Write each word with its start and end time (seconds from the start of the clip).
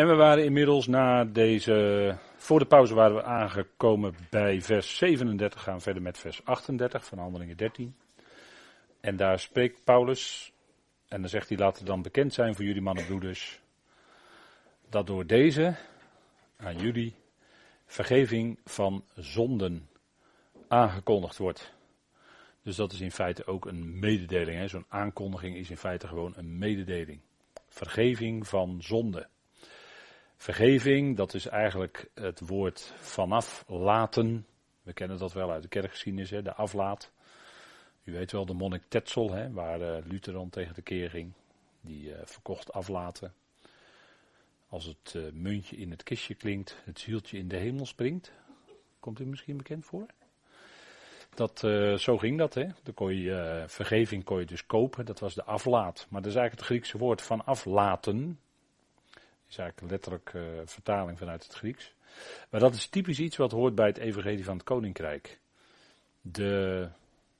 En 0.00 0.08
we 0.08 0.14
waren 0.14 0.44
inmiddels 0.44 0.86
na 0.86 1.24
deze. 1.24 2.16
Voor 2.36 2.58
de 2.58 2.66
pauze 2.66 2.94
waren 2.94 3.16
we 3.16 3.22
aangekomen 3.22 4.14
bij 4.30 4.62
vers 4.62 4.96
37. 4.96 5.62
Gaan 5.62 5.80
verder 5.80 6.02
met 6.02 6.18
vers 6.18 6.44
38 6.44 7.04
van 7.04 7.18
Handelingen 7.18 7.56
13. 7.56 7.96
En 9.00 9.16
daar 9.16 9.38
spreekt 9.38 9.84
Paulus. 9.84 10.52
En 11.08 11.20
dan 11.20 11.30
zegt 11.30 11.48
hij: 11.48 11.58
Laat 11.58 11.78
het 11.78 11.86
dan 11.86 12.02
bekend 12.02 12.32
zijn 12.32 12.54
voor 12.54 12.64
jullie 12.64 12.82
mannenbroeders. 12.82 13.60
Dat 14.88 15.06
door 15.06 15.26
deze 15.26 15.74
aan 16.56 16.76
jullie 16.76 17.14
vergeving 17.86 18.58
van 18.64 19.04
zonden 19.14 19.88
aangekondigd 20.68 21.38
wordt. 21.38 21.72
Dus 22.62 22.76
dat 22.76 22.92
is 22.92 23.00
in 23.00 23.12
feite 23.12 23.46
ook 23.46 23.66
een 23.66 23.98
mededeling. 23.98 24.70
Zo'n 24.70 24.86
aankondiging 24.88 25.56
is 25.56 25.70
in 25.70 25.76
feite 25.76 26.08
gewoon 26.08 26.32
een 26.36 26.58
mededeling. 26.58 27.20
Vergeving 27.68 28.46
van 28.46 28.82
zonde. 28.82 29.28
Vergeving, 30.40 31.16
dat 31.16 31.34
is 31.34 31.46
eigenlijk 31.46 32.10
het 32.14 32.40
woord 32.40 32.92
vanaf 32.96 33.64
laten. 33.66 34.46
We 34.82 34.92
kennen 34.92 35.18
dat 35.18 35.32
wel 35.32 35.50
uit 35.50 35.62
de 35.62 35.68
kerkgeschiedenis, 35.68 36.30
hè, 36.30 36.42
de 36.42 36.54
aflaat. 36.54 37.12
U 38.04 38.12
weet 38.12 38.32
wel 38.32 38.46
de 38.46 38.52
monnik 38.52 38.82
Tetzel, 38.88 39.32
hè, 39.32 39.52
waar 39.52 39.80
uh, 39.80 40.46
tegen 40.50 40.74
de 40.74 40.82
keer 40.82 41.10
ging. 41.10 41.32
Die 41.80 42.08
uh, 42.08 42.16
verkocht 42.24 42.72
aflaten. 42.72 43.34
Als 44.68 44.84
het 44.84 45.14
uh, 45.16 45.32
muntje 45.32 45.76
in 45.76 45.90
het 45.90 46.02
kistje 46.02 46.34
klinkt, 46.34 46.76
het 46.84 47.00
zieltje 47.00 47.38
in 47.38 47.48
de 47.48 47.56
hemel 47.56 47.86
springt. 47.86 48.32
Komt 49.00 49.20
u 49.20 49.26
misschien 49.26 49.56
bekend 49.56 49.84
voor? 49.84 50.06
Dat, 51.34 51.58
zo 52.00 52.18
ging 52.18 52.38
dat, 52.38 52.54
hè. 52.54 52.66
Dan 52.82 52.94
kon 52.94 53.14
je, 53.14 53.64
vergeving 53.66 54.24
kon 54.24 54.38
je 54.38 54.46
dus 54.46 54.66
kopen, 54.66 55.04
dat 55.04 55.18
was 55.18 55.34
de 55.34 55.44
aflaat. 55.44 56.06
Maar 56.08 56.22
dat 56.22 56.30
is 56.30 56.36
eigenlijk 56.36 56.68
het 56.68 56.76
Griekse 56.76 56.98
woord 56.98 57.22
van 57.22 57.44
aflaten. 57.44 58.38
Dat 59.50 59.58
is 59.58 59.64
eigenlijk 59.64 59.92
letterlijk 59.92 60.32
uh, 60.32 60.66
vertaling 60.66 61.18
vanuit 61.18 61.42
het 61.42 61.54
Grieks. 61.54 61.94
Maar 62.50 62.60
dat 62.60 62.74
is 62.74 62.86
typisch 62.86 63.18
iets 63.18 63.36
wat 63.36 63.50
hoort 63.50 63.74
bij 63.74 63.86
het 63.86 63.98
evangelie 63.98 64.44
van 64.44 64.54
het 64.54 64.64
koninkrijk. 64.64 65.38
De 66.20 66.88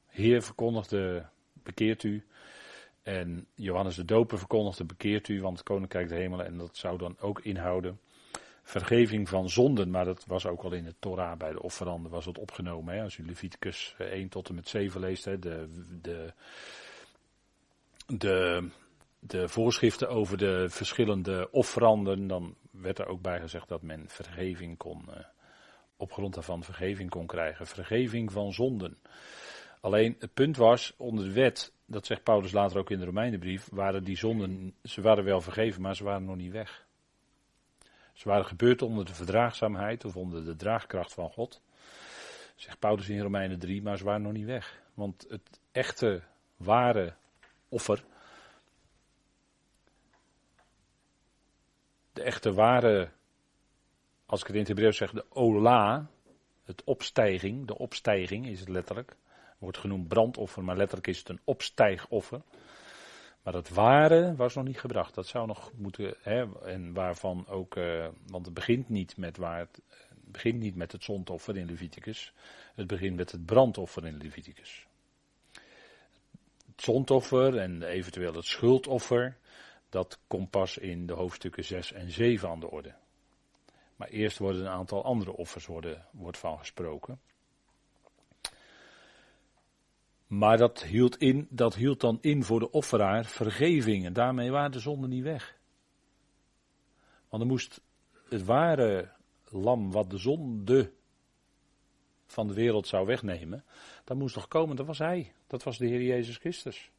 Heer 0.07 0.43
verkondigde, 0.43 1.27
bekeert 1.53 2.03
u. 2.03 2.25
En 3.03 3.47
Johannes 3.55 3.97
de 3.97 4.05
Doper 4.05 4.39
verkondigde, 4.39 4.84
bekeert 4.84 5.29
u, 5.29 5.41
want 5.41 5.59
het 5.59 5.67
koninkrijk 5.67 6.09
de 6.09 6.15
hemelen. 6.15 6.47
En 6.47 6.57
dat 6.57 6.77
zou 6.77 6.99
dan 6.99 7.17
ook 7.21 7.41
inhouden 7.41 8.01
vergeving 8.62 9.29
van 9.29 9.49
zonden, 9.49 9.91
maar 9.91 10.05
dat 10.05 10.25
was 10.27 10.47
ook 10.47 10.62
al 10.62 10.73
in 10.73 10.84
de 10.84 10.95
Torah 10.99 11.39
bij 11.39 11.53
de 11.53 11.62
offeranden 11.62 12.11
was 12.11 12.25
het 12.25 12.39
opgenomen. 12.39 12.95
Hè? 12.95 13.03
Als 13.03 13.17
u 13.17 13.27
Leviticus 13.27 13.95
1 13.99 14.29
tot 14.29 14.49
en 14.49 14.55
met 14.55 14.69
7 14.69 15.01
leest, 15.01 15.25
hè? 15.25 15.39
De, 15.39 15.84
de, 16.03 16.33
de, 18.06 18.69
de 19.21 19.49
voorschriften 19.49 20.09
over 20.09 20.39
de 20.39 20.67
verschillende 20.69 21.49
offeranden, 21.51 22.27
dan 22.27 22.55
werd 22.71 22.99
er 22.99 23.07
ook 23.07 23.23
bij 23.23 23.41
gezegd 23.41 23.69
dat 23.69 23.83
men 23.83 24.09
vergeving 24.09 24.77
kon, 24.77 25.05
uh, 25.09 25.15
op 25.97 26.12
grond 26.12 26.35
daarvan 26.35 26.62
vergeving 26.62 27.11
kon 27.11 27.27
krijgen. 27.27 27.67
Vergeving 27.67 28.33
van 28.33 28.53
zonden. 28.53 28.99
Alleen 29.81 30.17
het 30.19 30.35
punt 30.35 30.57
was, 30.57 30.95
onder 30.97 31.25
de 31.25 31.33
wet, 31.33 31.73
dat 31.87 32.07
zegt 32.07 32.23
Paulus 32.23 32.53
later 32.53 32.79
ook 32.79 32.91
in 32.91 32.99
de 32.99 33.05
Romeinenbrief, 33.05 33.69
waren 33.73 34.05
die 34.05 34.17
zonden, 34.17 34.75
ze 34.83 35.01
waren 35.01 35.25
wel 35.25 35.41
vergeven, 35.41 35.83
maar 35.83 35.97
ze 35.97 36.05
waren 36.05 36.25
nog 36.25 36.37
niet 36.37 36.53
weg. 36.53 36.87
Ze 38.12 38.29
waren 38.29 38.47
gebeurd 38.47 38.83
onder 38.83 39.05
de 39.05 39.15
verdraagzaamheid 39.15 40.05
of 40.05 40.17
onder 40.17 40.45
de 40.45 40.57
draagkracht 40.57 41.15
van 41.15 41.31
God. 41.31 41.62
Zegt 42.57 42.79
Paulus 42.79 43.09
in 43.09 43.21
Romeinen 43.21 43.59
3, 43.59 43.83
maar 43.83 43.99
ze 43.99 44.05
waren 44.05 44.23
nog 44.23 44.33
niet 44.33 44.45
weg. 44.45 44.83
Want 44.95 45.27
het 45.29 45.61
echte, 45.73 46.23
ware 46.57 47.15
offer. 47.69 48.05
De 52.21 52.27
echte, 52.27 52.53
ware, 52.53 53.11
als 54.27 54.41
ik 54.41 54.47
het 54.47 54.55
in 54.55 54.61
het 54.61 54.69
Hebreeuws 54.69 54.97
zeg, 54.97 55.13
de 55.13 55.25
ola. 55.29 56.11
Het 56.65 56.85
opstijging, 56.85 57.67
de 57.67 57.79
opstijging 57.79 58.47
is 58.47 58.61
het 58.61 58.69
letterlijk. 58.69 59.17
Wordt 59.59 59.79
genoemd 59.79 60.09
brandoffer, 60.09 60.65
maar 60.65 60.77
letterlijk 60.77 61.06
is 61.06 61.19
het 61.19 61.28
een 61.28 61.41
opstijgoffer. 61.44 62.43
Maar 63.43 63.55
het 63.55 63.69
ware 63.69 64.34
was 64.37 64.55
nog 64.55 64.65
niet 64.65 64.81
gebracht. 64.81 65.15
Dat 65.15 65.27
zou 65.27 65.47
nog 65.47 65.72
moeten, 65.77 66.15
hè, 66.21 66.62
en 66.65 66.93
waarvan 66.93 67.47
ook, 67.49 67.77
uh, 67.77 68.09
want 68.27 68.44
het 68.44 68.55
begint 68.55 68.89
niet 68.89 69.17
met 69.17 69.37
waar 69.37 69.59
het, 69.59 69.83
het 69.89 70.33
begint 70.33 70.61
niet 70.61 70.77
met 70.77 70.93
het 70.93 71.05
zondoffer 71.05 71.56
in 71.56 71.67
Leviticus. 71.67 72.33
Het 72.75 72.87
begint 72.87 73.17
met 73.17 73.33
het 73.33 73.44
brandoffer 73.47 74.06
in 74.06 74.17
Leviticus. 74.17 74.87
Het 76.67 76.83
zondoffer 76.83 77.59
en 77.59 77.83
eventueel 77.83 78.34
het 78.34 78.47
schuldoffer, 78.47 79.37
dat 79.91 80.19
komt 80.27 80.51
pas 80.51 80.78
in 80.78 81.06
de 81.06 81.12
hoofdstukken 81.12 81.65
6 81.65 81.93
en 81.93 82.11
7 82.11 82.49
aan 82.49 82.61
de 82.61 82.71
orde. 82.71 82.95
Maar 83.97 84.09
eerst 84.09 84.39
worden 84.39 84.61
een 84.61 84.73
aantal 84.73 85.05
andere 85.05 85.33
offers 85.33 85.67
worden, 85.67 86.06
wordt 86.11 86.39
van 86.39 86.59
gesproken. 86.59 87.21
Maar 90.27 90.56
dat 90.56 90.83
hield, 90.83 91.17
in, 91.17 91.47
dat 91.50 91.75
hield 91.75 92.00
dan 92.00 92.19
in 92.21 92.45
voor 92.45 92.61
de 92.61 92.71
offeraar 92.71 93.25
vergeving. 93.25 94.05
En 94.05 94.12
daarmee 94.12 94.50
waren 94.50 94.73
de 94.73 94.81
zonden 94.81 95.11
niet 95.11 95.23
weg. 95.23 95.59
Want 97.29 97.43
dan 97.43 97.47
moest 97.47 97.81
het 98.29 98.45
ware 98.45 99.11
lam 99.49 99.91
wat 99.91 100.11
de 100.11 100.19
zonde 100.19 100.93
van 102.27 102.47
de 102.47 102.55
wereld 102.55 102.87
zou 102.87 103.06
wegnemen, 103.06 103.65
dat 104.05 104.17
moest 104.17 104.34
nog 104.34 104.49
komen, 104.49 104.77
dat 104.77 104.87
was 104.87 104.99
hij. 104.99 105.33
Dat 105.47 105.62
was 105.62 105.79
de 105.79 105.87
Heer 105.87 106.03
Jezus 106.03 106.37
Christus. 106.37 106.91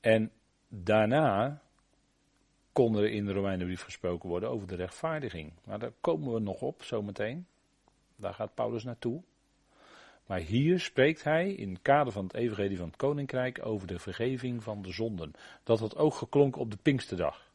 En 0.00 0.32
daarna 0.68 1.62
kon 2.72 2.96
er 2.96 3.10
in 3.10 3.24
de 3.24 3.32
Romeinenbrief 3.32 3.82
gesproken 3.82 4.28
worden 4.28 4.50
over 4.50 4.68
de 4.68 4.74
rechtvaardiging. 4.74 5.52
Maar 5.64 5.78
daar 5.78 5.92
komen 6.00 6.32
we 6.32 6.40
nog 6.40 6.60
op 6.62 6.82
zometeen. 6.82 7.46
Daar 8.16 8.34
gaat 8.34 8.54
Paulus 8.54 8.84
naartoe. 8.84 9.22
Maar 10.26 10.38
hier 10.38 10.80
spreekt 10.80 11.24
hij 11.24 11.52
in 11.52 11.72
het 11.72 11.82
kader 11.82 12.12
van 12.12 12.24
het 12.24 12.34
evangelie 12.34 12.76
van 12.76 12.86
het 12.86 12.96
koninkrijk 12.96 13.66
over 13.66 13.86
de 13.86 13.98
vergeving 13.98 14.62
van 14.62 14.82
de 14.82 14.92
zonden. 14.92 15.32
Dat 15.62 15.78
had 15.78 15.96
ook 15.96 16.14
geklonken 16.14 16.60
op 16.60 16.70
de 16.70 16.76
Pinksterdag. 16.76 17.48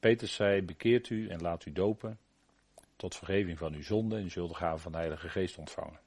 Petrus 0.00 0.34
zei, 0.34 0.62
bekeert 0.62 1.08
u 1.08 1.28
en 1.28 1.40
laat 1.40 1.66
u 1.66 1.72
dopen 1.72 2.18
tot 2.96 3.16
vergeving 3.16 3.58
van 3.58 3.74
uw 3.74 3.82
zonden 3.82 4.18
en 4.18 4.24
u 4.24 4.30
zult 4.30 4.48
de 4.48 4.54
gave 4.54 4.78
van 4.78 4.92
de 4.92 4.98
Heilige 4.98 5.28
Geest 5.28 5.58
ontvangen. 5.58 6.00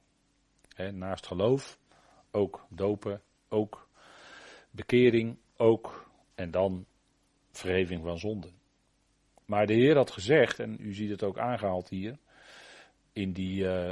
naast 0.92 1.26
geloof, 1.26 1.78
ook 2.30 2.66
dopen, 2.68 3.22
ook 3.48 3.88
bekering, 4.70 5.36
ook 5.56 6.10
en 6.34 6.50
dan 6.50 6.86
vergeving 7.50 8.02
van 8.02 8.18
zonden. 8.18 8.52
Maar 9.44 9.66
de 9.66 9.74
Heer 9.74 9.96
had 9.96 10.10
gezegd, 10.10 10.58
en 10.58 10.76
u 10.80 10.94
ziet 10.94 11.10
het 11.10 11.22
ook 11.22 11.38
aangehaald 11.38 11.88
hier, 11.88 12.18
in 13.12 13.32
die 13.32 13.64
uh, 13.64 13.90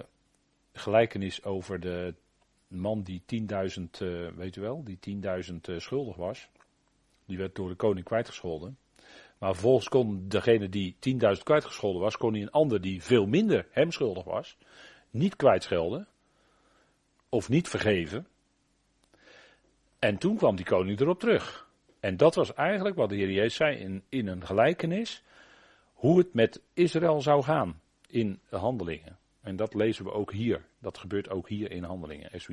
gelijkenis 0.73 1.45
over 1.45 1.81
de 1.81 2.15
man 2.69 3.03
die 3.03 3.23
10.000, 3.23 3.83
uh, 4.03 4.29
weet 4.29 4.57
u 4.57 4.61
wel, 4.61 4.85
die 4.85 4.99
10.000 5.51 5.55
uh, 5.69 5.79
schuldig 5.79 6.17
was. 6.17 6.49
Die 7.27 7.39
werd 7.39 7.55
door 7.55 7.69
de 7.69 7.75
koning 7.75 8.05
kwijtgescholden. 8.05 8.79
Maar 9.39 9.53
vervolgens 9.53 9.89
kon 9.89 10.29
degene 10.29 10.69
die 10.69 10.95
10.000 10.95 11.43
kwijtgescholden 11.43 12.03
was, 12.03 12.17
kon 12.17 12.35
een 12.35 12.51
ander 12.51 12.81
die 12.81 13.03
veel 13.03 13.27
minder 13.27 13.67
hem 13.71 13.93
schuldig 13.93 14.25
was, 14.25 14.57
niet 15.11 15.37
kwijtschelden. 15.37 16.09
Of 17.29 17.49
niet 17.49 17.69
vergeven. 17.69 18.27
En 19.99 20.19
toen 20.19 20.37
kwam 20.37 20.57
die 20.57 20.65
koning 20.65 21.01
erop 21.01 21.21
terug. 21.21 21.69
En 22.01 22.17
dat 22.17 22.35
was 22.35 22.55
eigenlijk 22.55 22.97
wat 22.97 23.09
de 23.09 23.17
Heer 23.17 23.31
Jezus 23.31 23.55
zei 23.55 23.77
in, 23.77 24.03
in 24.09 24.27
een 24.27 24.47
gelijkenis. 24.47 25.23
Hoe 25.93 26.19
het 26.19 26.35
met 26.35 26.63
Israël 26.75 27.21
zou 27.21 27.43
gaan 27.43 27.81
in 28.07 28.41
de 28.51 28.57
handelingen. 28.57 29.19
En 29.41 29.57
dat 29.57 29.75
lezen 29.75 30.05
we 30.05 30.13
ook 30.13 30.33
hier. 30.33 30.65
Dat 30.79 30.99
gebeurt 30.99 31.31
ook 31.31 31.49
hier 31.49 31.71
in 31.71 31.83
handelingen. 31.83 32.31
Als, 32.33 32.49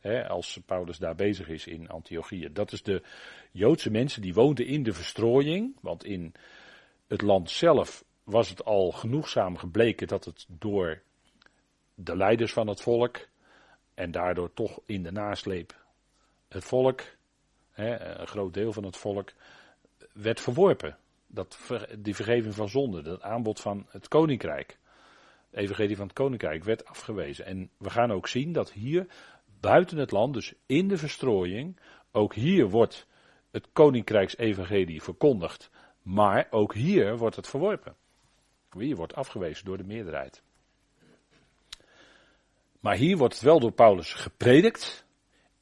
hè, 0.00 0.28
als 0.28 0.60
Paulus 0.66 0.98
daar 0.98 1.14
bezig 1.14 1.48
is 1.48 1.66
in 1.66 1.88
Antiochië. 1.88 2.52
Dat 2.52 2.72
is 2.72 2.82
de 2.82 3.02
Joodse 3.50 3.90
mensen 3.90 4.22
die 4.22 4.34
woonden 4.34 4.66
in 4.66 4.82
de 4.82 4.92
verstrooiing. 4.92 5.76
Want 5.80 6.04
in 6.04 6.34
het 7.06 7.22
land 7.22 7.50
zelf 7.50 8.04
was 8.24 8.48
het 8.48 8.64
al 8.64 8.90
genoegzaam 8.90 9.56
gebleken 9.56 10.06
dat 10.06 10.24
het 10.24 10.46
door 10.48 11.02
de 11.94 12.16
leiders 12.16 12.52
van 12.52 12.66
het 12.66 12.80
volk. 12.80 13.28
En 13.94 14.10
daardoor 14.10 14.52
toch 14.52 14.80
in 14.86 15.02
de 15.02 15.12
nasleep 15.12 15.83
het 16.54 16.64
volk. 16.64 17.00
Hè, 17.70 18.18
een 18.20 18.26
groot 18.26 18.54
deel 18.54 18.72
van 18.72 18.84
het 18.84 18.96
volk. 18.96 19.32
werd 20.12 20.40
verworpen. 20.40 20.96
Dat, 21.26 21.58
die 21.98 22.14
vergeving 22.14 22.54
van 22.54 22.68
zonde. 22.68 23.02
Dat 23.02 23.22
aanbod 23.22 23.60
van 23.60 23.86
het 23.88 24.08
koninkrijk 24.08 24.78
evangelie 25.54 25.96
van 25.96 26.06
het 26.06 26.14
koninkrijk 26.14 26.64
werd 26.64 26.84
afgewezen. 26.84 27.44
En 27.44 27.70
we 27.76 27.90
gaan 27.90 28.12
ook 28.12 28.28
zien 28.28 28.52
dat 28.52 28.72
hier 28.72 29.06
buiten 29.60 29.98
het 29.98 30.10
land, 30.10 30.34
dus 30.34 30.54
in 30.66 30.88
de 30.88 30.96
verstrooiing, 30.96 31.76
ook 32.12 32.34
hier 32.34 32.68
wordt 32.68 33.06
het 33.50 33.68
koninkrijksevangelie 33.72 35.02
verkondigd. 35.02 35.70
Maar 36.02 36.46
ook 36.50 36.74
hier 36.74 37.16
wordt 37.16 37.36
het 37.36 37.48
verworpen. 37.48 37.96
Hier 38.78 38.96
wordt 38.96 39.14
afgewezen 39.14 39.64
door 39.64 39.76
de 39.76 39.84
meerderheid. 39.84 40.42
Maar 42.80 42.96
hier 42.96 43.16
wordt 43.16 43.34
het 43.34 43.42
wel 43.42 43.60
door 43.60 43.72
Paulus 43.72 44.12
gepredikt. 44.12 45.03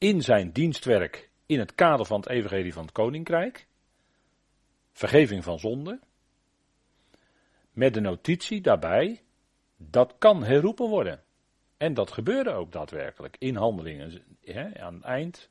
In 0.03 0.21
zijn 0.21 0.51
dienstwerk. 0.51 1.29
In 1.45 1.59
het 1.59 1.75
kader 1.75 2.05
van 2.05 2.19
het 2.19 2.29
evangelie 2.29 2.73
van 2.73 2.83
het 2.83 2.91
koninkrijk. 2.91 3.67
vergeving 4.91 5.43
van 5.43 5.59
zonde. 5.59 5.99
Met 7.71 7.93
de 7.93 7.99
notitie 7.99 8.61
daarbij, 8.61 9.21
dat 9.77 10.15
kan 10.17 10.43
herroepen 10.43 10.89
worden. 10.89 11.23
En 11.77 11.93
dat 11.93 12.11
gebeurde 12.11 12.51
ook 12.51 12.71
daadwerkelijk 12.71 13.35
in 13.39 13.55
handelingen. 13.55 14.23
Hè, 14.41 14.79
aan 14.81 14.93
het 14.93 15.03
eind 15.03 15.49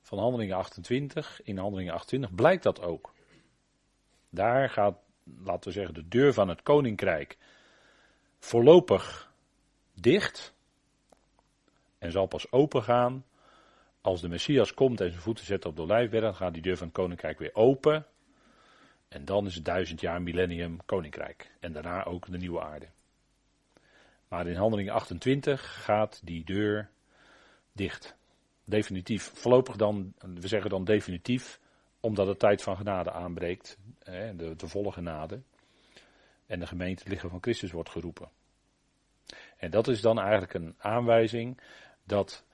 van 0.00 0.18
handelingen 0.18 0.56
28, 0.56 1.42
in 1.42 1.58
handelingen 1.58 1.92
28 1.92 2.34
blijkt 2.34 2.62
dat 2.62 2.82
ook. 2.82 3.14
Daar 4.30 4.70
gaat, 4.70 4.98
laten 5.44 5.68
we 5.68 5.74
zeggen, 5.74 5.94
de 5.94 6.08
deur 6.08 6.32
van 6.32 6.48
het 6.48 6.62
koninkrijk 6.62 7.38
voorlopig 8.38 9.32
dicht. 9.94 10.54
En 11.98 12.12
zal 12.12 12.26
pas 12.26 12.52
open 12.52 12.82
gaan 12.82 13.24
als 14.00 14.20
de 14.20 14.28
Messias 14.28 14.74
komt 14.74 15.00
en 15.00 15.10
zijn 15.10 15.22
voeten 15.22 15.44
zet 15.44 15.64
op 15.64 15.76
de 15.76 15.82
olijfberg. 15.82 16.22
Dan 16.22 16.34
gaat 16.34 16.52
die 16.52 16.62
deur 16.62 16.76
van 16.76 16.86
het 16.86 16.96
koninkrijk 16.96 17.38
weer 17.38 17.54
open. 17.54 18.06
En 19.08 19.24
dan 19.24 19.46
is 19.46 19.54
het 19.54 19.64
duizend 19.64 20.00
jaar 20.00 20.22
millennium 20.22 20.78
koninkrijk. 20.86 21.50
En 21.60 21.72
daarna 21.72 22.04
ook 22.04 22.30
de 22.30 22.38
nieuwe 22.38 22.60
aarde. 22.60 22.86
Maar 24.28 24.46
in 24.46 24.56
handeling 24.56 24.90
28 24.90 25.84
gaat 25.84 26.20
die 26.24 26.44
deur 26.44 26.90
dicht. 27.72 28.16
Definitief. 28.64 29.30
Voorlopig 29.34 29.76
dan, 29.76 30.14
we 30.18 30.48
zeggen 30.48 30.70
dan 30.70 30.84
definitief, 30.84 31.60
omdat 32.00 32.26
de 32.26 32.36
tijd 32.36 32.62
van 32.62 32.76
genade 32.76 33.12
aanbreekt. 33.12 33.78
De, 34.36 34.54
de 34.56 34.68
volle 34.68 34.92
genade. 34.92 35.40
En 36.46 36.60
de 36.60 36.66
gemeente 36.66 37.02
het 37.02 37.12
lichaam 37.12 37.30
van 37.30 37.42
Christus 37.42 37.72
wordt 37.72 37.90
geroepen. 37.90 38.28
En 39.56 39.70
dat 39.70 39.88
is 39.88 40.00
dan 40.00 40.18
eigenlijk 40.18 40.54
een 40.54 40.74
aanwijzing 40.78 41.60
dat 42.04 42.44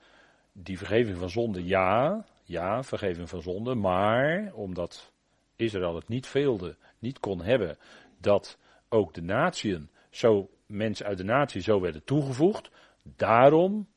die 0.63 0.77
vergeving 0.77 1.17
van 1.17 1.29
zonde, 1.29 1.65
ja, 1.65 2.25
ja, 2.43 2.83
vergeving 2.83 3.29
van 3.29 3.41
zonde, 3.41 3.75
maar 3.75 4.53
omdat 4.53 5.11
Israël 5.55 5.95
het 5.95 6.07
niet 6.07 6.27
veelde, 6.27 6.75
niet 6.99 7.19
kon 7.19 7.41
hebben, 7.41 7.77
dat 8.17 8.57
ook 8.89 9.13
de 9.13 9.21
natieën 9.21 9.89
zo, 10.09 10.49
mensen 10.65 11.05
uit 11.05 11.17
de 11.17 11.23
natie 11.23 11.61
zo 11.61 11.79
werden 11.79 12.03
toegevoegd, 12.03 12.69
daarom, 13.03 13.87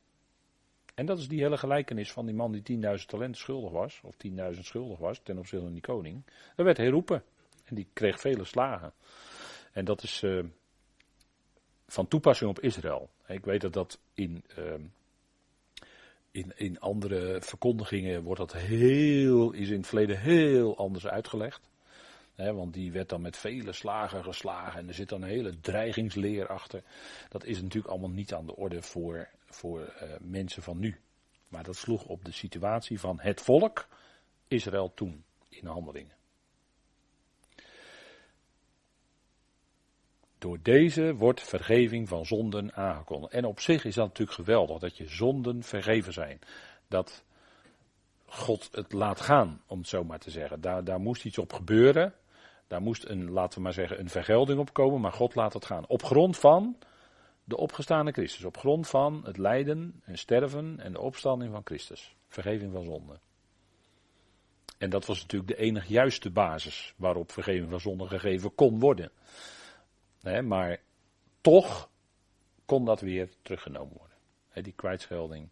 en 0.95 1.05
dat 1.05 1.17
is 1.17 1.27
die 1.27 1.41
hele 1.41 1.57
gelijkenis 1.57 2.11
van 2.11 2.25
die 2.25 2.35
man 2.35 2.51
die 2.51 2.81
10.000 2.99 3.05
talenten 3.05 3.41
schuldig 3.41 3.71
was, 3.71 3.99
of 4.03 4.15
10.000 4.53 4.59
schuldig 4.59 4.97
was 4.97 5.19
ten 5.23 5.37
opzichte 5.37 5.65
van 5.65 5.73
die 5.73 5.81
koning, 5.81 6.23
dat 6.55 6.65
werd 6.65 6.77
herroepen. 6.77 7.23
En 7.65 7.75
die 7.75 7.87
kreeg 7.93 8.19
vele 8.19 8.43
slagen. 8.43 8.93
En 9.71 9.85
dat 9.85 10.03
is 10.03 10.23
uh, 10.23 10.43
van 11.87 12.07
toepassing 12.07 12.49
op 12.49 12.59
Israël. 12.59 13.09
Ik 13.27 13.45
weet 13.45 13.61
dat 13.61 13.73
dat 13.73 13.99
in, 14.13 14.43
uh, 14.57 14.73
in, 16.31 16.51
in 16.55 16.79
andere 16.79 17.41
verkondigingen 17.41 18.23
wordt 18.23 18.39
dat 18.39 18.53
heel, 18.53 19.51
is 19.51 19.69
in 19.69 19.77
het 19.77 19.87
verleden 19.87 20.19
heel 20.19 20.77
anders 20.77 21.07
uitgelegd. 21.07 21.69
want 22.35 22.73
die 22.73 22.91
werd 22.91 23.09
dan 23.09 23.21
met 23.21 23.37
vele 23.37 23.73
slagen 23.73 24.23
geslagen 24.23 24.79
en 24.79 24.87
er 24.87 24.93
zit 24.93 25.09
dan 25.09 25.21
een 25.21 25.29
hele 25.29 25.59
dreigingsleer 25.59 26.47
achter. 26.47 26.83
Dat 27.29 27.45
is 27.45 27.61
natuurlijk 27.61 27.91
allemaal 27.91 28.09
niet 28.09 28.33
aan 28.33 28.45
de 28.45 28.55
orde 28.55 28.81
voor, 28.81 29.29
voor 29.45 29.79
uh, 29.79 30.09
mensen 30.19 30.63
van 30.63 30.79
nu. 30.79 30.99
Maar 31.47 31.63
dat 31.63 31.75
sloeg 31.75 32.05
op 32.05 32.25
de 32.25 32.31
situatie 32.31 32.99
van 32.99 33.19
het 33.19 33.41
volk 33.41 33.87
Israël 34.47 34.93
toen 34.93 35.23
in 35.49 35.65
handelingen. 35.65 36.20
Door 40.41 40.59
deze 40.61 41.15
wordt 41.15 41.41
vergeving 41.41 42.07
van 42.07 42.25
zonden 42.25 42.73
aangekondigd. 42.73 43.33
En 43.33 43.45
op 43.45 43.59
zich 43.59 43.85
is 43.85 43.95
dat 43.95 44.07
natuurlijk 44.07 44.37
geweldig 44.37 44.79
dat 44.79 44.97
je 44.97 45.07
zonden 45.07 45.63
vergeven 45.63 46.13
zijn. 46.13 46.39
Dat 46.87 47.23
God 48.25 48.69
het 48.71 48.93
laat 48.93 49.21
gaan, 49.21 49.61
om 49.67 49.77
het 49.77 49.87
zo 49.87 50.03
maar 50.03 50.19
te 50.19 50.31
zeggen. 50.31 50.61
Daar, 50.61 50.83
daar 50.83 50.99
moest 50.99 51.25
iets 51.25 51.37
op 51.37 51.53
gebeuren. 51.53 52.13
Daar 52.67 52.81
moest 52.81 53.05
een, 53.05 53.31
laten 53.31 53.57
we 53.57 53.63
maar 53.63 53.73
zeggen, 53.73 53.99
een 53.99 54.09
vergelding 54.09 54.59
op 54.59 54.73
komen, 54.73 55.01
maar 55.01 55.11
God 55.11 55.35
laat 55.35 55.53
het 55.53 55.65
gaan. 55.65 55.87
Op 55.87 56.03
grond 56.03 56.37
van 56.37 56.77
de 57.43 57.57
opgestane 57.57 58.11
Christus. 58.11 58.43
Op 58.43 58.57
grond 58.57 58.87
van 58.87 59.21
het 59.23 59.37
lijden 59.37 60.01
en 60.03 60.17
sterven 60.17 60.79
en 60.79 60.91
de 60.91 61.01
opstanding 61.01 61.51
van 61.51 61.61
Christus. 61.63 62.15
Vergeving 62.27 62.71
van 62.71 62.83
zonden. 62.83 63.19
En 64.77 64.89
dat 64.89 65.05
was 65.05 65.21
natuurlijk 65.21 65.51
de 65.51 65.63
enig 65.63 65.87
juiste 65.87 66.29
basis 66.29 66.93
waarop 66.97 67.31
vergeving 67.31 67.69
van 67.69 67.79
zonden 67.79 68.07
gegeven 68.07 68.55
kon 68.55 68.79
worden 68.79 69.11
maar 70.23 70.79
toch 71.41 71.89
kon 72.65 72.85
dat 72.85 73.01
weer 73.01 73.29
teruggenomen 73.41 73.97
worden. 73.97 74.17
die 74.63 74.73
kwijtschelding 74.73 75.49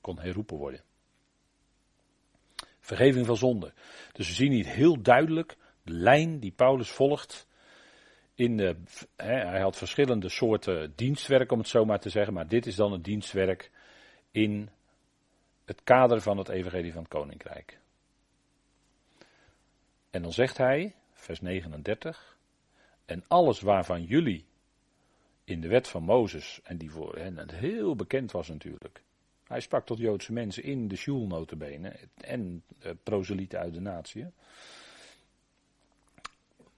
kon 0.00 0.18
herroepen 0.18 0.56
worden. 0.56 0.80
Vergeving 2.80 3.26
van 3.26 3.36
zonde. 3.36 3.72
Dus 4.12 4.28
we 4.28 4.34
zien 4.34 4.52
hier 4.52 4.66
heel 4.66 5.02
duidelijk 5.02 5.56
de 5.82 5.92
lijn 5.92 6.38
die 6.38 6.50
Paulus 6.50 6.90
volgt. 6.90 7.46
In 8.34 8.56
de, 8.56 8.76
hij 9.16 9.60
had 9.60 9.76
verschillende 9.76 10.28
soorten 10.28 10.92
dienstwerk, 10.96 11.52
om 11.52 11.58
het 11.58 11.68
zo 11.68 11.84
maar 11.84 12.00
te 12.00 12.10
zeggen. 12.10 12.34
Maar 12.34 12.48
dit 12.48 12.66
is 12.66 12.76
dan 12.76 12.92
het 12.92 13.04
dienstwerk 13.04 13.70
in 14.30 14.70
het 15.64 15.82
kader 15.84 16.20
van 16.20 16.38
het 16.38 16.48
Evangelie 16.48 16.92
van 16.92 17.02
het 17.02 17.10
Koninkrijk. 17.10 17.78
En 20.10 20.22
dan 20.22 20.32
zegt 20.32 20.56
hij, 20.56 20.94
vers 21.12 21.40
39. 21.40 22.31
En 23.04 23.24
alles 23.28 23.60
waarvan 23.60 24.04
jullie 24.04 24.44
in 25.44 25.60
de 25.60 25.68
wet 25.68 25.88
van 25.88 26.02
Mozes, 26.02 26.60
en 26.62 26.76
die 26.76 26.90
voor 26.90 27.16
hen 27.16 27.50
heel 27.50 27.96
bekend 27.96 28.32
was 28.32 28.48
natuurlijk. 28.48 29.02
Hij 29.44 29.60
sprak 29.60 29.86
tot 29.86 29.98
Joodse 29.98 30.32
mensen 30.32 30.62
in 30.62 30.88
de 30.88 30.96
Sjoel 30.96 31.46
en 32.16 32.62
uh, 32.82 32.92
proselieten 33.02 33.58
uit 33.58 33.74
de 33.74 33.80
natie. 33.80 34.26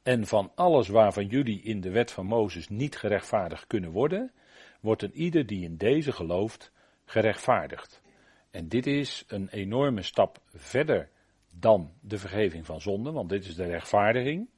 En 0.02 0.26
van 0.26 0.52
alles 0.54 0.88
waarvan 0.88 1.26
jullie 1.26 1.62
in 1.62 1.80
de 1.80 1.90
wet 1.90 2.10
van 2.10 2.26
Mozes 2.26 2.68
niet 2.68 2.96
gerechtvaardigd 2.96 3.66
kunnen 3.66 3.90
worden, 3.90 4.32
wordt 4.80 5.02
een 5.02 5.14
ieder 5.14 5.46
die 5.46 5.64
in 5.64 5.76
deze 5.76 6.12
gelooft 6.12 6.72
gerechtvaardigd. 7.04 8.02
En 8.50 8.68
dit 8.68 8.86
is 8.86 9.24
een 9.28 9.48
enorme 9.48 10.02
stap 10.02 10.40
verder 10.54 11.10
dan 11.52 11.92
de 12.00 12.18
vergeving 12.18 12.66
van 12.66 12.80
zonde, 12.80 13.12
want 13.12 13.28
dit 13.28 13.44
is 13.44 13.54
de 13.54 13.66
rechtvaardiging. 13.66 14.48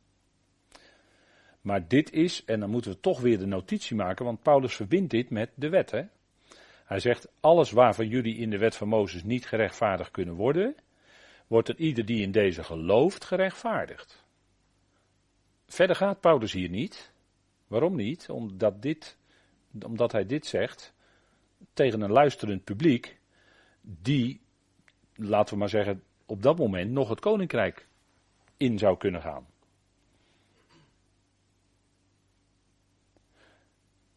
Maar 1.66 1.88
dit 1.88 2.12
is, 2.12 2.44
en 2.44 2.60
dan 2.60 2.70
moeten 2.70 2.90
we 2.90 3.00
toch 3.00 3.20
weer 3.20 3.38
de 3.38 3.46
notitie 3.46 3.96
maken, 3.96 4.24
want 4.24 4.42
Paulus 4.42 4.74
verbindt 4.74 5.10
dit 5.10 5.30
met 5.30 5.50
de 5.54 5.68
wet. 5.68 5.90
Hè? 5.90 6.02
Hij 6.84 7.00
zegt, 7.00 7.28
alles 7.40 7.70
waarvan 7.70 8.08
jullie 8.08 8.36
in 8.36 8.50
de 8.50 8.58
wet 8.58 8.76
van 8.76 8.88
Mozes 8.88 9.24
niet 9.24 9.46
gerechtvaardigd 9.46 10.10
kunnen 10.10 10.34
worden, 10.34 10.76
wordt 11.46 11.68
er 11.68 11.76
ieder 11.76 12.04
die 12.04 12.22
in 12.22 12.32
deze 12.32 12.64
gelooft 12.64 13.24
gerechtvaardigd. 13.24 14.24
Verder 15.66 15.96
gaat 15.96 16.20
Paulus 16.20 16.52
hier 16.52 16.68
niet. 16.68 17.12
Waarom 17.66 17.96
niet? 17.96 18.28
Omdat, 18.30 18.82
dit, 18.82 19.16
omdat 19.84 20.12
hij 20.12 20.26
dit 20.26 20.46
zegt 20.46 20.94
tegen 21.72 22.00
een 22.00 22.12
luisterend 22.12 22.64
publiek, 22.64 23.18
die, 23.80 24.40
laten 25.14 25.52
we 25.52 25.60
maar 25.60 25.68
zeggen, 25.68 26.02
op 26.26 26.42
dat 26.42 26.58
moment 26.58 26.90
nog 26.90 27.08
het 27.08 27.20
koninkrijk 27.20 27.86
in 28.56 28.78
zou 28.78 28.96
kunnen 28.96 29.22
gaan. 29.22 29.46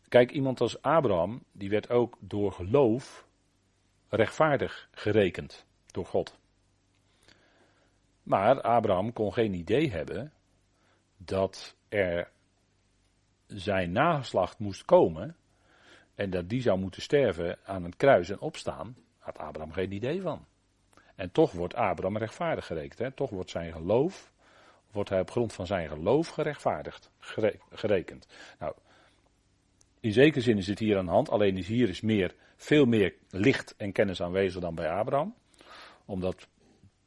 Kijk, 0.09 0.31
iemand 0.31 0.61
als 0.61 0.81
Abraham, 0.81 1.43
die 1.51 1.69
werd 1.69 1.89
ook 1.89 2.17
door 2.19 2.51
geloof 2.51 3.27
rechtvaardig 4.09 4.89
gerekend 4.91 5.65
door 5.91 6.05
God. 6.05 6.37
Maar 8.23 8.61
Abraham 8.61 9.13
kon 9.13 9.33
geen 9.33 9.53
idee 9.53 9.91
hebben 9.91 10.33
dat 11.17 11.75
er 11.89 12.31
zijn 13.47 13.91
nageslacht 13.91 14.59
moest 14.59 14.85
komen 14.85 15.35
en 16.15 16.29
dat 16.29 16.49
die 16.49 16.61
zou 16.61 16.79
moeten 16.79 17.01
sterven 17.01 17.59
aan 17.63 17.83
het 17.83 17.95
kruis 17.95 18.29
en 18.29 18.39
opstaan, 18.39 18.97
had 19.17 19.37
Abraham 19.37 19.71
geen 19.71 19.91
idee 19.91 20.21
van. 20.21 20.45
En 21.15 21.31
toch 21.31 21.51
wordt 21.51 21.75
Abraham 21.75 22.17
rechtvaardig 22.17 22.65
gerekend. 22.65 22.99
Hè? 22.99 23.11
Toch 23.11 23.29
wordt 23.29 23.49
zijn 23.49 23.71
geloof, 23.71 24.31
wordt 24.91 25.09
hij 25.09 25.19
op 25.19 25.31
grond 25.31 25.53
van 25.53 25.67
zijn 25.67 25.87
geloof 25.87 26.27
gerechtvaardigd, 26.27 27.11
gerekend. 27.69 28.27
Nou, 28.59 28.73
in 29.99 30.11
zekere 30.11 30.41
zin 30.41 30.57
is 30.57 30.67
het 30.67 30.79
hier 30.79 30.97
aan 30.97 31.05
de 31.05 31.11
hand, 31.11 31.29
alleen 31.29 31.57
is 31.57 31.67
hier 31.67 31.89
is 31.89 32.01
meer, 32.01 32.35
veel 32.55 32.85
meer 32.85 33.13
licht 33.29 33.75
en 33.77 33.91
kennis 33.91 34.21
aanwezig 34.21 34.61
dan 34.61 34.75
bij 34.75 34.89
Abraham. 34.89 35.35
Omdat 36.05 36.47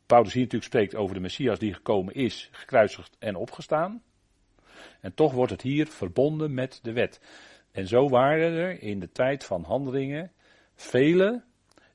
Paulus 0.07 0.33
hier 0.33 0.43
natuurlijk 0.43 0.73
spreekt 0.73 0.95
over 0.95 1.15
de 1.15 1.21
Messias 1.21 1.59
die 1.59 1.75
gekomen 1.75 2.15
is, 2.15 2.49
gekruisigd 2.53 3.17
en 3.19 3.37
opgestaan. 3.37 4.03
En 5.01 5.15
toch 5.15 5.33
wordt 5.33 5.53
het 5.53 5.63
hier 5.63 5.87
verbonden 5.87 6.55
met 6.55 6.79
de 6.83 6.93
wet. 6.93 7.21
En 7.71 7.87
zo 7.89 8.09
waren 8.09 8.53
er 8.53 8.83
in 8.83 9.01
de 9.01 9.13
tijd 9.13 9.45
van 9.45 9.65
handelingen 9.65 10.33
velen 10.75 11.45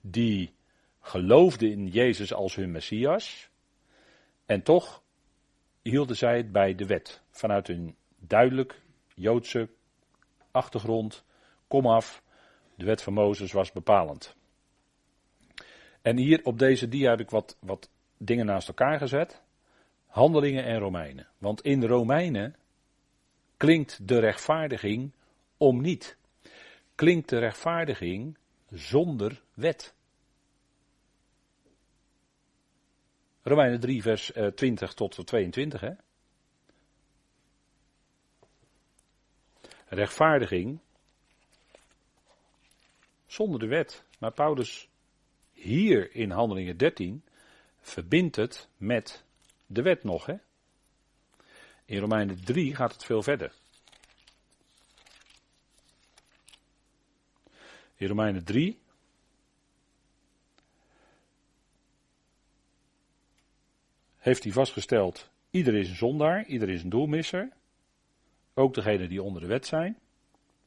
die 0.01 0.53
geloofden 1.01 1.71
in 1.71 1.87
Jezus 1.87 2.33
als 2.33 2.55
hun 2.55 2.71
Messias. 2.71 3.49
En 4.45 4.63
toch 4.63 5.03
hielden 5.81 6.15
zij 6.15 6.37
het 6.37 6.51
bij 6.51 6.75
de 6.75 6.85
wet. 6.85 7.21
Vanuit 7.31 7.67
hun 7.67 7.95
duidelijk 8.19 8.81
Joodse 9.15 9.69
achtergrond, 10.57 11.23
kom 11.67 11.87
af. 11.87 12.23
De 12.75 12.85
wet 12.85 13.01
van 13.01 13.13
Mozes 13.13 13.51
was 13.51 13.71
bepalend. 13.71 14.35
En 16.01 16.17
hier 16.17 16.39
op 16.43 16.59
deze 16.59 16.87
dia 16.87 17.09
heb 17.09 17.19
ik 17.19 17.29
wat, 17.29 17.57
wat 17.59 17.89
dingen 18.17 18.45
naast 18.45 18.67
elkaar 18.67 18.97
gezet. 18.97 19.41
Handelingen 20.07 20.63
en 20.63 20.79
Romeinen. 20.79 21.27
Want 21.37 21.61
in 21.61 21.83
Romeinen 21.83 22.55
klinkt 23.57 24.07
de 24.07 24.19
rechtvaardiging 24.19 25.13
om 25.57 25.81
niet. 25.81 26.17
Klinkt 26.95 27.29
de 27.29 27.39
rechtvaardiging 27.39 28.37
zonder 28.69 29.41
wet. 29.53 29.95
Romeinen 33.41 33.79
3, 33.79 34.01
vers 34.01 34.31
20 34.55 34.89
eh, 34.89 34.95
tot 34.95 35.27
22. 35.27 35.81
Hè? 35.81 35.91
Rechtvaardiging 39.87 40.79
zonder 43.25 43.59
de 43.59 43.67
wet. 43.67 44.03
Maar 44.19 44.31
Paulus 44.31 44.89
hier 45.51 46.15
in 46.15 46.31
Handelingen 46.31 46.77
13 46.77 47.23
verbindt 47.79 48.35
het 48.35 48.69
met 48.77 49.23
de 49.65 49.81
wet 49.81 50.03
nog. 50.03 50.25
Hè? 50.25 50.35
In 51.85 51.99
Romeinen 51.99 52.43
3 52.43 52.75
gaat 52.75 52.93
het 52.93 53.05
veel 53.05 53.21
verder. 53.21 53.53
In 57.95 58.07
Romeinen 58.07 58.43
3 58.43 58.79
heeft 64.17 64.43
hij 64.43 64.51
vastgesteld, 64.51 65.29
ieder 65.49 65.75
is 65.75 65.89
een 65.89 65.95
zondaar, 65.95 66.45
ieder 66.45 66.69
is 66.69 66.83
een 66.83 66.89
doelmisser. 66.89 67.56
Ook 68.57 68.73
degenen 68.73 69.09
die 69.09 69.23
onder 69.23 69.41
de 69.41 69.47
wet 69.47 69.65
zijn. 69.65 69.97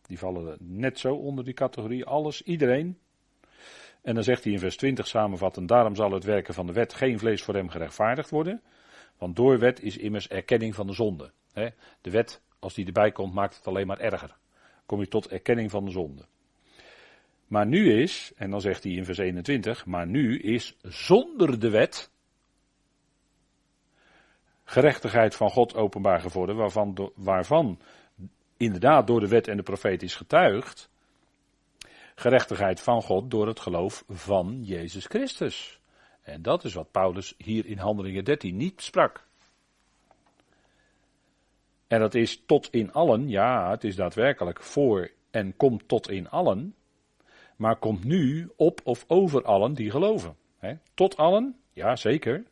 Die 0.03 0.19
vallen 0.19 0.57
net 0.61 0.99
zo 0.99 1.15
onder 1.15 1.45
die 1.45 1.55
categorie. 1.55 2.05
Alles, 2.05 2.43
iedereen. 2.43 2.99
En 4.03 4.15
dan 4.15 4.25
zegt 4.25 4.45
hij 4.45 4.53
in 4.53 4.59
vers 4.59 4.77
20 4.77 5.07
samenvattend: 5.07 5.69
Daarom 5.69 5.95
zal 5.95 6.13
het 6.13 6.25
werken 6.25 6.55
van 6.55 6.67
de 6.67 6.73
wet 6.73 6.95
geen 6.95 7.19
vlees 7.19 7.43
voor 7.43 7.55
hem 7.55 7.69
gerechtvaardigd 7.69 8.31
worden. 8.31 8.63
Want 9.19 9.37
door 9.37 9.59
wet 9.59 9.83
is 9.83 9.97
immers 9.97 10.29
erkenning 10.29 10.75
van 10.75 10.87
de 10.87 10.93
zonde. 10.93 11.31
De 12.01 12.11
wet, 12.11 12.43
als 12.59 12.75
die 12.75 12.87
erbij 12.87 13.13
komt, 13.13 13.35
maakt 13.35 13.57
het 13.57 13.67
alleen 13.67 13.87
maar 13.87 14.01
erger. 14.01 14.37
Kom 14.87 15.01
je 15.01 15.09
tot 15.09 15.29
erkenning 15.29 15.71
van 15.71 15.85
de 15.85 15.91
zonde. 15.91 16.23
Maar 17.47 17.67
nu 17.67 18.03
is, 18.03 18.33
en 18.37 18.51
dan 18.51 18.61
zegt 18.61 18.83
hij 18.83 18.93
in 18.93 19.05
vers 19.05 19.19
21, 19.19 19.87
maar 19.87 20.07
nu 20.07 20.39
is 20.39 20.77
zonder 20.83 21.61
de 21.61 21.71
wet 21.71 22.11
gerechtigheid 24.71 25.35
van 25.37 25.51
God 25.51 25.75
openbaar 25.75 26.21
geworden, 26.21 26.57
waarvan, 26.57 27.13
waarvan 27.15 27.79
inderdaad 28.57 29.07
door 29.07 29.21
de 29.21 29.29
wet 29.29 29.49
en 29.49 29.57
de 29.57 29.63
profeet 29.63 30.03
is 30.03 30.15
getuigd, 30.15 30.91
gerechtigheid 32.15 32.81
van 32.81 33.03
God 33.03 33.31
door 33.31 33.47
het 33.47 33.61
geloof 33.61 34.05
van 34.09 34.61
Jezus 34.63 35.07
Christus. 35.07 35.81
En 36.23 36.43
dat 36.43 36.65
is 36.65 36.75
wat 36.75 36.91
Paulus 36.91 37.35
hier 37.39 37.67
in 37.67 37.79
Handelingen 37.79 38.25
13 38.25 38.57
niet 38.57 38.83
sprak. 38.83 39.27
En 41.87 42.01
dat 42.01 42.15
is 42.15 42.43
tot 42.47 42.69
in 42.71 42.93
allen, 42.93 43.29
ja, 43.29 43.71
het 43.71 43.85
is 43.85 43.97
daadwerkelijk 43.97 44.63
voor 44.63 45.11
en 45.31 45.57
komt 45.57 45.89
tot 45.89 46.11
in 46.11 46.29
allen, 46.29 46.75
maar 47.57 47.77
komt 47.77 48.05
nu 48.05 48.51
op 48.57 48.81
of 48.85 49.05
over 49.07 49.45
allen 49.45 49.75
die 49.75 49.91
geloven. 49.91 50.37
Tot 50.95 51.17
allen, 51.17 51.57
ja 51.73 51.97
zeker. 51.97 52.45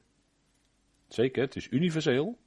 Zeker, 1.08 1.42
het 1.42 1.56
is 1.56 1.70
universeel. 1.70 2.38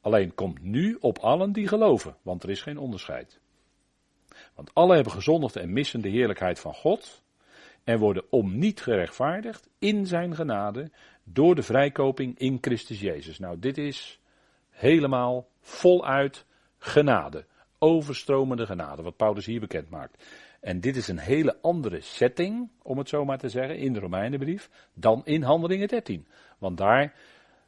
Alleen 0.00 0.34
komt 0.34 0.62
nu 0.62 0.96
op 1.00 1.18
allen 1.18 1.52
die 1.52 1.68
geloven, 1.68 2.16
want 2.22 2.42
er 2.42 2.50
is 2.50 2.62
geen 2.62 2.78
onderscheid. 2.78 3.40
Want 4.54 4.74
alle 4.74 4.94
hebben 4.94 5.12
gezondigd 5.12 5.56
en 5.56 5.72
missen 5.72 6.00
de 6.00 6.08
heerlijkheid 6.08 6.60
van 6.60 6.74
God 6.74 7.22
en 7.84 7.98
worden 7.98 8.24
om 8.30 8.58
niet 8.58 8.80
gerechtvaardigd 8.80 9.68
in 9.78 10.06
zijn 10.06 10.34
genade 10.34 10.90
door 11.24 11.54
de 11.54 11.62
vrijkoping 11.62 12.38
in 12.38 12.58
Christus 12.60 13.00
Jezus. 13.00 13.38
Nou, 13.38 13.58
dit 13.58 13.78
is 13.78 14.20
helemaal 14.70 15.48
voluit 15.60 16.46
genade, 16.78 17.44
overstromende 17.78 18.66
genade, 18.66 19.02
wat 19.02 19.16
Paulus 19.16 19.46
hier 19.46 19.60
bekend 19.60 19.90
maakt. 19.90 20.24
En 20.60 20.80
dit 20.80 20.96
is 20.96 21.08
een 21.08 21.18
hele 21.18 21.56
andere 21.60 22.00
setting, 22.00 22.70
om 22.82 22.98
het 22.98 23.08
zo 23.08 23.24
maar 23.24 23.38
te 23.38 23.48
zeggen, 23.48 23.78
in 23.78 23.92
de 23.92 24.00
Romeinenbrief, 24.00 24.70
dan 24.94 25.22
in 25.24 25.42
Handelingen 25.42 25.88
13. 25.88 26.26
Want 26.58 26.76
daar 26.76 27.14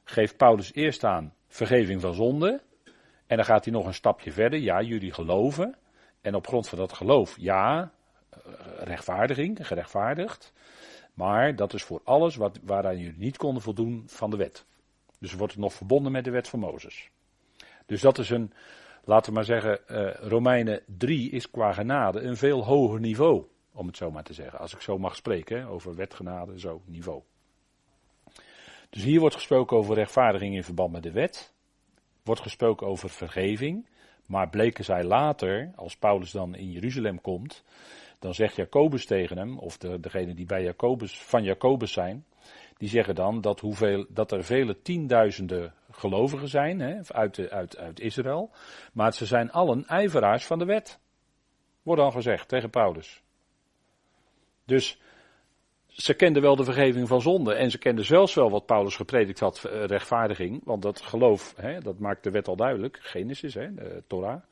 geeft 0.04 0.36
Paulus 0.36 0.74
eerst 0.74 1.04
aan 1.04 1.34
vergeving 1.48 2.00
van 2.00 2.14
zonde. 2.14 2.62
En 3.26 3.36
dan 3.36 3.44
gaat 3.44 3.64
hij 3.64 3.72
nog 3.72 3.86
een 3.86 3.94
stapje 3.94 4.32
verder. 4.32 4.58
Ja, 4.58 4.82
jullie 4.82 5.12
geloven. 5.12 5.76
En 6.20 6.34
op 6.34 6.46
grond 6.46 6.68
van 6.68 6.78
dat 6.78 6.92
geloof, 6.92 7.36
ja, 7.38 7.92
eh, 8.30 8.40
rechtvaardiging, 8.78 9.66
gerechtvaardigd. 9.66 10.52
Maar 11.14 11.56
dat 11.56 11.74
is 11.74 11.82
voor 11.82 12.00
alles 12.04 12.36
wat, 12.36 12.58
waaraan 12.62 12.98
jullie 12.98 13.18
niet 13.18 13.36
konden 13.36 13.62
voldoen 13.62 14.02
van 14.06 14.30
de 14.30 14.36
wet. 14.36 14.64
Dus 15.18 15.34
wordt 15.34 15.52
het 15.52 15.62
nog 15.62 15.72
verbonden 15.72 16.12
met 16.12 16.24
de 16.24 16.30
wet 16.30 16.48
van 16.48 16.58
Mozes. 16.58 17.10
Dus 17.86 18.00
dat 18.00 18.18
is 18.18 18.30
een, 18.30 18.52
laten 19.04 19.28
we 19.28 19.34
maar 19.34 19.44
zeggen, 19.44 19.80
uh, 19.88 20.14
Romeinen 20.14 20.82
3 20.86 21.30
is 21.30 21.50
qua 21.50 21.72
genade 21.72 22.20
een 22.20 22.36
veel 22.36 22.64
hoger 22.64 23.00
niveau. 23.00 23.44
Om 23.72 23.86
het 23.86 23.96
zo 23.96 24.10
maar 24.10 24.22
te 24.22 24.32
zeggen. 24.32 24.58
Als 24.58 24.74
ik 24.74 24.80
zo 24.80 24.98
mag 24.98 25.16
spreken, 25.16 25.66
over 25.66 25.94
wetgenade, 25.94 26.60
zo 26.60 26.82
niveau. 26.86 27.22
Dus 28.94 29.02
hier 29.02 29.20
wordt 29.20 29.34
gesproken 29.34 29.76
over 29.76 29.94
rechtvaardiging 29.94 30.54
in 30.54 30.64
verband 30.64 30.92
met 30.92 31.02
de 31.02 31.12
wet. 31.12 31.52
Wordt 32.22 32.40
gesproken 32.40 32.86
over 32.86 33.10
vergeving. 33.10 33.88
Maar 34.26 34.48
bleken 34.48 34.84
zij 34.84 35.04
later, 35.04 35.72
als 35.76 35.96
Paulus 35.96 36.30
dan 36.30 36.54
in 36.54 36.70
Jeruzalem 36.70 37.20
komt, 37.20 37.64
dan 38.18 38.34
zegt 38.34 38.56
Jacobus 38.56 39.06
tegen 39.06 39.38
hem, 39.38 39.58
of 39.58 39.78
de, 39.78 40.00
degene 40.00 40.34
die 40.34 40.46
bij 40.46 40.62
Jacobus, 40.62 41.18
van 41.22 41.42
Jacobus 41.42 41.92
zijn, 41.92 42.24
die 42.76 42.88
zeggen 42.88 43.14
dan 43.14 43.40
dat, 43.40 43.60
hoeveel, 43.60 44.06
dat 44.08 44.32
er 44.32 44.44
vele 44.44 44.82
tienduizenden 44.82 45.74
gelovigen 45.90 46.48
zijn 46.48 46.80
hè, 46.80 47.00
uit, 47.08 47.34
de, 47.34 47.50
uit, 47.50 47.76
uit 47.78 48.00
Israël, 48.00 48.50
maar 48.92 49.12
ze 49.12 49.26
zijn 49.26 49.52
allen 49.52 49.86
ijveraars 49.86 50.46
van 50.46 50.58
de 50.58 50.64
wet. 50.64 50.98
Wordt 51.82 52.00
dan 52.00 52.12
gezegd 52.12 52.48
tegen 52.48 52.70
Paulus. 52.70 53.22
Dus 54.64 54.98
ze 55.96 56.14
kenden 56.14 56.42
wel 56.42 56.56
de 56.56 56.64
vergeving 56.64 57.08
van 57.08 57.20
zonde 57.20 57.54
en 57.54 57.70
ze 57.70 57.78
kenden 57.78 58.04
zelfs 58.04 58.34
wel 58.34 58.50
wat 58.50 58.66
Paulus 58.66 58.96
gepredikt 58.96 59.40
had, 59.40 59.64
eh, 59.64 59.84
rechtvaardiging. 59.84 60.60
Want 60.64 60.82
dat 60.82 61.00
geloof, 61.00 61.54
hè, 61.56 61.80
dat 61.80 61.98
maakt 61.98 62.22
de 62.22 62.30
wet 62.30 62.48
al 62.48 62.56
duidelijk, 62.56 62.98
Genesis, 63.00 63.54
hè, 63.54 63.74
de 63.74 64.02
Torah, 64.06 64.42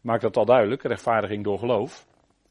maakt 0.00 0.22
dat 0.22 0.36
al 0.36 0.44
duidelijk, 0.44 0.82
rechtvaardiging 0.82 1.44
door 1.44 1.58
geloof. 1.58 2.06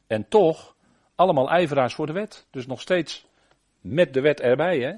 En 0.07 0.27
toch, 0.27 0.75
allemaal 1.15 1.49
ijveraars 1.49 1.93
voor 1.93 2.05
de 2.05 2.13
wet. 2.13 2.45
Dus 2.51 2.67
nog 2.67 2.81
steeds 2.81 3.25
met 3.81 4.13
de 4.13 4.21
wet 4.21 4.39
erbij. 4.39 4.79
Hè. 4.79 4.93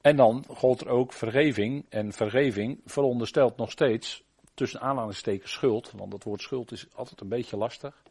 En 0.00 0.16
dan 0.16 0.44
gold 0.48 0.80
er 0.80 0.88
ook 0.88 1.12
vergeving. 1.12 1.86
En 1.88 2.12
vergeving 2.12 2.80
veronderstelt 2.84 3.56
nog 3.56 3.70
steeds, 3.70 4.22
tussen 4.54 4.80
aanhalingstekens 4.80 5.52
schuld, 5.52 5.92
want 5.96 6.10
dat 6.10 6.24
woord 6.24 6.42
schuld 6.42 6.72
is 6.72 6.86
altijd 6.94 7.20
een 7.20 7.28
beetje 7.28 7.56
lastig 7.56 8.02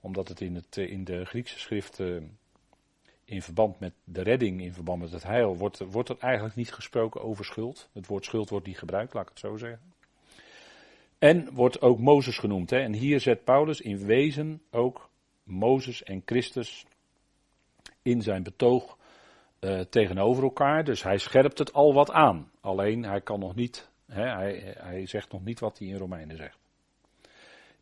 omdat 0.00 0.28
het 0.28 0.40
in, 0.40 0.54
het, 0.54 0.78
eh, 0.78 0.90
in 0.90 1.04
de 1.04 1.24
Griekse 1.24 1.58
schrift 1.58 2.00
eh, 2.00 2.16
in 3.30 3.42
verband 3.42 3.80
met 3.80 3.92
de 4.04 4.22
redding, 4.22 4.60
in 4.60 4.72
verband 4.72 5.00
met 5.00 5.12
het 5.12 5.22
heil, 5.22 5.56
wordt, 5.56 5.78
wordt 5.78 6.08
er 6.08 6.16
eigenlijk 6.18 6.54
niet 6.54 6.72
gesproken 6.72 7.22
over 7.22 7.44
schuld. 7.44 7.88
Het 7.92 8.06
woord 8.06 8.24
schuld 8.24 8.50
wordt 8.50 8.66
niet 8.66 8.78
gebruikt, 8.78 9.14
laat 9.14 9.22
ik 9.22 9.28
het 9.28 9.38
zo 9.38 9.56
zeggen. 9.56 9.80
En 11.18 11.52
wordt 11.52 11.80
ook 11.80 11.98
Mozes 11.98 12.38
genoemd. 12.38 12.70
Hè? 12.70 12.78
En 12.78 12.92
hier 12.92 13.20
zet 13.20 13.44
Paulus 13.44 13.80
in 13.80 14.06
wezen 14.06 14.62
ook 14.70 15.10
Mozes 15.42 16.02
en 16.02 16.22
Christus 16.24 16.86
in 18.02 18.22
zijn 18.22 18.42
betoog 18.42 18.98
uh, 19.60 19.80
tegenover 19.80 20.42
elkaar. 20.42 20.84
Dus 20.84 21.02
hij 21.02 21.18
scherpt 21.18 21.58
het 21.58 21.72
al 21.72 21.94
wat 21.94 22.10
aan. 22.10 22.50
Alleen 22.60 23.04
hij 23.04 23.20
kan 23.20 23.40
nog 23.40 23.54
niet, 23.54 23.90
hè, 24.06 24.28
hij, 24.28 24.74
hij 24.78 25.06
zegt 25.06 25.32
nog 25.32 25.44
niet 25.44 25.60
wat 25.60 25.78
hij 25.78 25.88
in 25.88 25.96
Romeinen 25.96 26.36
zegt. 26.36 26.58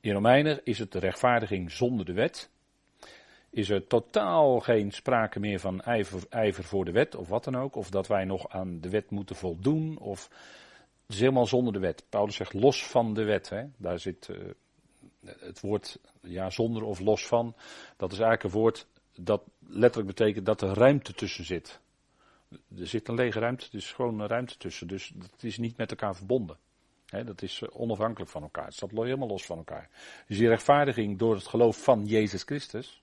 In 0.01 0.13
Romeinen 0.13 0.61
is 0.65 0.79
het 0.79 0.93
de 0.93 0.99
rechtvaardiging 0.99 1.71
zonder 1.71 2.05
de 2.05 2.13
wet 2.13 2.51
is 3.51 3.71
er 3.71 3.87
totaal 3.87 4.61
geen 4.61 4.91
sprake 4.93 5.41
meer 5.41 5.61
van 5.61 5.81
ijver, 5.81 6.23
ijver, 6.29 6.65
voor 6.65 6.85
de 6.85 6.93
wet 6.93 7.15
of 7.15 7.29
wat 7.29 7.45
dan 7.45 7.57
ook. 7.57 7.77
Of 7.77 7.91
dat 7.91 8.07
wij 8.07 8.25
nog 8.25 8.49
aan 8.49 8.81
de 8.81 8.91
wet 8.91 9.11
moeten 9.11 9.37
voldoen. 9.37 9.99
Of 9.99 10.29
het 11.07 11.15
is 11.15 11.21
helemaal 11.21 11.47
zonder 11.47 11.73
de 11.73 11.79
wet. 11.79 12.05
Paulus 12.09 12.37
zegt 12.37 12.53
los 12.53 12.87
van 12.87 13.15
de 13.15 13.25
wet. 13.25 13.49
Hè. 13.49 13.65
Daar 13.77 13.99
zit 13.99 14.29
uh, 14.31 14.37
het 15.39 15.61
woord 15.61 15.99
ja, 16.21 16.51
zonder 16.51 16.83
of 16.83 17.01
los 17.01 17.27
van. 17.27 17.55
Dat 17.97 18.13
is 18.13 18.19
eigenlijk 18.19 18.55
een 18.55 18.61
woord 18.61 18.87
dat 19.15 19.43
letterlijk 19.69 20.17
betekent 20.17 20.47
dat 20.47 20.63
er 20.63 20.75
ruimte 20.75 21.13
tussen 21.13 21.45
zit. 21.45 21.81
Er 22.51 22.87
zit 22.87 23.09
een 23.09 23.15
lege 23.15 23.39
ruimte, 23.39 23.67
er 23.67 23.75
is 23.75 23.93
gewoon 23.93 24.21
een 24.21 24.27
ruimte 24.27 24.57
tussen. 24.57 24.87
Dus 24.87 25.13
dat 25.15 25.43
is 25.43 25.59
niet 25.59 25.77
met 25.77 25.91
elkaar 25.91 26.17
verbonden. 26.17 26.57
dat 27.25 27.43
is 27.43 27.63
eh, 27.63 27.81
onafhankelijk 27.81 28.31
van 28.31 28.43
elkaar. 28.43 28.65
Het 28.65 28.75
staat 28.75 28.91
helemaal 28.91 29.29
los 29.29 29.47
van 29.47 29.57
elkaar. 29.57 29.91
Dus 30.27 30.39
die 30.39 30.49
rechtvaardiging 30.49 31.19
door 31.19 31.35
het 31.35 31.47
geloof 31.47 31.83
van 31.83 32.07
Jezus 32.07 32.43
Christus 32.43 33.03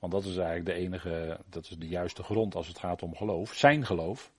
want 0.00 0.12
dat 0.12 0.24
is 0.24 0.36
eigenlijk 0.36 0.66
de 0.66 0.72
enige, 0.72 1.40
dat 1.48 1.64
is 1.64 1.78
de 1.78 1.88
juiste 1.88 2.22
grond 2.22 2.54
als 2.54 2.68
het 2.68 2.78
gaat 2.78 3.02
om 3.02 3.16
geloof. 3.16 3.54
Zijn 3.54 3.86
geloof. 3.86 4.32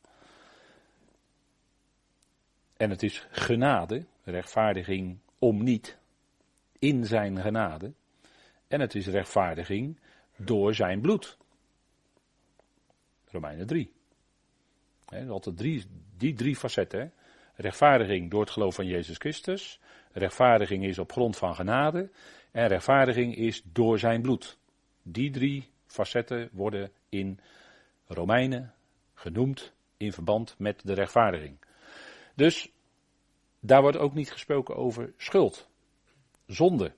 En 2.77 2.89
het 2.89 3.03
is 3.03 3.27
genade, 3.31 4.05
rechtvaardiging 4.23 5.17
om 5.39 5.63
niet. 5.63 5.97
In 6.79 7.05
zijn 7.05 7.41
genade. 7.41 7.93
En 8.67 8.79
het 8.79 8.95
is 8.95 9.07
rechtvaardiging 9.07 9.99
door 10.35 10.73
zijn 10.73 11.01
bloed. 11.01 11.37
Romeinen 13.25 13.67
3. 13.67 13.93
He, 15.05 15.27
altijd 15.27 15.57
drie, 15.57 15.85
die 16.17 16.33
drie 16.33 16.55
facetten. 16.55 17.13
Rechtvaardiging 17.55 18.31
door 18.31 18.41
het 18.41 18.49
geloof 18.49 18.75
van 18.75 18.85
Jezus 18.85 19.17
Christus. 19.17 19.79
Rechtvaardiging 20.11 20.83
is 20.83 20.99
op 20.99 21.11
grond 21.11 21.37
van 21.37 21.55
genade. 21.55 22.09
En 22.51 22.67
rechtvaardiging 22.67 23.35
is 23.35 23.61
door 23.65 23.99
zijn 23.99 24.21
bloed. 24.21 24.59
Die 25.03 25.31
drie 25.31 25.69
facetten 25.85 26.49
worden 26.51 26.91
in 27.09 27.39
Romeinen 28.07 28.73
genoemd 29.13 29.73
in 29.97 30.13
verband 30.13 30.55
met 30.57 30.81
de 30.83 30.93
rechtvaardiging. 30.93 31.57
Dus 32.35 32.71
daar 33.59 33.81
wordt 33.81 33.97
ook 33.97 34.13
niet 34.13 34.31
gesproken 34.31 34.75
over 34.75 35.13
schuld, 35.17 35.69
zonde. 36.45 36.93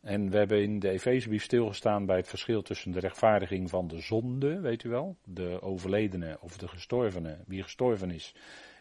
En 0.00 0.30
we 0.30 0.36
hebben 0.36 0.62
in 0.62 0.78
de 0.78 0.90
Efezebrief 0.90 1.42
stilgestaan 1.42 2.06
bij 2.06 2.16
het 2.16 2.28
verschil 2.28 2.62
tussen 2.62 2.92
de 2.92 3.00
rechtvaardiging 3.00 3.70
van 3.70 3.88
de 3.88 4.00
zonde, 4.00 4.60
weet 4.60 4.84
u 4.84 4.88
wel, 4.88 5.16
de 5.24 5.62
overledene 5.62 6.38
of 6.40 6.56
de 6.56 6.68
gestorvene, 6.68 7.38
wie 7.46 7.62
gestorven 7.62 8.10
is, 8.10 8.34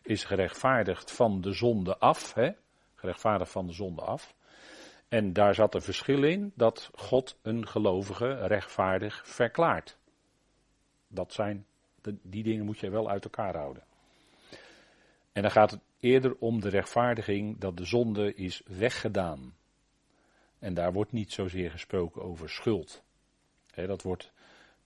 is 0.03 0.23
gerechtvaardigd 0.23 1.11
van 1.11 1.41
de 1.41 1.51
zonde 1.51 1.97
af, 1.97 2.33
hè? 2.33 2.51
gerechtvaardigd 2.95 3.51
van 3.51 3.67
de 3.67 3.73
zonde 3.73 4.01
af. 4.01 4.35
En 5.07 5.33
daar 5.33 5.55
zat 5.55 5.75
een 5.75 5.81
verschil 5.81 6.23
in 6.23 6.51
dat 6.55 6.89
God 6.93 7.37
een 7.41 7.67
gelovige 7.67 8.47
rechtvaardig 8.47 9.27
verklaart. 9.27 9.97
Dat 11.07 11.33
zijn, 11.33 11.65
die 12.21 12.43
dingen 12.43 12.65
moet 12.65 12.79
je 12.79 12.89
wel 12.89 13.09
uit 13.09 13.23
elkaar 13.23 13.55
houden. 13.55 13.83
En 15.31 15.41
dan 15.41 15.51
gaat 15.51 15.71
het 15.71 15.81
eerder 15.99 16.35
om 16.39 16.61
de 16.61 16.69
rechtvaardiging 16.69 17.59
dat 17.59 17.77
de 17.77 17.85
zonde 17.85 18.33
is 18.33 18.61
weggedaan. 18.65 19.55
En 20.59 20.73
daar 20.73 20.93
wordt 20.93 21.11
niet 21.11 21.31
zozeer 21.31 21.71
gesproken 21.71 22.21
over 22.21 22.49
schuld. 22.49 23.03
dat 23.73 24.01
wordt 24.01 24.31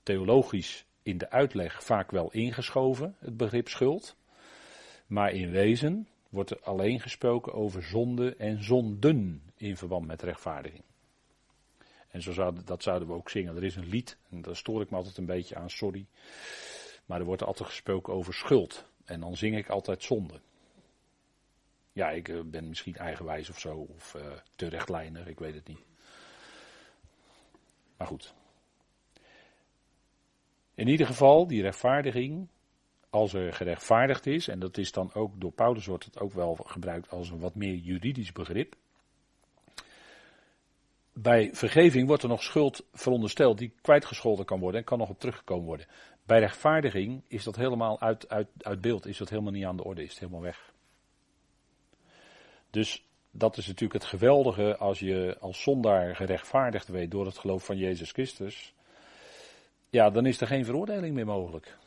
theologisch 0.03 0.85
in 1.03 1.17
de 1.17 1.29
uitleg 1.29 1.83
vaak 1.83 2.11
wel 2.11 2.31
ingeschoven, 2.31 3.15
het 3.19 3.37
begrip 3.37 3.67
schuld. 3.67 4.15
Maar 5.07 5.31
in 5.31 5.51
wezen 5.51 6.07
wordt 6.29 6.49
er 6.49 6.59
alleen 6.61 6.99
gesproken 6.99 7.53
over 7.53 7.83
zonde 7.83 8.35
en 8.35 8.63
zonden 8.63 9.41
in 9.57 9.77
verband 9.77 10.07
met 10.07 10.21
rechtvaardiging. 10.21 10.83
En 12.09 12.21
zo 12.21 12.31
zouden, 12.31 12.65
dat 12.65 12.83
zouden 12.83 13.07
we 13.07 13.13
ook 13.13 13.29
zingen. 13.29 13.55
Er 13.55 13.63
is 13.63 13.75
een 13.75 13.89
lied, 13.89 14.17
en 14.29 14.41
daar 14.41 14.55
stoor 14.55 14.81
ik 14.81 14.89
me 14.89 14.97
altijd 14.97 15.17
een 15.17 15.25
beetje 15.25 15.55
aan, 15.55 15.69
sorry. 15.69 16.05
Maar 17.05 17.19
er 17.19 17.25
wordt 17.25 17.43
altijd 17.43 17.69
gesproken 17.69 18.13
over 18.13 18.33
schuld. 18.33 18.85
En 19.05 19.19
dan 19.19 19.37
zing 19.37 19.57
ik 19.57 19.69
altijd 19.69 20.03
zonde. 20.03 20.41
Ja, 21.93 22.09
ik 22.09 22.29
eh, 22.29 22.39
ben 22.45 22.67
misschien 22.67 22.95
eigenwijs 22.95 23.49
of 23.49 23.59
zo, 23.59 23.75
of 23.75 24.13
uh, 24.15 24.21
te 24.55 24.67
rechtlijnig, 24.67 25.27
ik 25.27 25.39
weet 25.39 25.55
het 25.55 25.67
niet. 25.67 25.83
Maar 27.97 28.07
goed. 28.07 28.33
In 30.73 30.87
ieder 30.87 31.05
geval, 31.05 31.47
die 31.47 31.61
rechtvaardiging, 31.61 32.47
als 33.09 33.33
er 33.33 33.53
gerechtvaardigd 33.53 34.25
is, 34.25 34.47
en 34.47 34.59
dat 34.59 34.77
is 34.77 34.91
dan 34.91 35.13
ook 35.13 35.41
door 35.41 35.51
Paulus 35.51 35.85
wordt 35.85 36.05
het 36.05 36.19
ook 36.19 36.33
wel 36.33 36.55
gebruikt 36.55 37.09
als 37.09 37.29
een 37.29 37.39
wat 37.39 37.55
meer 37.55 37.75
juridisch 37.75 38.31
begrip. 38.31 38.75
Bij 41.13 41.49
vergeving 41.53 42.07
wordt 42.07 42.23
er 42.23 42.29
nog 42.29 42.43
schuld 42.43 42.85
verondersteld 42.93 43.57
die 43.57 43.73
kwijtgescholden 43.81 44.45
kan 44.45 44.59
worden 44.59 44.79
en 44.79 44.85
kan 44.85 44.97
nog 44.97 45.09
op 45.09 45.19
teruggekomen 45.19 45.65
worden. 45.65 45.87
Bij 46.23 46.39
rechtvaardiging 46.39 47.23
is 47.27 47.43
dat 47.43 47.55
helemaal 47.55 48.01
uit, 48.01 48.29
uit, 48.29 48.47
uit 48.57 48.81
beeld, 48.81 49.05
is 49.05 49.17
dat 49.17 49.29
helemaal 49.29 49.51
niet 49.51 49.65
aan 49.65 49.77
de 49.77 49.83
orde, 49.83 50.03
is 50.03 50.09
het 50.09 50.19
helemaal 50.19 50.41
weg. 50.41 50.73
Dus 52.69 53.05
dat 53.31 53.57
is 53.57 53.67
natuurlijk 53.67 53.93
het 53.93 54.09
geweldige 54.09 54.77
als 54.77 54.99
je 54.99 55.37
als 55.39 55.61
zondaar 55.61 56.15
gerechtvaardigd 56.15 56.87
weet 56.87 57.11
door 57.11 57.25
het 57.25 57.37
geloof 57.37 57.65
van 57.65 57.77
Jezus 57.77 58.11
Christus. 58.11 58.73
Ja, 59.89 60.09
dan 60.09 60.25
is 60.25 60.41
er 60.41 60.47
geen 60.47 60.65
veroordeling 60.65 61.15
meer 61.15 61.25
mogelijk. 61.25 61.77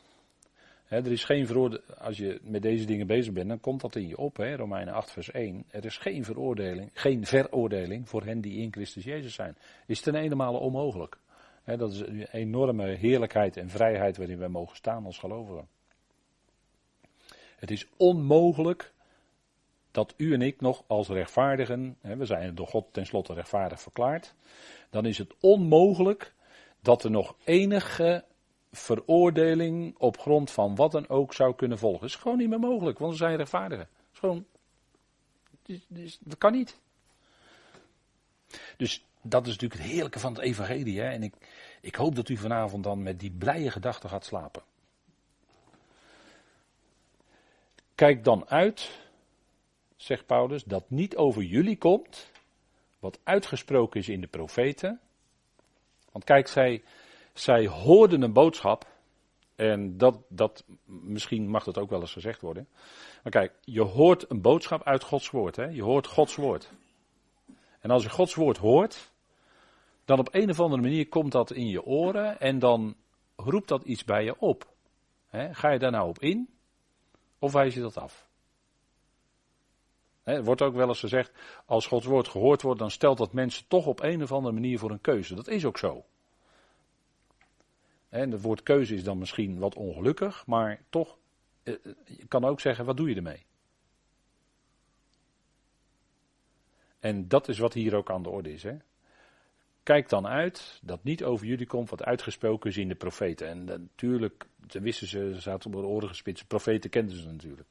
Er 0.93 1.11
is 1.11 1.23
geen 1.23 1.47
veroordeling, 1.47 1.89
als 1.97 2.17
je 2.17 2.39
met 2.43 2.61
deze 2.61 2.85
dingen 2.85 3.07
bezig 3.07 3.33
bent, 3.33 3.47
dan 3.47 3.59
komt 3.59 3.81
dat 3.81 3.95
in 3.95 4.07
je 4.07 4.17
op, 4.17 4.37
Romeinen 4.37 4.93
8 4.93 5.11
vers 5.11 5.31
1. 5.31 5.65
Er 5.69 5.85
is 5.85 5.97
geen 5.97 6.23
veroordeling, 6.23 6.89
geen 6.93 7.25
veroordeling 7.25 8.09
voor 8.09 8.23
hen 8.23 8.41
die 8.41 8.57
in 8.57 8.71
Christus 8.71 9.03
Jezus 9.03 9.33
zijn. 9.33 9.57
Is 9.85 10.01
ten 10.01 10.15
ene 10.15 10.35
onmogelijk. 10.59 11.17
dat 11.65 11.91
is 11.91 11.99
een 11.99 12.27
enorme 12.31 12.87
heerlijkheid 12.95 13.57
en 13.57 13.69
vrijheid 13.69 14.17
waarin 14.17 14.37
wij 14.37 14.47
mogen 14.47 14.75
staan 14.75 15.05
als 15.05 15.17
gelovigen. 15.17 15.67
Het 17.55 17.71
is 17.71 17.87
onmogelijk 17.97 18.93
dat 19.91 20.13
u 20.17 20.33
en 20.33 20.41
ik 20.41 20.61
nog 20.61 20.83
als 20.87 21.07
rechtvaardigen, 21.07 21.97
we 22.01 22.25
zijn 22.25 22.55
door 22.55 22.67
God 22.67 22.85
tenslotte 22.91 23.33
rechtvaardig 23.33 23.81
verklaard, 23.81 24.35
dan 24.89 25.05
is 25.05 25.17
het 25.17 25.33
onmogelijk 25.39 26.33
dat 26.81 27.03
er 27.03 27.11
nog 27.11 27.35
enige 27.43 28.23
veroordeling 28.73 29.97
op 29.97 30.19
grond 30.19 30.51
van 30.51 30.75
wat 30.75 30.91
dan 30.91 31.09
ook 31.09 31.33
zou 31.33 31.55
kunnen 31.55 31.77
volgen. 31.77 31.99
Dat 31.99 32.09
is 32.09 32.15
gewoon 32.15 32.37
niet 32.37 32.49
meer 32.49 32.59
mogelijk, 32.59 32.99
want 32.99 33.11
we 33.11 33.17
zijn 33.17 33.35
rechtvaardigen. 33.35 33.87
Dat 33.95 34.13
is 34.13 34.19
gewoon, 34.19 34.45
dat 36.19 36.37
kan 36.37 36.51
niet. 36.51 36.79
Dus 38.77 39.05
dat 39.21 39.47
is 39.47 39.51
natuurlijk 39.51 39.81
het 39.81 39.91
heerlijke 39.91 40.19
van 40.19 40.33
het 40.33 40.41
evangelie. 40.41 40.99
Hè? 40.99 41.09
En 41.09 41.23
ik, 41.23 41.33
ik 41.81 41.95
hoop 41.95 42.15
dat 42.15 42.29
u 42.29 42.37
vanavond 42.37 42.83
dan 42.83 43.03
met 43.03 43.19
die 43.19 43.31
blije 43.31 43.71
gedachten 43.71 44.09
gaat 44.09 44.25
slapen. 44.25 44.63
Kijk 47.95 48.23
dan 48.23 48.49
uit 48.49 49.01
zegt 50.03 50.25
Paulus, 50.25 50.63
dat 50.63 50.89
niet 50.89 51.15
over 51.15 51.43
jullie 51.43 51.77
komt, 51.77 52.31
wat 52.99 53.19
uitgesproken 53.23 53.99
is 53.99 54.09
in 54.09 54.21
de 54.21 54.27
profeten. 54.27 54.99
Want 56.11 56.23
kijk, 56.23 56.47
zij, 56.47 56.83
zij 57.33 57.67
hoorden 57.67 58.21
een 58.21 58.33
boodschap, 58.33 58.85
en 59.55 59.97
dat, 59.97 60.19
dat, 60.27 60.63
misschien 60.85 61.49
mag 61.49 61.63
dat 61.63 61.77
ook 61.77 61.89
wel 61.89 62.01
eens 62.01 62.11
gezegd 62.11 62.41
worden. 62.41 62.67
Maar 63.23 63.31
kijk, 63.31 63.53
je 63.61 63.81
hoort 63.81 64.31
een 64.31 64.41
boodschap 64.41 64.83
uit 64.83 65.03
Gods 65.03 65.29
woord, 65.29 65.55
hè? 65.55 65.65
je 65.65 65.83
hoort 65.83 66.07
Gods 66.07 66.35
woord. 66.35 66.71
En 67.79 67.89
als 67.89 68.03
je 68.03 68.09
Gods 68.09 68.35
woord 68.35 68.57
hoort, 68.57 69.11
dan 70.05 70.19
op 70.19 70.29
een 70.31 70.49
of 70.49 70.59
andere 70.59 70.81
manier 70.81 71.07
komt 71.07 71.31
dat 71.31 71.51
in 71.51 71.67
je 71.67 71.83
oren 71.83 72.39
en 72.39 72.59
dan 72.59 72.95
roept 73.35 73.67
dat 73.67 73.83
iets 73.83 74.03
bij 74.03 74.23
je 74.23 74.39
op. 74.39 74.67
Ga 75.51 75.69
je 75.69 75.79
daar 75.79 75.91
nou 75.91 76.07
op 76.07 76.19
in? 76.19 76.49
Of 77.39 77.51
wijs 77.51 77.73
je 77.73 77.81
dat 77.81 77.97
af? 77.97 78.27
Er 80.23 80.43
wordt 80.43 80.61
ook 80.61 80.75
wel 80.75 80.87
eens 80.87 80.99
gezegd, 80.99 81.31
als 81.65 81.87
Gods 81.87 82.05
woord 82.05 82.27
gehoord 82.27 82.61
wordt, 82.61 82.79
dan 82.79 82.91
stelt 82.91 83.17
dat 83.17 83.33
mensen 83.33 83.67
toch 83.67 83.85
op 83.85 84.01
een 84.01 84.23
of 84.23 84.31
andere 84.31 84.53
manier 84.53 84.79
voor 84.79 84.91
een 84.91 85.01
keuze. 85.01 85.35
Dat 85.35 85.47
is 85.47 85.65
ook 85.65 85.77
zo. 85.77 86.05
En 88.13 88.31
het 88.31 88.41
woord 88.41 88.63
keuze 88.63 88.95
is 88.95 89.03
dan 89.03 89.17
misschien 89.17 89.59
wat 89.59 89.75
ongelukkig, 89.75 90.45
maar 90.45 90.81
toch, 90.89 91.17
eh, 91.63 91.73
eh, 91.73 91.79
je 92.05 92.27
kan 92.27 92.45
ook 92.45 92.59
zeggen, 92.59 92.85
wat 92.85 92.97
doe 92.97 93.09
je 93.09 93.15
ermee? 93.15 93.45
En 96.99 97.27
dat 97.27 97.47
is 97.47 97.57
wat 97.57 97.73
hier 97.73 97.95
ook 97.95 98.11
aan 98.11 98.23
de 98.23 98.29
orde 98.29 98.53
is. 98.53 98.63
Hè? 98.63 98.77
Kijk 99.83 100.09
dan 100.09 100.27
uit 100.27 100.79
dat 100.83 101.03
niet 101.03 101.23
over 101.23 101.45
jullie 101.45 101.65
komt 101.65 101.89
wat 101.89 102.03
uitgesproken 102.03 102.69
is 102.69 102.77
in 102.77 102.87
de 102.87 102.95
profeten. 102.95 103.47
En 103.47 103.63
natuurlijk, 103.63 104.45
ze 104.67 104.79
wisten 104.79 105.07
ze, 105.07 105.35
zaten 105.39 105.73
op 105.73 105.81
de 105.81 105.87
oren 105.87 106.09
gespitst. 106.09 106.47
Profeten 106.47 106.89
kenden 106.89 107.17
ze 107.17 107.27
natuurlijk. 107.27 107.67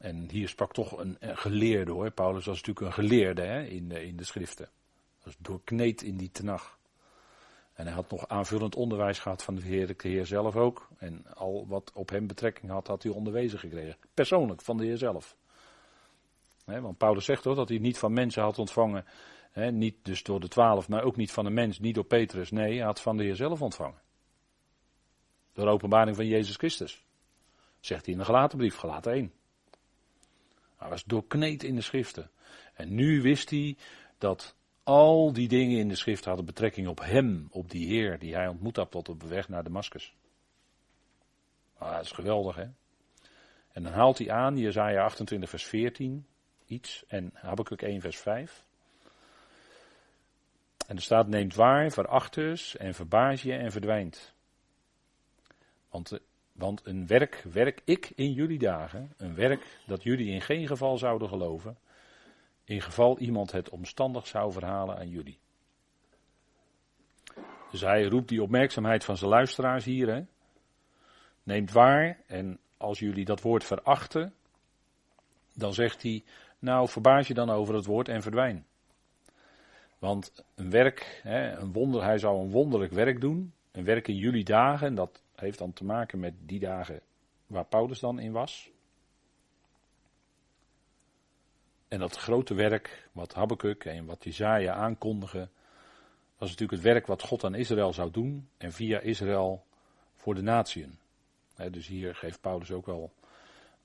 En 0.00 0.30
hier 0.30 0.48
sprak 0.48 0.72
toch 0.72 0.98
een, 0.98 1.16
geleerde 1.20 1.92
hoor. 1.92 2.10
Paulus 2.10 2.44
was 2.44 2.56
natuurlijk 2.56 2.86
een 2.86 3.04
geleerde 3.04 3.42
hè, 3.42 3.62
in, 3.62 3.90
in 3.90 4.16
de 4.16 4.24
schriften. 4.24 4.68
Dat 5.16 5.24
was 5.24 5.36
doorkneed 5.38 6.02
in 6.02 6.16
die 6.16 6.30
tenag. 6.30 6.78
En 7.76 7.84
hij 7.86 7.94
had 7.94 8.10
nog 8.10 8.28
aanvullend 8.28 8.76
onderwijs 8.76 9.18
gehad 9.18 9.42
van 9.42 9.54
de 9.54 9.62
Heer, 9.62 9.86
de 9.86 10.08
Heer 10.08 10.26
zelf 10.26 10.56
ook. 10.56 10.88
En 10.98 11.34
al 11.34 11.66
wat 11.68 11.92
op 11.94 12.08
hem 12.08 12.26
betrekking 12.26 12.70
had, 12.70 12.86
had 12.86 13.02
hij 13.02 13.12
onderwezen 13.12 13.58
gekregen. 13.58 13.96
Persoonlijk, 14.14 14.62
van 14.62 14.76
de 14.76 14.84
Heer 14.84 14.96
zelf. 14.96 15.36
want 16.64 16.98
Paulus 16.98 17.24
zegt 17.24 17.42
toch 17.42 17.56
dat 17.56 17.68
hij 17.68 17.78
niet 17.78 17.98
van 17.98 18.12
mensen 18.12 18.42
had 18.42 18.58
ontvangen. 18.58 19.04
niet 19.70 19.96
dus 20.02 20.22
door 20.22 20.40
de 20.40 20.48
twaalf, 20.48 20.88
maar 20.88 21.02
ook 21.02 21.16
niet 21.16 21.32
van 21.32 21.46
een 21.46 21.54
mens, 21.54 21.78
niet 21.78 21.94
door 21.94 22.04
Petrus. 22.04 22.50
Nee, 22.50 22.76
hij 22.76 22.86
had 22.86 23.00
van 23.00 23.16
de 23.16 23.22
Heer 23.22 23.36
zelf 23.36 23.62
ontvangen. 23.62 24.00
Door 25.52 25.64
de 25.64 25.70
openbaring 25.70 26.16
van 26.16 26.26
Jezus 26.26 26.56
Christus. 26.56 27.04
Zegt 27.80 28.04
hij 28.04 28.14
in 28.14 28.20
de 28.20 28.26
gelaten 28.26 28.58
brief, 28.58 28.76
gelaten 28.76 29.12
1. 29.12 29.32
Hij 30.76 30.88
was 30.88 31.04
doorkneed 31.04 31.62
in 31.62 31.74
de 31.74 31.80
schriften. 31.80 32.30
En 32.74 32.94
nu 32.94 33.22
wist 33.22 33.50
hij 33.50 33.76
dat 34.18 34.56
al 34.86 35.32
die 35.32 35.48
dingen 35.48 35.78
in 35.78 35.88
de 35.88 35.94
schrift 35.94 36.24
hadden 36.24 36.44
betrekking 36.44 36.88
op 36.88 37.00
hem, 37.00 37.48
op 37.50 37.70
die 37.70 37.86
Heer 37.86 38.18
die 38.18 38.34
hij 38.34 38.48
ontmoet 38.48 38.76
had 38.76 38.90
tot 38.90 39.08
op 39.08 39.20
de 39.20 39.26
weg 39.26 39.48
naar 39.48 39.62
Damascus. 39.62 40.14
Ah, 41.78 41.92
dat 41.92 42.04
is 42.04 42.10
geweldig, 42.10 42.56
hè? 42.56 42.66
En 43.72 43.82
dan 43.82 43.92
haalt 43.92 44.18
hij 44.18 44.30
aan, 44.30 44.56
Jezaja 44.56 45.04
28 45.04 45.50
vers 45.50 45.64
14, 45.64 46.26
iets, 46.66 47.04
en 47.08 47.30
Habakkuk 47.34 47.82
1 47.82 48.00
vers 48.00 48.16
5. 48.16 48.64
En 50.86 50.96
er 50.96 51.02
staat, 51.02 51.28
neemt 51.28 51.54
waar, 51.54 51.90
veracht 51.90 52.34
dus, 52.34 52.76
en 52.76 52.94
verbaas 52.94 53.42
je 53.42 53.52
en 53.52 53.72
verdwijnt. 53.72 54.34
Want 55.88 56.08
de 56.08 56.22
want 56.56 56.86
een 56.86 57.06
werk 57.06 57.44
werk 57.52 57.80
ik 57.84 58.12
in 58.14 58.32
jullie 58.32 58.58
dagen, 58.58 59.12
een 59.16 59.34
werk 59.34 59.80
dat 59.86 60.02
jullie 60.02 60.30
in 60.30 60.40
geen 60.40 60.66
geval 60.66 60.98
zouden 60.98 61.28
geloven, 61.28 61.78
in 62.66 62.82
geval 62.82 63.18
iemand 63.18 63.52
het 63.52 63.68
omstandig 63.68 64.26
zou 64.26 64.52
verhalen 64.52 64.96
aan 64.96 65.08
jullie. 65.08 65.38
Dus 67.70 67.80
hij 67.80 68.04
roept 68.04 68.28
die 68.28 68.42
opmerkzaamheid 68.42 69.04
van 69.04 69.16
zijn 69.16 69.30
luisteraars 69.30 69.84
hier. 69.84 70.08
Hè? 70.08 70.22
Neemt 71.42 71.72
waar, 71.72 72.20
en 72.26 72.58
als 72.76 72.98
jullie 72.98 73.24
dat 73.24 73.40
woord 73.40 73.64
verachten, 73.64 74.34
dan 75.54 75.74
zegt 75.74 76.02
hij, 76.02 76.24
nou 76.58 76.88
verbaas 76.88 77.26
je 77.26 77.34
dan 77.34 77.50
over 77.50 77.74
het 77.74 77.84
woord 77.84 78.08
en 78.08 78.22
verdwijn. 78.22 78.66
Want 79.98 80.44
een 80.54 80.70
werk, 80.70 81.20
een 81.24 81.72
wonder, 81.72 82.02
hij 82.02 82.18
zou 82.18 82.40
een 82.40 82.50
wonderlijk 82.50 82.92
werk 82.92 83.20
doen, 83.20 83.52
een 83.72 83.84
werk 83.84 84.08
in 84.08 84.16
jullie 84.16 84.44
dagen, 84.44 84.86
en 84.86 84.94
dat 84.94 85.22
heeft 85.34 85.58
dan 85.58 85.72
te 85.72 85.84
maken 85.84 86.18
met 86.18 86.34
die 86.38 86.58
dagen 86.58 87.00
waar 87.46 87.64
Paulus 87.64 88.00
dan 88.00 88.18
in 88.18 88.32
was. 88.32 88.70
En 91.96 92.02
dat 92.02 92.16
grote 92.16 92.54
werk, 92.54 93.08
wat 93.12 93.34
Habakkuk 93.34 93.84
en 93.84 94.04
wat 94.04 94.24
Jezaja 94.24 94.74
aankondigen, 94.74 95.50
was 96.38 96.48
natuurlijk 96.50 96.70
het 96.70 96.92
werk 96.92 97.06
wat 97.06 97.22
God 97.22 97.44
aan 97.44 97.54
Israël 97.54 97.92
zou 97.92 98.10
doen 98.10 98.48
en 98.56 98.72
via 98.72 99.00
Israël 99.00 99.64
voor 100.16 100.34
de 100.34 100.42
natieën. 100.42 100.98
dus 101.70 101.86
hier 101.86 102.14
geeft 102.14 102.40
Paulus 102.40 102.70
ook 102.70 102.86
wel 102.86 103.12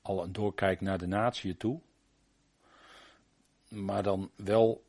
al 0.02 0.24
een 0.24 0.32
doorkijk 0.32 0.82
naar 0.82 0.98
de 0.98 1.08
natie 1.08 1.58
toe. 1.58 1.80
Maar 3.68 4.04
dan 4.04 4.32
wel 4.36 4.84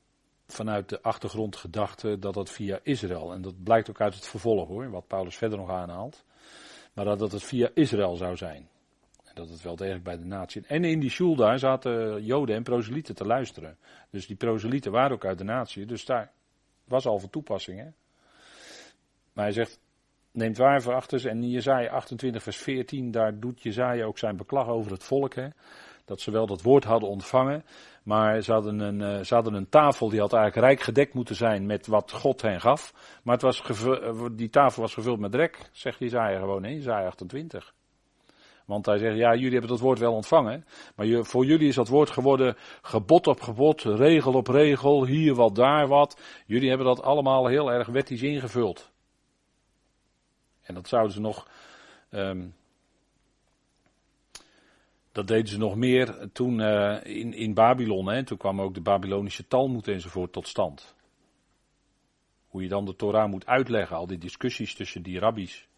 vanuit 0.46 0.88
de 0.88 1.02
achtergrondgedachte 1.02 2.18
dat 2.18 2.34
het 2.34 2.50
via 2.50 2.80
Israël, 2.82 3.32
en 3.32 3.42
dat 3.42 3.62
blijkt 3.62 3.90
ook 3.90 4.00
uit 4.00 4.14
het 4.14 4.26
vervolg 4.26 4.68
hoor, 4.68 4.90
wat 4.90 5.06
Paulus 5.06 5.36
verder 5.36 5.58
nog 5.58 5.70
aanhaalt, 5.70 6.24
maar 6.92 7.04
dat, 7.04 7.18
dat 7.18 7.32
het 7.32 7.42
via 7.42 7.70
Israël 7.74 8.16
zou 8.16 8.36
zijn. 8.36 8.68
Dat 9.34 9.48
het 9.48 9.62
wel 9.62 9.76
degelijk 9.76 10.04
bij 10.04 10.16
de 10.16 10.24
natie. 10.24 10.62
En 10.66 10.84
in 10.84 11.00
die 11.00 11.10
shul 11.10 11.36
daar 11.36 11.58
zaten 11.58 12.24
Joden 12.24 12.56
en 12.56 12.62
proselieten 12.62 13.14
te 13.14 13.26
luisteren. 13.26 13.76
Dus 14.10 14.26
die 14.26 14.36
proselieten 14.36 14.92
waren 14.92 15.12
ook 15.12 15.24
uit 15.24 15.38
de 15.38 15.44
natie, 15.44 15.86
dus 15.86 16.04
daar 16.04 16.32
was 16.84 17.06
al 17.06 17.18
van 17.18 17.30
toepassing. 17.30 17.78
Hè? 17.78 17.88
Maar 19.32 19.44
hij 19.44 19.52
zegt, 19.52 19.80
neemt 20.32 20.56
waar 20.56 20.82
verachters. 20.82 21.24
En 21.24 21.42
in 21.42 21.50
Jezaja 21.50 21.90
28 21.90 22.42
vers 22.42 22.56
14, 22.56 23.10
daar 23.10 23.40
doet 23.40 23.62
Jezaja 23.62 24.04
ook 24.04 24.18
zijn 24.18 24.36
beklag 24.36 24.68
over 24.68 24.92
het 24.92 25.04
volk. 25.04 25.34
Hè? 25.34 25.48
Dat 26.04 26.20
ze 26.20 26.30
wel 26.30 26.46
dat 26.46 26.62
woord 26.62 26.84
hadden 26.84 27.08
ontvangen, 27.08 27.64
maar 28.02 28.42
ze 28.42 28.52
hadden, 28.52 28.80
een, 28.80 29.24
hadden 29.28 29.54
een 29.54 29.68
tafel 29.68 30.08
die 30.08 30.20
had 30.20 30.32
eigenlijk 30.32 30.66
rijk 30.66 30.80
gedekt 30.80 31.14
moeten 31.14 31.34
zijn 31.34 31.66
met 31.66 31.86
wat 31.86 32.12
God 32.12 32.42
hen 32.42 32.60
gaf. 32.60 32.94
Maar 33.22 33.34
het 33.34 33.42
was 33.42 33.62
eh, 33.62 34.26
die 34.32 34.50
tafel 34.50 34.82
was 34.82 34.94
gevuld 34.94 35.18
met 35.18 35.32
drek, 35.32 35.58
zegt 35.72 35.98
Jezaja 35.98 36.38
gewoon 36.38 36.64
in 36.64 36.74
Jezaja 36.74 37.06
28. 37.06 37.74
Want 38.66 38.86
hij 38.86 38.98
zegt, 38.98 39.16
ja, 39.16 39.34
jullie 39.34 39.52
hebben 39.52 39.70
dat 39.70 39.80
woord 39.80 39.98
wel 39.98 40.14
ontvangen, 40.14 40.64
maar 40.96 41.24
voor 41.24 41.44
jullie 41.44 41.68
is 41.68 41.74
dat 41.74 41.88
woord 41.88 42.10
geworden 42.10 42.56
gebod 42.82 43.26
op 43.26 43.40
gebod, 43.40 43.82
regel 43.82 44.32
op 44.32 44.46
regel, 44.46 45.06
hier 45.06 45.34
wat, 45.34 45.54
daar 45.54 45.88
wat. 45.88 46.20
Jullie 46.46 46.68
hebben 46.68 46.86
dat 46.86 47.02
allemaal 47.02 47.46
heel 47.46 47.72
erg 47.72 47.86
wettisch 47.86 48.22
ingevuld. 48.22 48.92
En 50.62 50.74
dat 50.74 50.88
zouden 50.88 51.12
ze 51.12 51.20
nog, 51.20 51.48
um, 52.10 52.54
dat 55.12 55.26
deden 55.26 55.48
ze 55.48 55.58
nog 55.58 55.76
meer 55.76 56.28
toen 56.32 56.58
uh, 56.58 57.04
in, 57.04 57.34
in 57.34 57.54
Babylon. 57.54 58.08
Hè. 58.08 58.24
Toen 58.24 58.38
kwam 58.38 58.60
ook 58.60 58.74
de 58.74 58.80
Babylonische 58.80 59.46
Talmud 59.46 59.88
enzovoort 59.88 60.32
tot 60.32 60.48
stand. 60.48 60.94
Hoe 62.48 62.62
je 62.62 62.68
dan 62.68 62.84
de 62.84 62.96
Torah 62.96 63.30
moet 63.30 63.46
uitleggen, 63.46 63.96
al 63.96 64.06
die 64.06 64.18
discussies 64.18 64.74
tussen 64.74 65.02
die 65.02 65.18
rabbies. 65.18 65.68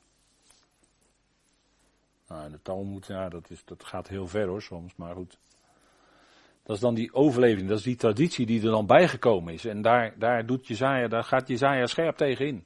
Nou, 2.29 2.51
de 2.51 2.63
Talmud, 2.63 3.07
ja, 3.07 3.29
dat, 3.29 3.51
is, 3.51 3.65
dat 3.65 3.85
gaat 3.85 4.09
heel 4.09 4.27
ver 4.27 4.47
hoor 4.47 4.63
soms, 4.63 4.97
maar 4.97 5.15
goed. 5.15 5.39
Dat 6.63 6.77
is 6.77 6.83
dan 6.83 6.95
die 6.95 7.15
overleving, 7.15 7.69
dat 7.69 7.79
is 7.79 7.85
die 7.85 7.97
traditie 7.97 8.47
die 8.47 8.63
er 8.63 8.71
dan 8.71 8.87
bijgekomen 8.87 9.55
is. 9.55 9.65
En 9.65 9.83
daar, 9.83 10.19
daar, 10.19 10.47
doet 10.47 10.67
Jezaja, 10.67 11.09
daar 11.09 11.25
gaat 11.25 11.49
Jezaja 11.49 11.87
scherp 11.87 12.17
tegen 12.17 12.47
in. 12.47 12.65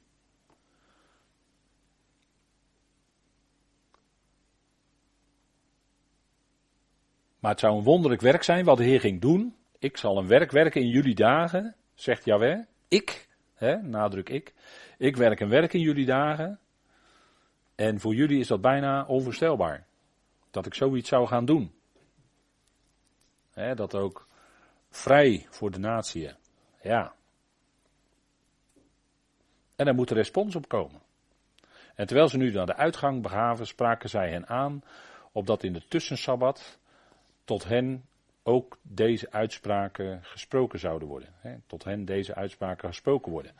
Maar 7.39 7.51
het 7.51 7.59
zou 7.59 7.77
een 7.77 7.83
wonderlijk 7.83 8.21
werk 8.21 8.43
zijn 8.43 8.65
wat 8.65 8.77
de 8.77 8.83
Heer 8.83 8.99
ging 8.99 9.21
doen. 9.21 9.55
Ik 9.79 9.97
zal 9.97 10.17
een 10.17 10.27
werk 10.27 10.51
werken 10.51 10.81
in 10.81 10.87
jullie 10.87 11.15
dagen, 11.15 11.75
zegt 11.93 12.25
Jaweh. 12.25 12.59
Ik, 12.87 13.27
hè, 13.53 13.81
nadruk 13.81 14.29
ik. 14.29 14.53
Ik 14.97 15.17
werk 15.17 15.39
een 15.39 15.49
werk 15.49 15.73
in 15.73 15.79
jullie 15.79 16.05
dagen. 16.05 16.59
En 17.79 17.99
voor 17.99 18.15
jullie 18.15 18.39
is 18.39 18.47
dat 18.47 18.61
bijna 18.61 19.05
onvoorstelbaar. 19.05 19.85
Dat 20.51 20.65
ik 20.65 20.73
zoiets 20.73 21.09
zou 21.09 21.27
gaan 21.27 21.45
doen. 21.45 21.73
Dat 23.53 23.95
ook 23.95 24.27
vrij 24.89 25.47
voor 25.49 25.71
de 25.71 25.79
natie. 25.79 26.31
Ja. 26.81 27.13
En 29.75 29.85
daar 29.85 29.95
moet 29.95 30.09
een 30.09 30.17
respons 30.17 30.55
op 30.55 30.67
komen. 30.67 31.01
En 31.95 32.07
terwijl 32.07 32.29
ze 32.29 32.37
nu 32.37 32.51
naar 32.51 32.65
de 32.65 32.75
uitgang 32.75 33.21
begaven, 33.21 33.67
spraken 33.67 34.09
zij 34.09 34.29
hen 34.29 34.47
aan, 34.47 34.83
opdat 35.31 35.63
in 35.63 35.73
de 35.73 35.87
tussensabbat 35.87 36.79
tot 37.43 37.63
hen 37.63 38.05
ook 38.43 38.77
deze 38.81 39.31
uitspraken 39.31 40.19
gesproken 40.23 40.79
zouden 40.79 41.07
worden. 41.07 41.29
Hè, 41.39 41.55
tot 41.67 41.83
hen 41.83 42.05
deze 42.05 42.35
uitspraken 42.35 42.87
gesproken 42.87 43.31
worden. 43.31 43.51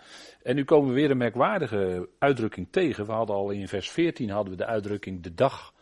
En 0.43 0.55
nu 0.55 0.63
komen 0.63 0.89
we 0.89 0.93
weer 0.93 1.11
een 1.11 1.17
merkwaardige 1.17 2.09
uitdrukking 2.19 2.67
tegen. 2.69 3.05
We 3.05 3.11
hadden 3.11 3.35
al 3.35 3.49
in 3.49 3.67
vers 3.67 3.89
14 3.89 4.29
hadden 4.29 4.51
we 4.51 4.57
de 4.57 4.65
uitdrukking 4.65 5.23
de 5.23 5.33
dag 5.33 5.73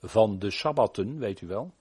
van 0.00 0.38
de 0.38 0.50
sabbatten, 0.50 1.18
weet 1.18 1.40
u 1.40 1.46
wel. 1.46 1.72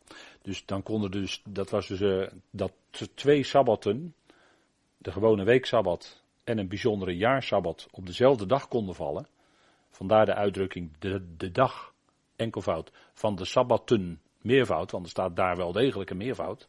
Dus 0.41 0.65
dan 0.65 0.83
konden 0.83 1.11
dus, 1.11 1.41
dat 1.45 1.69
was 1.69 1.87
dus 1.87 2.01
uh, 2.01 2.27
dat 2.51 2.73
twee 3.15 3.43
sabbatten, 3.43 4.15
de 4.97 5.11
gewone 5.11 5.43
weeksabbat 5.43 6.23
en 6.43 6.57
een 6.57 6.67
bijzondere 6.67 7.17
jaarsabbat 7.17 7.87
op 7.91 8.05
dezelfde 8.05 8.45
dag 8.45 8.67
konden 8.67 8.95
vallen. 8.95 9.27
Vandaar 9.89 10.25
de 10.25 10.33
uitdrukking 10.33 10.91
de, 10.99 11.35
de 11.37 11.51
dag, 11.51 11.93
enkelvoud, 12.35 12.91
van 13.13 13.35
de 13.35 13.45
sabbatten 13.45 14.21
meervoud, 14.49 14.91
want 14.91 15.03
er 15.03 15.09
staat 15.09 15.35
daar 15.35 15.55
wel 15.57 15.71
degelijk 15.71 16.09
een 16.09 16.17
meervoud. 16.17 16.67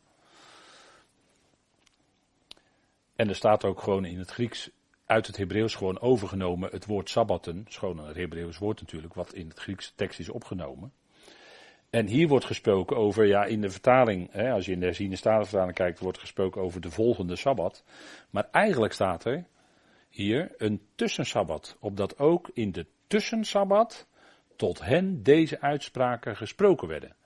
En 3.16 3.28
er 3.28 3.34
staat 3.34 3.64
ook 3.64 3.82
gewoon 3.82 4.04
in 4.04 4.18
het 4.18 4.30
Grieks 4.30 4.70
uit 5.06 5.26
het 5.26 5.36
Hebreeuws 5.36 5.74
gewoon 5.74 6.00
overgenomen 6.00 6.70
het 6.70 6.86
woord 6.86 7.10
sabbaten. 7.10 7.64
Schoon 7.68 7.98
een 7.98 8.16
Hebreeuws 8.16 8.58
woord 8.58 8.80
natuurlijk, 8.80 9.14
wat 9.14 9.32
in 9.32 9.48
het 9.48 9.58
Griekse 9.58 9.94
tekst 9.94 10.18
is 10.18 10.28
opgenomen. 10.28 10.92
En 11.90 12.06
hier 12.06 12.28
wordt 12.28 12.44
gesproken 12.44 12.96
over, 12.96 13.26
ja, 13.26 13.44
in 13.44 13.60
de 13.60 13.70
vertaling, 13.70 14.32
hè, 14.32 14.50
als 14.52 14.66
je 14.66 14.72
in 14.72 14.80
de 14.80 14.86
herziene 14.86 15.16
statenvertaling 15.16 15.74
kijkt, 15.74 15.98
wordt 15.98 16.18
gesproken 16.18 16.62
over 16.62 16.80
de 16.80 16.90
volgende 16.90 17.36
sabbat. 17.36 17.84
Maar 18.30 18.48
eigenlijk 18.50 18.92
staat 18.92 19.24
er 19.24 19.46
hier 20.08 20.54
een 20.56 20.82
tussensabbat, 20.94 21.76
opdat 21.80 22.18
ook 22.18 22.50
in 22.54 22.72
de 22.72 22.86
tussensabbat 23.06 24.06
tot 24.56 24.80
hen 24.80 25.22
deze 25.22 25.60
uitspraken 25.60 26.36
gesproken 26.36 26.88
werden. 26.88 27.16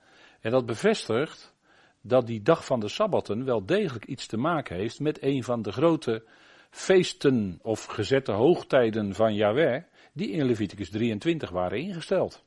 En 0.45 0.51
dat 0.51 0.65
bevestigt 0.65 1.53
dat 2.01 2.27
die 2.27 2.41
dag 2.41 2.65
van 2.65 2.79
de 2.79 2.87
Sabbatten 2.87 3.45
wel 3.45 3.65
degelijk 3.65 4.05
iets 4.05 4.27
te 4.27 4.37
maken 4.37 4.75
heeft 4.75 4.99
met 4.99 5.23
een 5.23 5.43
van 5.43 5.61
de 5.61 5.71
grote 5.71 6.23
feesten 6.69 7.59
of 7.61 7.85
gezette 7.85 8.31
hoogtijden 8.31 9.13
van 9.13 9.35
Yahweh, 9.35 9.83
die 10.13 10.29
in 10.29 10.45
Leviticus 10.45 10.89
23 10.89 11.49
waren 11.49 11.79
ingesteld. 11.79 12.45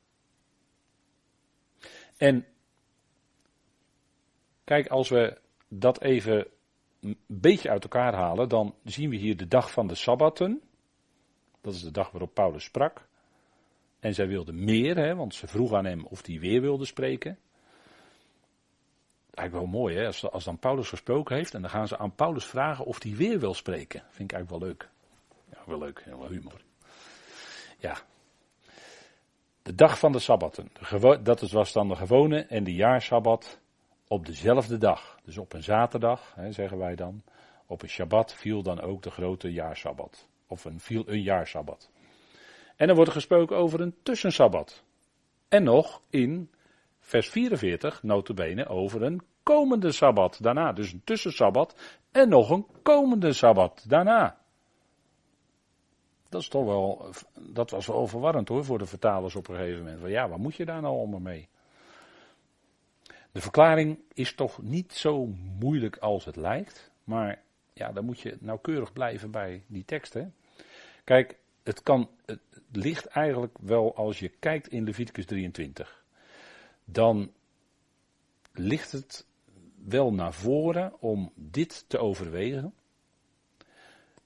En 2.17 2.45
kijk, 4.63 4.87
als 4.87 5.09
we 5.09 5.37
dat 5.67 6.01
even 6.01 6.47
een 6.99 7.17
beetje 7.27 7.69
uit 7.69 7.83
elkaar 7.83 8.13
halen, 8.13 8.49
dan 8.49 8.75
zien 8.83 9.09
we 9.09 9.15
hier 9.15 9.37
de 9.37 9.47
dag 9.47 9.71
van 9.71 9.87
de 9.87 9.95
Sabbatten. 9.95 10.61
Dat 11.61 11.73
is 11.73 11.81
de 11.81 11.91
dag 11.91 12.11
waarop 12.11 12.33
Paulus 12.33 12.63
sprak. 12.63 13.07
En 13.99 14.13
zij 14.13 14.27
wilde 14.27 14.53
meer, 14.53 14.95
hè, 14.95 15.15
want 15.15 15.35
ze 15.35 15.47
vroeg 15.47 15.73
aan 15.73 15.85
hem 15.85 16.05
of 16.05 16.25
hij 16.25 16.39
weer 16.39 16.61
wilde 16.61 16.85
spreken 16.85 17.39
eigenlijk 19.39 19.71
wel 19.71 19.81
mooi, 19.81 19.95
hè? 19.95 20.05
Als, 20.05 20.31
als 20.31 20.43
dan 20.43 20.59
Paulus 20.59 20.89
gesproken 20.89 21.35
heeft 21.35 21.53
en 21.53 21.61
dan 21.61 21.69
gaan 21.69 21.87
ze 21.87 21.97
aan 21.97 22.15
Paulus 22.15 22.45
vragen 22.45 22.85
of 22.85 23.03
hij 23.03 23.15
weer 23.15 23.39
wil 23.39 23.53
spreken. 23.53 24.03
Vind 24.09 24.31
ik 24.31 24.37
eigenlijk 24.37 24.49
wel 24.49 24.69
leuk. 24.69 24.89
Ja, 25.51 25.57
wel 25.65 25.79
leuk, 25.79 26.01
heel 26.03 26.19
wel 26.19 26.29
humor. 26.29 26.61
Ja. 27.77 27.97
De 29.61 29.75
dag 29.75 29.99
van 29.99 30.11
de 30.11 30.19
Sabbatten. 30.19 30.71
Dat 31.23 31.51
was 31.51 31.71
dan 31.71 31.87
de 31.87 31.95
gewone 31.95 32.45
en 32.45 32.63
de 32.63 32.73
jaarsabbat 32.73 33.59
op 34.07 34.25
dezelfde 34.25 34.77
dag. 34.77 35.19
Dus 35.23 35.37
op 35.37 35.53
een 35.53 35.63
zaterdag, 35.63 36.33
hè, 36.35 36.51
zeggen 36.51 36.77
wij 36.77 36.95
dan. 36.95 37.23
Op 37.65 37.81
een 37.81 37.89
Shabbat 37.89 38.33
viel 38.33 38.63
dan 38.63 38.81
ook 38.81 39.01
de 39.01 39.11
grote 39.11 39.51
jaarsabbat. 39.51 40.27
Of 40.47 40.65
een, 40.65 40.79
viel 40.79 41.03
een 41.05 41.21
jaarsabbat. 41.21 41.89
En 42.75 42.87
dan 42.87 42.95
wordt 42.95 43.11
er 43.11 43.17
gesproken 43.17 43.57
over 43.57 43.81
een 43.81 43.95
tussensabbat. 44.03 44.83
En 45.47 45.63
nog 45.63 46.01
in 46.09 46.51
vers 46.99 47.29
44, 47.29 48.03
notabene, 48.03 48.67
over 48.67 49.01
een 49.01 49.21
komende 49.43 49.91
Sabbat 49.91 50.37
daarna. 50.41 50.71
Dus 50.73 50.91
een 50.91 51.01
tussensabbat 51.03 51.97
en 52.11 52.29
nog 52.29 52.49
een 52.49 52.65
komende 52.83 53.33
Sabbat 53.33 53.85
daarna. 53.87 54.37
Dat 56.29 56.41
is 56.41 56.47
toch 56.47 56.65
wel, 56.65 57.13
dat 57.39 57.69
was 57.69 57.87
wel 57.87 58.07
verwarrend 58.07 58.47
hoor 58.47 58.65
voor 58.65 58.77
de 58.77 58.85
vertalers 58.85 59.35
op 59.35 59.47
een 59.47 59.55
gegeven 59.55 59.79
moment. 59.83 59.99
Van 59.99 60.09
ja, 60.09 60.29
waar 60.29 60.39
moet 60.39 60.55
je 60.55 60.65
daar 60.65 60.81
nou 60.81 60.97
allemaal 60.97 61.19
mee? 61.19 61.49
De 63.31 63.41
verklaring 63.41 63.99
is 64.13 64.35
toch 64.35 64.61
niet 64.61 64.93
zo 64.93 65.25
moeilijk 65.59 65.97
als 65.97 66.25
het 66.25 66.35
lijkt, 66.35 66.91
maar 67.03 67.41
ja, 67.73 67.91
dan 67.91 68.05
moet 68.05 68.19
je 68.19 68.37
nauwkeurig 68.39 68.93
blijven 68.93 69.31
bij 69.31 69.63
die 69.67 69.85
teksten. 69.85 70.33
Kijk, 71.03 71.39
het 71.63 71.83
kan, 71.83 72.09
het 72.25 72.41
ligt 72.71 73.05
eigenlijk 73.05 73.57
wel 73.61 73.95
als 73.95 74.19
je 74.19 74.29
kijkt 74.29 74.67
in 74.67 74.83
Leviticus 74.83 75.25
23. 75.25 76.03
dan 76.85 77.31
ligt 78.53 78.91
het 78.91 79.25
wel 79.85 80.13
naar 80.13 80.33
voren 80.33 80.93
om 80.99 81.31
dit 81.35 81.85
te 81.87 81.97
overwegen. 81.97 82.73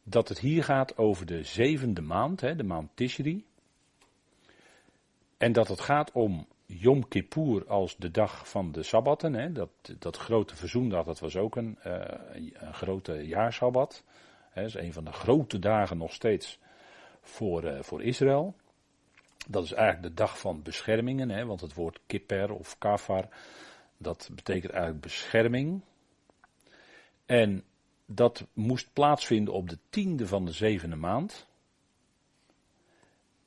Dat 0.04 0.30
het 0.30 0.40
hier 0.40 0.64
gaat 0.64 0.98
over 0.98 1.26
de 1.26 1.44
zevende 1.44 2.02
maand, 2.02 2.42
hè, 2.42 2.56
de 2.56 2.64
maand 2.64 2.90
Tishri. 2.94 3.46
En 5.38 5.52
dat 5.52 5.68
het 5.68 5.80
gaat 5.80 6.12
om 6.12 6.48
Yom 6.66 7.08
Kippur 7.08 7.68
als 7.68 7.96
de 7.98 8.12
dag 8.12 8.50
van 8.50 8.72
de 8.72 8.84
Sabbatten. 8.84 9.34
Hè, 9.34 9.52
dat, 9.52 9.70
dat 10.00 10.18
grote 10.18 10.56
verzoendag, 10.56 11.06
dat 11.06 11.20
was 11.20 11.38
ook 11.38 11.56
een, 11.56 11.78
uh, 11.88 12.02
een 12.34 12.74
grote 12.74 13.28
jaarsabbat. 13.28 14.04
Dat 14.54 14.66
is 14.66 14.74
een 14.74 14.94
van 14.94 15.04
de 15.04 15.12
grote 15.12 15.60
dagen 15.60 15.98
nog 15.98 16.14
steeds 16.14 16.60
voor, 17.22 17.64
uh, 17.64 17.82
voor 17.82 18.04
Israël. 18.04 18.56
Dat 19.48 19.64
is 19.64 19.74
eigenlijk 19.74 20.08
de 20.08 20.22
dag 20.24 20.40
van 20.40 20.62
beschermingen, 20.62 21.30
hè, 21.30 21.46
want 21.46 21.62
het 21.62 21.74
woord 21.74 22.00
kipper 22.06 22.54
of 22.54 22.78
kafar, 22.78 23.28
dat 24.04 24.30
betekent 24.34 24.72
eigenlijk 24.72 25.02
bescherming. 25.02 25.82
En 27.26 27.64
dat 28.06 28.48
moest 28.54 28.94
plaatsvinden 28.94 29.54
op 29.54 29.70
de 29.70 29.78
tiende 29.90 30.28
van 30.28 30.46
de 30.46 30.52
zevende 30.52 30.96
maand. 30.96 31.48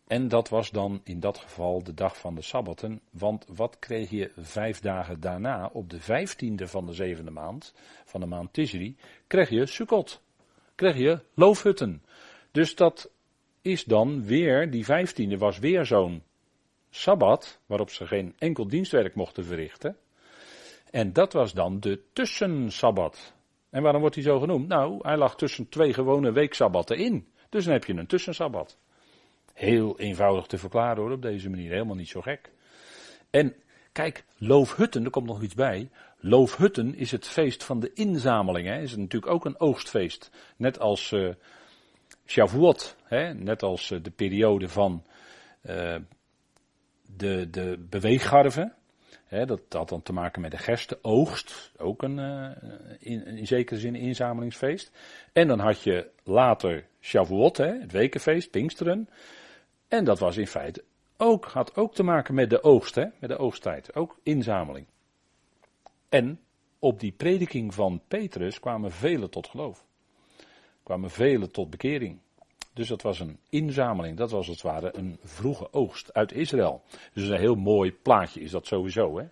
En 0.06 0.28
dat 0.28 0.48
was 0.48 0.70
dan 0.70 1.00
in 1.04 1.20
dat 1.20 1.38
geval 1.38 1.82
de 1.82 1.94
dag 1.94 2.18
van 2.18 2.34
de 2.34 2.42
Sabbaten. 2.42 3.00
Want 3.10 3.46
wat 3.48 3.78
kreeg 3.78 4.10
je 4.10 4.32
vijf 4.36 4.80
dagen 4.80 5.20
daarna, 5.20 5.70
op 5.72 5.90
de 5.90 6.00
vijftiende 6.00 6.68
van 6.68 6.86
de 6.86 6.92
zevende 6.92 7.30
maand, 7.30 7.74
van 8.04 8.20
de 8.20 8.26
maand 8.26 8.52
Tishri, 8.52 8.96
kreeg 9.26 9.48
je 9.48 9.66
Sukkot. 9.66 10.22
Kreeg 10.74 10.96
je 10.96 11.20
loofhutten. 11.34 12.02
Dus 12.50 12.74
dat 12.74 13.10
is 13.62 13.84
dan 13.84 14.24
weer, 14.24 14.70
die 14.70 14.84
vijftiende 14.84 15.38
was 15.38 15.58
weer 15.58 15.84
zo'n 15.84 16.22
Sabbat, 16.90 17.60
waarop 17.66 17.90
ze 17.90 18.06
geen 18.06 18.34
enkel 18.38 18.68
dienstwerk 18.68 19.14
mochten 19.14 19.44
verrichten. 19.44 19.96
En 20.96 21.12
dat 21.12 21.32
was 21.32 21.52
dan 21.52 21.80
de 21.80 22.02
tussensabbat. 22.12 23.34
En 23.70 23.82
waarom 23.82 24.00
wordt 24.00 24.14
hij 24.14 24.24
zo 24.24 24.38
genoemd? 24.38 24.68
Nou, 24.68 24.98
hij 25.02 25.16
lag 25.16 25.36
tussen 25.36 25.68
twee 25.68 25.92
gewone 25.92 26.32
weeksabbatten 26.32 26.98
in. 26.98 27.28
Dus 27.48 27.64
dan 27.64 27.72
heb 27.72 27.84
je 27.84 27.92
een 27.94 28.06
tussensabbat. 28.06 28.78
Heel 29.52 29.98
eenvoudig 29.98 30.46
te 30.46 30.58
verklaren 30.58 31.02
hoor, 31.02 31.12
op 31.12 31.22
deze 31.22 31.50
manier. 31.50 31.70
Helemaal 31.70 31.94
niet 31.94 32.08
zo 32.08 32.20
gek. 32.20 32.50
En 33.30 33.54
kijk, 33.92 34.24
Loofhutten, 34.38 35.04
er 35.04 35.10
komt 35.10 35.26
nog 35.26 35.42
iets 35.42 35.54
bij. 35.54 35.90
Loofhutten 36.18 36.94
is 36.94 37.10
het 37.10 37.26
feest 37.26 37.64
van 37.64 37.80
de 37.80 37.92
inzameling. 37.92 38.66
Hè. 38.66 38.80
Is 38.80 38.96
natuurlijk 38.96 39.32
ook 39.32 39.44
een 39.44 39.60
oogstfeest. 39.60 40.30
Net 40.56 40.80
als 40.80 41.10
uh, 41.10 41.34
Shavuot. 42.26 42.96
Hè. 43.02 43.34
Net 43.34 43.62
als 43.62 43.90
uh, 43.90 44.02
de 44.02 44.10
periode 44.10 44.68
van 44.68 45.04
uh, 45.62 45.96
de, 47.16 47.50
de 47.50 47.86
beweeggarven. 47.88 48.74
Dat 49.28 49.60
had 49.68 49.88
dan 49.88 50.02
te 50.02 50.12
maken 50.12 50.40
met 50.40 50.50
de 50.50 50.58
gerstenoogst. 50.58 51.72
Ook 51.76 52.02
een, 52.02 52.18
in, 52.98 53.26
in 53.26 53.46
zekere 53.46 53.80
zin 53.80 53.94
een 53.94 54.00
inzamelingsfeest. 54.00 54.90
En 55.32 55.48
dan 55.48 55.58
had 55.58 55.82
je 55.82 56.10
later 56.24 56.86
Shavuot, 57.00 57.56
het 57.56 57.92
wekenfeest, 57.92 58.50
Pinksteren. 58.50 59.08
En 59.88 60.04
dat 60.04 60.18
was 60.18 60.36
in 60.36 60.46
feite 60.46 60.84
ook, 61.16 61.44
had 61.44 61.76
ook 61.76 61.94
te 61.94 62.02
maken 62.02 62.34
met 62.34 62.50
de 62.50 62.62
oogst, 62.62 62.96
met 62.96 63.28
de 63.28 63.38
oogsttijd. 63.38 63.94
Ook 63.94 64.18
inzameling. 64.22 64.86
En 66.08 66.40
op 66.78 67.00
die 67.00 67.12
prediking 67.12 67.74
van 67.74 68.02
Petrus 68.08 68.60
kwamen 68.60 68.92
velen 68.92 69.30
tot 69.30 69.48
geloof. 69.48 69.84
Kwamen 70.82 71.10
velen 71.10 71.50
tot 71.50 71.70
bekering. 71.70 72.18
Dus 72.76 72.88
dat 72.88 73.02
was 73.02 73.20
een 73.20 73.38
inzameling, 73.48 74.16
dat 74.16 74.30
was 74.30 74.48
als 74.48 74.62
het 74.62 74.62
ware 74.62 74.96
een 74.96 75.18
vroege 75.22 75.72
oogst 75.72 76.14
uit 76.14 76.32
Israël. 76.32 76.82
Dus 77.12 77.28
een 77.28 77.38
heel 77.38 77.54
mooi 77.54 77.92
plaatje 77.92 78.40
is 78.40 78.50
dat 78.50 78.66
sowieso. 78.66 79.18
Hè? 79.18 79.26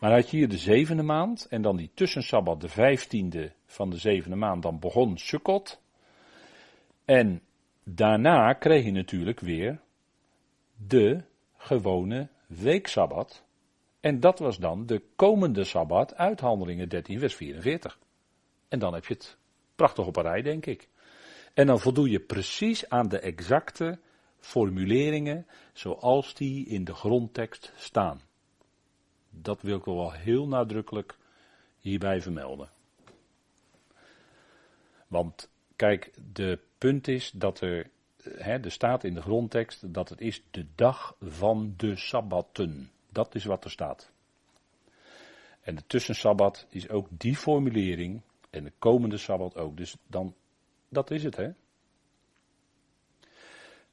Maar 0.00 0.12
had 0.12 0.30
je 0.30 0.36
hier 0.36 0.48
de 0.48 0.58
zevende 0.58 1.02
maand 1.02 1.46
en 1.48 1.62
dan 1.62 1.76
die 1.76 1.90
tussensabbat, 1.94 2.60
de 2.60 2.68
vijftiende 2.68 3.52
van 3.66 3.90
de 3.90 3.96
zevende 3.96 4.36
maand, 4.36 4.62
dan 4.62 4.78
begon 4.78 5.18
Sukkot. 5.18 5.80
En 7.04 7.42
daarna 7.84 8.52
kreeg 8.52 8.84
je 8.84 8.92
natuurlijk 8.92 9.40
weer 9.40 9.80
de 10.76 11.22
gewone 11.56 12.28
weeksabbat. 12.46 13.44
En 14.00 14.20
dat 14.20 14.38
was 14.38 14.58
dan 14.58 14.86
de 14.86 15.02
komende 15.16 15.64
sabbat 15.64 16.14
uit 16.14 16.40
Handelingen 16.40 16.88
13 16.88 17.18
vers 17.18 17.34
44. 17.34 17.98
En 18.68 18.78
dan 18.78 18.94
heb 18.94 19.06
je 19.06 19.14
het 19.14 19.36
prachtig 19.74 20.06
op 20.06 20.16
een 20.16 20.22
rij, 20.22 20.42
denk 20.42 20.66
ik. 20.66 20.88
En 21.54 21.66
dan 21.66 21.80
voldoe 21.80 22.10
je 22.10 22.20
precies 22.20 22.88
aan 22.88 23.08
de 23.08 23.18
exacte 23.18 23.98
formuleringen 24.38 25.46
zoals 25.72 26.34
die 26.34 26.66
in 26.66 26.84
de 26.84 26.94
grondtekst 26.94 27.72
staan. 27.76 28.20
Dat 29.30 29.62
wil 29.62 29.76
ik 29.76 29.84
wel 29.84 30.12
heel 30.12 30.48
nadrukkelijk 30.48 31.16
hierbij 31.78 32.20
vermelden. 32.20 32.70
Want 35.06 35.50
kijk, 35.76 36.12
de 36.32 36.58
punt 36.78 37.08
is 37.08 37.30
dat 37.30 37.60
er, 37.60 37.90
hè, 38.22 38.58
er 38.58 38.70
staat 38.70 39.04
in 39.04 39.14
de 39.14 39.22
grondtekst 39.22 39.94
dat 39.94 40.08
het 40.08 40.20
is 40.20 40.42
de 40.50 40.66
dag 40.74 41.16
van 41.20 41.74
de 41.76 41.96
sabbatten. 41.96 42.90
Dat 43.12 43.34
is 43.34 43.44
wat 43.44 43.64
er 43.64 43.70
staat. 43.70 44.12
En 45.60 45.74
de 45.74 45.82
tussensabbat 45.86 46.66
is 46.68 46.88
ook 46.88 47.08
die 47.10 47.36
formulering 47.36 48.22
en 48.50 48.64
de 48.64 48.72
komende 48.78 49.16
sabbat 49.16 49.56
ook. 49.56 49.76
Dus 49.76 49.96
dan, 50.06 50.34
dat 50.90 51.10
is 51.10 51.24
het 51.24 51.36
hè. 51.36 51.50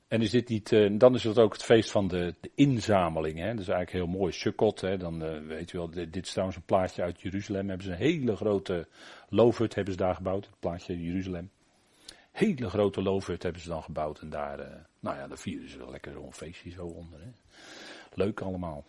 En 0.07 0.21
is 0.21 0.31
dit 0.31 0.49
niet, 0.49 0.71
uh, 0.71 0.99
dan 0.99 1.15
is 1.15 1.23
het 1.23 1.39
ook 1.39 1.53
het 1.53 1.63
feest 1.63 1.91
van 1.91 2.07
de, 2.07 2.35
de 2.39 2.51
inzameling. 2.55 3.39
Hè? 3.39 3.51
Dat 3.51 3.59
is 3.59 3.67
eigenlijk 3.67 3.91
heel 3.91 4.19
mooi. 4.19 4.31
Sukkot, 4.31 4.81
hè? 4.81 4.97
dan 4.97 5.23
uh, 5.23 5.47
weet 5.47 5.71
je 5.71 5.77
wel, 5.77 5.89
dit, 5.89 6.15
is 6.15 6.31
trouwens 6.31 6.57
een 6.57 6.65
plaatje 6.65 7.01
uit 7.01 7.21
Jeruzalem. 7.21 7.67
Hebben 7.67 7.85
ze 7.85 7.91
een 7.91 7.97
hele 7.97 8.35
grote 8.35 8.87
loofhut 9.29 9.75
hebben 9.75 9.93
ze 9.93 9.99
daar 9.99 10.15
gebouwd. 10.15 10.45
Het 10.45 10.59
plaatje 10.59 11.03
Jeruzalem. 11.03 11.51
Hele 12.31 12.69
grote 12.69 13.01
loofhut 13.01 13.43
hebben 13.43 13.61
ze 13.61 13.69
dan 13.69 13.83
gebouwd. 13.83 14.19
En 14.19 14.29
daar, 14.29 14.59
uh, 14.59 14.65
nou 14.99 15.17
ja, 15.17 15.27
daar 15.27 15.37
vieren 15.37 15.69
ze 15.69 15.77
wel 15.77 15.91
lekker 15.91 16.11
zo'n 16.11 16.33
feestje 16.33 16.69
zo 16.69 16.85
onder. 16.85 17.19
Hè? 17.19 17.29
Leuk 18.13 18.41
allemaal. 18.41 18.85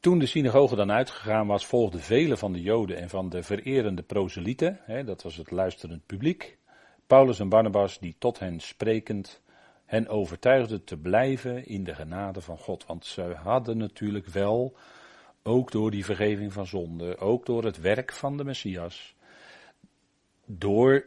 Toen 0.00 0.18
de 0.18 0.26
synagoge 0.26 0.76
dan 0.76 0.90
uitgegaan 0.90 1.46
was, 1.46 1.66
volgden 1.66 2.00
velen 2.00 2.38
van 2.38 2.52
de 2.52 2.62
Joden 2.62 2.96
en 2.96 3.08
van 3.08 3.28
de 3.28 3.42
vererende 3.42 4.02
proselieten, 4.02 4.78
hè, 4.82 5.04
dat 5.04 5.22
was 5.22 5.36
het 5.36 5.50
luisterend 5.50 6.06
publiek, 6.06 6.58
Paulus 7.06 7.40
en 7.40 7.48
Barnabas, 7.48 7.98
die 7.98 8.14
tot 8.18 8.38
hen 8.38 8.60
sprekend 8.60 9.42
hen 9.84 10.08
overtuigden 10.08 10.84
te 10.84 10.96
blijven 10.96 11.66
in 11.66 11.84
de 11.84 11.94
genade 11.94 12.40
van 12.40 12.58
God. 12.58 12.86
Want 12.86 13.06
ze 13.06 13.22
hadden 13.22 13.76
natuurlijk 13.76 14.26
wel, 14.26 14.76
ook 15.42 15.70
door 15.70 15.90
die 15.90 16.04
vergeving 16.04 16.52
van 16.52 16.66
zonde, 16.66 17.18
ook 17.18 17.46
door 17.46 17.64
het 17.64 17.80
werk 17.80 18.12
van 18.12 18.36
de 18.36 18.44
Messias, 18.44 19.14
door 20.46 21.04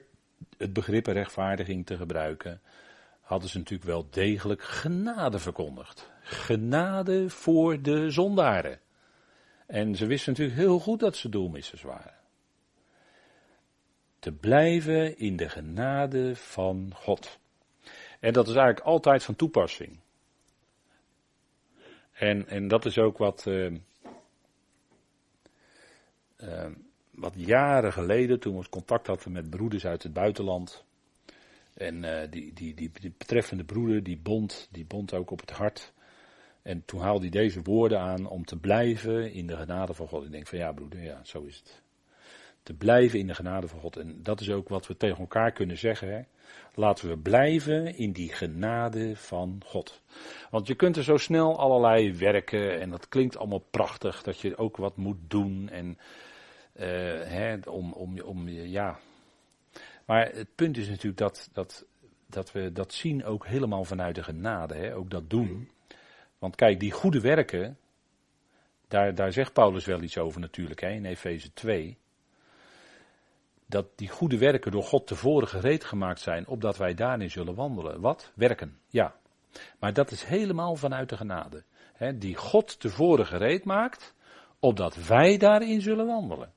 het 0.57 0.73
begrip 0.73 1.07
rechtvaardiging 1.07 1.85
te 1.85 1.97
gebruiken, 1.97 2.61
hadden 3.21 3.49
ze 3.49 3.57
natuurlijk 3.57 3.89
wel 3.89 4.07
degelijk 4.09 4.61
genade 4.63 5.39
verkondigd. 5.39 6.11
Genade 6.21 7.29
voor 7.29 7.81
de 7.81 8.11
zondaren. 8.11 8.79
En 9.67 9.95
ze 9.95 10.05
wisten 10.05 10.31
natuurlijk 10.31 10.59
heel 10.59 10.79
goed 10.79 10.99
dat 10.99 11.15
ze 11.15 11.29
doelmissers 11.29 11.81
waren. 11.81 12.13
Te 14.19 14.31
blijven 14.31 15.17
in 15.17 15.35
de 15.35 15.49
genade 15.49 16.35
van 16.35 16.91
God. 16.95 17.39
En 18.19 18.33
dat 18.33 18.47
is 18.47 18.55
eigenlijk 18.55 18.85
altijd 18.85 19.23
van 19.23 19.35
toepassing. 19.35 19.99
En, 22.11 22.47
en 22.47 22.67
dat 22.67 22.85
is 22.85 22.97
ook 22.97 23.17
wat, 23.17 23.45
uh, 23.47 23.71
uh, 26.37 26.65
wat 27.11 27.33
jaren 27.35 27.93
geleden, 27.93 28.39
toen 28.39 28.57
we 28.57 28.69
contact 28.69 29.07
hadden 29.07 29.31
met 29.31 29.49
broeders 29.49 29.85
uit 29.85 30.03
het 30.03 30.13
buitenland. 30.13 30.85
En 31.73 32.01
die, 32.29 32.53
die, 32.53 32.73
die, 32.73 32.91
die, 32.99 33.13
betreffende 33.17 33.63
broeder, 33.63 34.03
die 34.03 34.17
bond, 34.17 34.67
die 34.71 34.85
bond 34.85 35.13
ook 35.13 35.31
op 35.31 35.39
het 35.39 35.51
hart. 35.51 35.92
En 36.63 36.85
toen 36.85 36.99
haalde 36.99 37.21
hij 37.21 37.29
deze 37.29 37.61
woorden 37.61 37.99
aan 37.99 38.27
om 38.27 38.45
te 38.45 38.57
blijven 38.57 39.33
in 39.33 39.47
de 39.47 39.57
genade 39.57 39.93
van 39.93 40.07
God. 40.07 40.25
Ik 40.25 40.31
denk 40.31 40.47
van 40.47 40.57
ja 40.57 40.71
broeder, 40.71 41.03
ja, 41.03 41.19
zo 41.23 41.41
is 41.41 41.57
het. 41.57 41.81
Te 42.63 42.73
blijven 42.73 43.19
in 43.19 43.27
de 43.27 43.33
genade 43.33 43.67
van 43.67 43.79
God. 43.79 43.97
En 43.97 44.23
dat 44.23 44.41
is 44.41 44.49
ook 44.49 44.69
wat 44.69 44.87
we 44.87 44.97
tegen 44.97 45.17
elkaar 45.17 45.51
kunnen 45.51 45.77
zeggen. 45.77 46.13
Hè? 46.13 46.21
Laten 46.73 47.09
we 47.09 47.17
blijven 47.17 47.97
in 47.97 48.11
die 48.11 48.33
genade 48.33 49.15
van 49.15 49.61
God. 49.65 50.01
Want 50.49 50.67
je 50.67 50.75
kunt 50.75 50.97
er 50.97 51.03
zo 51.03 51.17
snel 51.17 51.59
allerlei 51.59 52.13
werken 52.13 52.79
en 52.81 52.89
dat 52.89 53.09
klinkt 53.09 53.37
allemaal 53.37 53.65
prachtig. 53.69 54.23
Dat 54.23 54.39
je 54.39 54.57
ook 54.57 54.77
wat 54.77 54.97
moet 54.97 55.17
doen 55.27 55.69
en 55.69 55.97
uh, 56.75 56.83
hè, 57.23 57.57
om, 57.65 57.93
om, 57.93 58.21
om, 58.21 58.47
ja. 58.49 58.99
Maar 60.05 60.31
het 60.31 60.55
punt 60.55 60.77
is 60.77 60.87
natuurlijk 60.87 61.17
dat, 61.17 61.49
dat, 61.53 61.85
dat 62.27 62.51
we 62.51 62.71
dat 62.71 62.93
zien 62.93 63.25
ook 63.25 63.45
helemaal 63.45 63.83
vanuit 63.83 64.15
de 64.15 64.23
genade. 64.23 64.73
Hè? 64.73 64.95
Ook 64.95 65.09
dat 65.09 65.29
doen. 65.29 65.69
Want 66.43 66.55
kijk, 66.55 66.79
die 66.79 66.91
goede 66.91 67.21
werken, 67.21 67.77
daar, 68.87 69.15
daar 69.15 69.31
zegt 69.31 69.53
Paulus 69.53 69.85
wel 69.85 70.01
iets 70.01 70.17
over 70.17 70.39
natuurlijk 70.39 70.81
hè, 70.81 70.89
in 70.89 71.05
Efeze 71.05 71.53
2. 71.53 71.97
Dat 73.65 73.87
die 73.95 74.09
goede 74.09 74.37
werken 74.37 74.71
door 74.71 74.83
God 74.83 75.07
tevoren 75.07 75.47
gereed 75.47 75.83
gemaakt 75.83 76.19
zijn, 76.19 76.47
opdat 76.47 76.77
wij 76.77 76.93
daarin 76.93 77.29
zullen 77.29 77.55
wandelen. 77.55 78.01
Wat? 78.01 78.31
Werken, 78.35 78.79
ja. 78.87 79.15
Maar 79.79 79.93
dat 79.93 80.11
is 80.11 80.23
helemaal 80.23 80.75
vanuit 80.75 81.09
de 81.09 81.17
genade. 81.17 81.63
Hè, 81.93 82.17
die 82.17 82.35
God 82.35 82.79
tevoren 82.79 83.25
gereed 83.25 83.65
maakt, 83.65 84.15
opdat 84.59 85.07
wij 85.07 85.37
daarin 85.37 85.81
zullen 85.81 86.05
wandelen. 86.05 86.51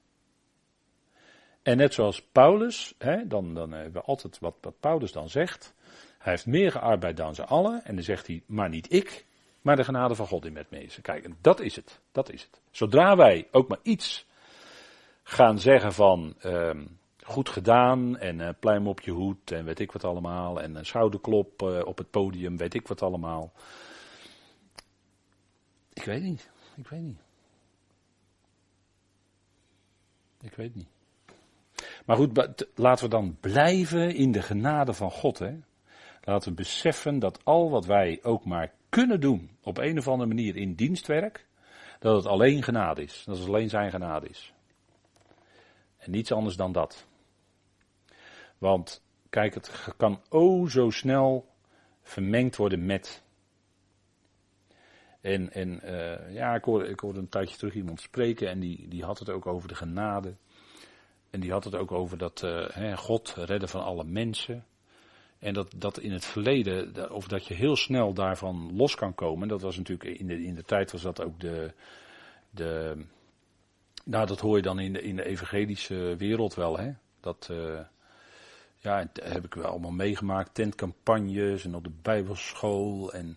En 1.63 1.77
net 1.77 1.95
zoals 1.95 2.23
Paulus, 2.23 2.95
hè, 2.99 3.27
dan, 3.27 3.55
dan 3.55 3.73
hebben 3.73 3.93
we 3.93 4.07
altijd 4.07 4.39
wat, 4.39 4.57
wat 4.61 4.81
Paulus 4.81 5.13
dan 5.13 5.29
zegt. 5.29 5.75
Hij 6.19 6.33
heeft 6.33 6.47
meer 6.47 6.71
gearbeid 6.71 7.17
dan 7.17 7.35
ze 7.35 7.45
allen. 7.45 7.85
En 7.85 7.95
dan 7.95 8.05
zegt 8.05 8.27
hij, 8.27 8.43
maar 8.47 8.69
niet 8.69 8.93
ik, 8.93 9.27
maar 9.67 9.77
de 9.77 9.85
genade 9.85 10.15
van 10.15 10.27
God 10.27 10.45
in 10.45 10.53
met 10.53 10.71
me 10.71 10.83
is. 10.83 10.99
Kijk, 11.03 11.29
dat 11.41 11.61
is 11.61 11.77
het. 11.77 12.01
Dat 12.13 12.33
is 12.33 12.43
het. 12.43 12.61
Zodra 12.71 13.17
wij 13.17 13.49
ook 13.51 13.69
maar 13.69 13.79
iets 13.83 14.27
gaan 15.23 15.59
zeggen 15.59 15.93
van 15.93 16.35
uh, 16.45 16.71
goed 17.23 17.49
gedaan 17.49 18.19
en 18.19 18.39
uh, 18.39 18.49
pluim 18.61 18.89
op 18.89 19.01
je 19.01 19.11
hoed 19.11 19.51
en 19.51 19.65
weet 19.65 19.79
ik 19.79 19.93
wat 19.93 20.05
allemaal. 20.05 20.63
En 20.63 20.75
een 20.75 20.87
schouderklop 20.87 21.63
uh, 21.63 21.81
op 21.85 21.99
het 21.99 22.11
podium, 22.11 22.57
weet 22.57 22.75
ik 22.75 22.89
wat 22.89 23.03
allemaal. 23.03 23.53
Ik 25.93 26.05
weet 26.05 26.23
niet. 26.23 26.51
Ik 26.77 26.89
weet 26.89 27.03
niet. 27.03 27.21
Ik 30.41 30.55
weet 30.55 30.75
niet. 30.75 30.89
Maar 32.05 32.17
goed, 32.17 32.67
laten 32.75 33.05
we 33.05 33.11
dan 33.11 33.37
blijven 33.41 34.15
in 34.15 34.33
de 34.33 34.43
genade 34.43 34.93
van 34.93 35.11
God. 35.11 35.39
Hè? 35.39 35.59
Laten 36.23 36.49
we 36.49 36.55
beseffen 36.55 37.19
dat 37.19 37.45
al 37.45 37.71
wat 37.71 37.87
wij 37.87 38.19
ook 38.23 38.45
maar 38.45 38.75
kunnen 38.97 39.21
doen, 39.21 39.51
op 39.63 39.79
een 39.79 39.99
of 39.99 40.09
andere 40.09 40.29
manier 40.29 40.57
in 40.57 40.75
dienstwerk, 40.75 41.47
dat 41.99 42.17
het 42.17 42.27
alleen 42.27 42.63
genade 42.63 43.03
is. 43.03 43.25
Dat 43.27 43.39
het 43.39 43.49
alleen 43.49 43.69
zijn 43.69 43.91
genade 43.91 44.29
is. 44.29 44.55
En 45.97 46.11
niets 46.11 46.33
anders 46.33 46.57
dan 46.57 46.73
dat. 46.73 47.07
Want, 48.59 49.03
kijk, 49.31 49.55
het 49.55 49.95
kan 49.97 50.21
o 50.29 50.67
zo 50.67 50.91
snel 50.91 51.49
vermengd 52.03 52.57
worden 52.57 52.87
met. 52.87 53.23
En, 55.21 55.53
en 55.53 55.81
uh, 55.85 56.35
ja, 56.35 56.55
ik 56.55 56.65
hoorde, 56.65 56.89
ik 56.89 57.01
hoorde 57.01 57.19
een 57.19 57.29
tijdje 57.29 57.57
terug 57.57 57.75
iemand 57.75 58.01
spreken 58.01 58.49
en 58.49 58.61
die, 58.61 58.89
die 58.89 59.05
had 59.05 59.19
het 59.19 59.31
ook 59.31 59.47
over 59.47 59.69
de 59.69 59.75
genade. 59.75 60.37
En 61.31 61.41
die 61.41 61.53
had 61.53 61.65
het 61.65 61.75
ook 61.75 61.93
over 61.93 62.19
dat 62.19 62.43
uh, 62.43 62.97
God 62.97 63.35
redden 63.35 63.69
van 63.69 63.85
alle 63.85 64.05
mensen. 64.05 64.65
En 65.47 65.55
dat, 65.55 65.73
dat 65.77 65.99
in 65.99 66.13
het 66.13 66.25
verleden, 66.25 67.13
of 67.13 67.29
dat 67.29 67.47
je 67.47 67.55
heel 67.55 67.77
snel 67.77 68.13
daarvan 68.13 68.77
los 68.77 68.95
kan 68.95 69.15
komen. 69.15 69.49
Dat 69.49 69.63
was 69.63 69.77
natuurlijk 69.77 70.19
in 70.19 70.27
de, 70.27 70.45
in 70.45 70.55
de 70.55 70.63
tijd 70.63 70.93
was 70.93 71.03
dat 71.03 71.23
ook 71.23 71.41
de, 71.41 71.73
de. 72.51 73.05
Nou, 74.05 74.27
dat 74.27 74.41
hoor 74.41 74.57
je 74.57 74.63
dan 74.63 74.79
in 74.79 74.93
de, 74.93 75.03
in 75.03 75.17
de 75.17 75.25
evangelische 75.25 76.17
wereld 76.17 76.55
wel, 76.55 76.79
hè? 76.79 76.93
Dat. 77.21 77.49
Uh, 77.51 77.81
ja, 78.77 79.09
heb 79.13 79.45
ik 79.45 79.55
wel 79.55 79.65
allemaal 79.65 79.91
meegemaakt. 79.91 80.55
Tentcampagnes 80.55 81.65
en 81.65 81.75
op 81.75 81.85
de 81.85 81.93
Bijbelschool. 82.03 83.13
En 83.13 83.37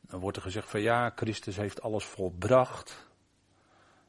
dan 0.00 0.20
wordt 0.20 0.36
er 0.36 0.42
gezegd 0.42 0.70
van 0.70 0.80
ja, 0.80 1.12
Christus 1.14 1.56
heeft 1.56 1.82
alles 1.82 2.04
volbracht. 2.04 3.06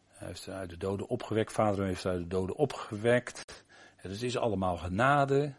Hij 0.08 0.28
heeft 0.28 0.50
uit 0.50 0.70
de 0.70 0.78
doden 0.78 1.08
opgewekt. 1.08 1.52
Vader 1.54 1.86
heeft 1.86 2.06
uit 2.06 2.20
de 2.20 2.28
doden 2.28 2.56
opgewekt. 2.56 3.64
Het 3.96 4.22
is 4.22 4.38
allemaal 4.38 4.78
genade. 4.78 5.54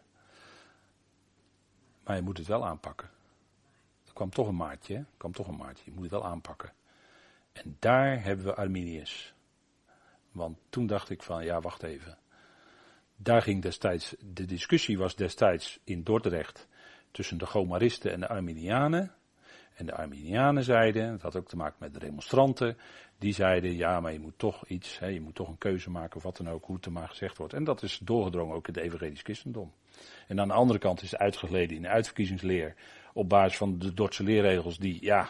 Maar 2.09 2.17
je 2.17 2.23
moet 2.23 2.37
het 2.37 2.47
wel 2.47 2.65
aanpakken. 2.65 3.09
Er 4.05 4.13
kwam 4.13 4.29
toch 4.29 4.47
een 4.47 4.55
maatje, 4.55 5.05
kwam 5.17 5.31
toch 5.31 5.47
een 5.47 5.55
maatje. 5.55 5.83
Je 5.85 5.91
moet 5.91 6.01
het 6.01 6.11
wel 6.11 6.25
aanpakken. 6.25 6.73
En 7.51 7.77
daar 7.79 8.23
hebben 8.23 8.45
we 8.45 8.55
Arminius. 8.55 9.33
Want 10.31 10.57
toen 10.69 10.87
dacht 10.87 11.09
ik 11.09 11.23
van, 11.23 11.45
ja, 11.45 11.61
wacht 11.61 11.83
even. 11.83 12.17
Daar 13.15 13.41
ging 13.41 13.61
destijds, 13.61 14.15
de 14.19 14.45
discussie 14.45 14.97
was 14.97 15.15
destijds 15.15 15.79
in 15.83 16.03
Dordrecht 16.03 16.67
tussen 17.11 17.37
de 17.37 17.45
Gomaristen 17.45 18.11
en 18.11 18.19
de 18.19 18.27
Arminianen. 18.27 19.15
En 19.73 19.85
de 19.85 19.95
Arminianen 19.95 20.63
zeiden, 20.63 21.11
dat 21.11 21.21
had 21.21 21.35
ook 21.35 21.47
te 21.47 21.57
maken 21.57 21.77
met 21.79 21.93
de 21.93 21.99
demonstranten, 21.99 22.77
die 23.17 23.33
zeiden, 23.33 23.75
ja, 23.75 23.99
maar 23.99 24.13
je 24.13 24.19
moet 24.19 24.37
toch 24.37 24.65
iets, 24.65 24.99
hè, 24.99 25.07
je 25.07 25.21
moet 25.21 25.35
toch 25.35 25.47
een 25.47 25.57
keuze 25.57 25.89
maken 25.89 26.15
of 26.15 26.23
wat 26.23 26.37
dan 26.37 26.49
ook, 26.49 26.65
hoe 26.65 26.75
het 26.75 26.85
er 26.85 26.91
maar 26.91 27.09
gezegd 27.09 27.37
wordt. 27.37 27.53
En 27.53 27.63
dat 27.63 27.83
is 27.83 27.99
doorgedrongen 28.03 28.55
ook 28.55 28.67
in 28.67 28.73
de 28.73 28.81
evangelisch 28.81 29.21
christendom. 29.21 29.73
En 30.27 30.39
aan 30.39 30.47
de 30.47 30.53
andere 30.53 30.79
kant 30.79 31.01
is 31.01 31.11
het 31.11 31.19
uitgegleden 31.19 31.75
in 31.75 31.81
de 31.81 31.87
uitverkiezingsleer 31.87 32.75
op 33.13 33.29
basis 33.29 33.57
van 33.57 33.79
de 33.79 33.93
Dordtse 33.93 34.23
leerregels 34.23 34.77
die, 34.77 34.97
ja, 35.01 35.29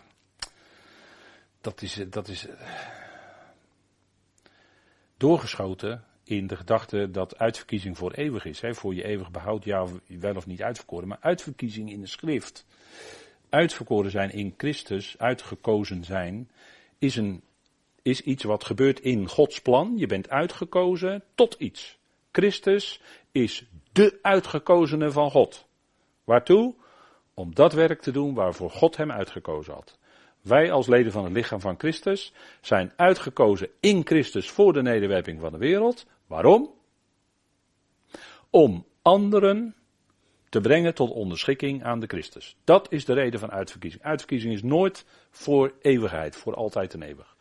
dat 1.61 1.81
is, 1.81 2.03
dat 2.09 2.27
is 2.27 2.47
doorgeschoten 5.17 6.03
in 6.23 6.47
de 6.47 6.55
gedachte 6.55 7.11
dat 7.11 7.37
uitverkiezing 7.37 7.97
voor 7.97 8.11
eeuwig 8.11 8.45
is. 8.45 8.61
Hè, 8.61 8.73
voor 8.73 8.95
je 8.95 9.03
eeuwig 9.03 9.31
behoud, 9.31 9.63
ja, 9.63 9.87
wel 10.07 10.35
of 10.35 10.45
niet 10.45 10.61
uitverkoren. 10.61 11.07
Maar 11.07 11.17
uitverkiezing 11.21 11.91
in 11.91 12.01
de 12.01 12.07
schrift, 12.07 12.65
uitverkoren 13.49 14.11
zijn 14.11 14.31
in 14.31 14.53
Christus, 14.57 15.15
uitgekozen 15.17 16.03
zijn, 16.03 16.49
is, 16.97 17.15
een, 17.15 17.41
is 18.01 18.21
iets 18.21 18.43
wat 18.43 18.63
gebeurt 18.63 18.99
in 18.99 19.27
Gods 19.27 19.61
plan. 19.61 19.93
Je 19.97 20.05
bent 20.05 20.29
uitgekozen 20.29 21.23
tot 21.35 21.53
iets. 21.53 21.97
Christus 22.31 23.01
is 23.31 23.65
de 23.99 24.19
uitgekozene 24.21 25.11
van 25.11 25.31
God. 25.31 25.67
Waartoe? 26.23 26.75
Om 27.33 27.55
dat 27.55 27.73
werk 27.73 28.01
te 28.01 28.11
doen 28.11 28.33
waarvoor 28.33 28.71
God 28.71 28.97
hem 28.97 29.11
uitgekozen 29.11 29.73
had. 29.73 29.99
Wij 30.41 30.71
als 30.71 30.87
leden 30.87 31.11
van 31.11 31.23
het 31.23 31.33
lichaam 31.33 31.59
van 31.59 31.75
Christus 31.77 32.33
zijn 32.61 32.93
uitgekozen 32.95 33.69
in 33.79 34.05
Christus 34.05 34.49
voor 34.49 34.73
de 34.73 34.81
nederwerping 34.81 35.39
van 35.39 35.51
de 35.51 35.57
wereld. 35.57 36.05
Waarom? 36.27 36.73
Om 38.49 38.85
anderen 39.01 39.75
te 40.49 40.61
brengen 40.61 40.93
tot 40.93 41.11
onderschikking 41.11 41.83
aan 41.83 41.99
de 41.99 42.07
Christus. 42.07 42.57
Dat 42.63 42.91
is 42.91 43.05
de 43.05 43.13
reden 43.13 43.39
van 43.39 43.51
uitverkiezing. 43.51 44.03
Uitverkiezing 44.03 44.53
is 44.53 44.63
nooit 44.63 45.05
voor 45.29 45.73
eeuwigheid, 45.81 46.35
voor 46.35 46.55
altijd 46.55 46.93
en 46.93 47.01
eeuwig. 47.01 47.35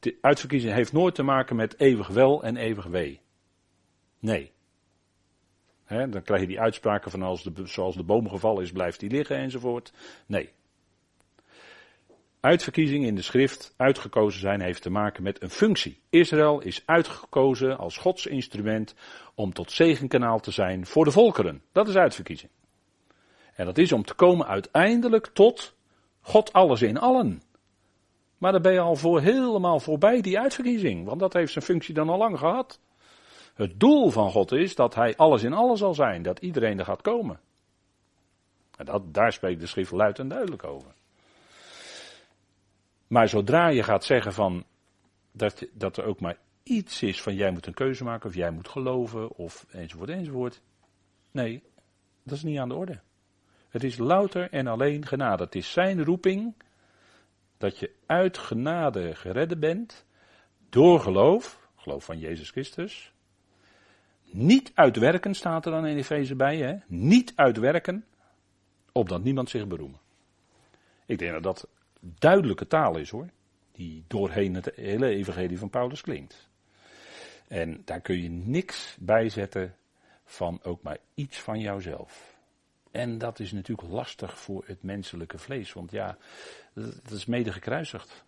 De 0.00 0.18
uitverkiezing 0.20 0.72
heeft 0.72 0.92
nooit 0.92 1.14
te 1.14 1.22
maken 1.22 1.56
met 1.56 1.80
eeuwig 1.80 2.08
wel 2.08 2.42
en 2.42 2.56
eeuwig 2.56 2.86
wee. 2.86 3.20
Nee 4.18 4.54
dan 5.86 6.22
krijg 6.22 6.40
je 6.40 6.46
die 6.46 6.60
uitspraken 6.60 7.10
van 7.10 7.22
als 7.22 7.42
de, 7.42 7.66
zoals 7.66 7.96
de 7.96 8.02
boom 8.02 8.28
gevallen 8.28 8.62
is, 8.62 8.72
blijft 8.72 9.00
die 9.00 9.10
liggen 9.10 9.36
enzovoort. 9.36 9.92
Nee. 10.26 10.50
Uitverkiezing 12.40 13.04
in 13.04 13.14
de 13.14 13.22
schrift, 13.22 13.74
uitgekozen 13.76 14.40
zijn, 14.40 14.60
heeft 14.60 14.82
te 14.82 14.90
maken 14.90 15.22
met 15.22 15.42
een 15.42 15.50
functie. 15.50 16.00
Israël 16.10 16.60
is 16.60 16.82
uitgekozen 16.86 17.78
als 17.78 17.96
Gods 17.96 18.26
instrument 18.26 18.94
om 19.34 19.52
tot 19.52 19.72
zegenkanaal 19.72 20.40
te 20.40 20.50
zijn 20.50 20.86
voor 20.86 21.04
de 21.04 21.10
volkeren. 21.10 21.62
Dat 21.72 21.88
is 21.88 21.96
uitverkiezing. 21.96 22.50
En 23.54 23.64
dat 23.64 23.78
is 23.78 23.92
om 23.92 24.04
te 24.04 24.14
komen 24.14 24.46
uiteindelijk 24.46 25.26
tot 25.26 25.74
God 26.20 26.52
alles 26.52 26.82
in 26.82 26.98
allen. 26.98 27.42
Maar 28.38 28.52
dan 28.52 28.62
ben 28.62 28.72
je 28.72 28.80
al 28.80 28.96
voor 28.96 29.20
helemaal 29.20 29.80
voorbij 29.80 30.20
die 30.20 30.38
uitverkiezing, 30.38 31.04
want 31.06 31.20
dat 31.20 31.32
heeft 31.32 31.52
zijn 31.52 31.64
functie 31.64 31.94
dan 31.94 32.08
al 32.08 32.18
lang 32.18 32.38
gehad. 32.38 32.80
Het 33.56 33.80
doel 33.80 34.10
van 34.10 34.30
God 34.30 34.52
is 34.52 34.74
dat 34.74 34.94
hij 34.94 35.16
alles 35.16 35.42
in 35.42 35.52
alles 35.52 35.78
zal 35.78 35.94
zijn, 35.94 36.22
dat 36.22 36.38
iedereen 36.38 36.78
er 36.78 36.84
gaat 36.84 37.02
komen. 37.02 37.40
En 38.76 38.84
dat, 38.84 39.14
daar 39.14 39.32
spreekt 39.32 39.60
de 39.60 39.66
schrift 39.66 39.90
luid 39.90 40.18
en 40.18 40.28
duidelijk 40.28 40.64
over. 40.64 40.94
Maar 43.06 43.28
zodra 43.28 43.68
je 43.68 43.82
gaat 43.82 44.04
zeggen 44.04 44.32
van 44.32 44.64
dat, 45.32 45.66
dat 45.72 45.96
er 45.96 46.04
ook 46.04 46.20
maar 46.20 46.38
iets 46.62 47.02
is 47.02 47.22
van 47.22 47.34
jij 47.34 47.50
moet 47.50 47.66
een 47.66 47.74
keuze 47.74 48.04
maken 48.04 48.28
of 48.28 48.34
jij 48.34 48.50
moet 48.50 48.68
geloven 48.68 49.30
of 49.30 49.66
enzovoort 49.70 50.10
enzovoort. 50.10 50.60
Nee, 51.30 51.62
dat 52.22 52.36
is 52.36 52.42
niet 52.42 52.58
aan 52.58 52.68
de 52.68 52.74
orde. 52.74 53.00
Het 53.68 53.84
is 53.84 53.98
louter 53.98 54.50
en 54.50 54.66
alleen 54.66 55.06
genade. 55.06 55.44
Het 55.44 55.54
is 55.54 55.72
zijn 55.72 56.04
roeping 56.04 56.54
dat 57.58 57.78
je 57.78 57.90
uit 58.06 58.38
genade 58.38 59.14
geredden 59.14 59.60
bent 59.60 60.04
door 60.68 61.00
geloof, 61.00 61.68
geloof 61.76 62.04
van 62.04 62.18
Jezus 62.18 62.50
Christus, 62.50 63.12
niet 64.36 64.72
uitwerken 64.74 65.34
staat 65.34 65.66
er 65.66 65.72
dan 65.72 65.86
in 65.86 65.96
Efeze 65.96 66.34
bij, 66.34 66.56
hè? 66.56 66.76
Niet 66.86 67.32
uitwerken, 67.36 68.04
opdat 68.92 69.22
niemand 69.22 69.50
zich 69.50 69.66
beroemen. 69.66 70.00
Ik 71.06 71.18
denk 71.18 71.32
dat 71.32 71.42
dat 71.42 71.68
duidelijke 72.00 72.66
taal 72.66 72.96
is 72.96 73.10
hoor, 73.10 73.28
die 73.72 74.04
doorheen 74.06 74.54
het 74.54 74.72
hele 74.74 75.08
evangelie 75.08 75.58
van 75.58 75.70
Paulus 75.70 76.00
klinkt. 76.00 76.48
En 77.48 77.82
daar 77.84 78.00
kun 78.00 78.22
je 78.22 78.28
niks 78.28 78.96
bij 79.00 79.28
zetten 79.28 79.74
van 80.24 80.60
ook 80.62 80.82
maar 80.82 80.98
iets 81.14 81.40
van 81.40 81.60
jouzelf. 81.60 82.36
En 82.90 83.18
dat 83.18 83.40
is 83.40 83.52
natuurlijk 83.52 83.88
lastig 83.88 84.38
voor 84.38 84.64
het 84.66 84.82
menselijke 84.82 85.38
vlees, 85.38 85.72
want 85.72 85.90
ja, 85.90 86.16
dat 86.74 87.10
is 87.10 87.26
mede 87.26 87.52
gekruisigd. 87.52 88.24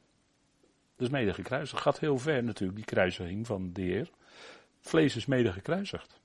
Dat 0.97 1.07
is 1.07 1.13
mede 1.13 1.35
gekruisigd. 1.35 1.83
Gaat 1.83 1.99
heel 1.99 2.19
ver 2.19 2.45
natuurlijk, 2.45 2.79
die 2.79 2.87
kruisiging 2.87 3.47
van 3.47 3.73
de 3.73 3.83
Heer. 3.83 4.11
Vlees 4.89 5.17
is 5.17 5.27
mede 5.27 5.53
gekruisigd. 5.53 6.21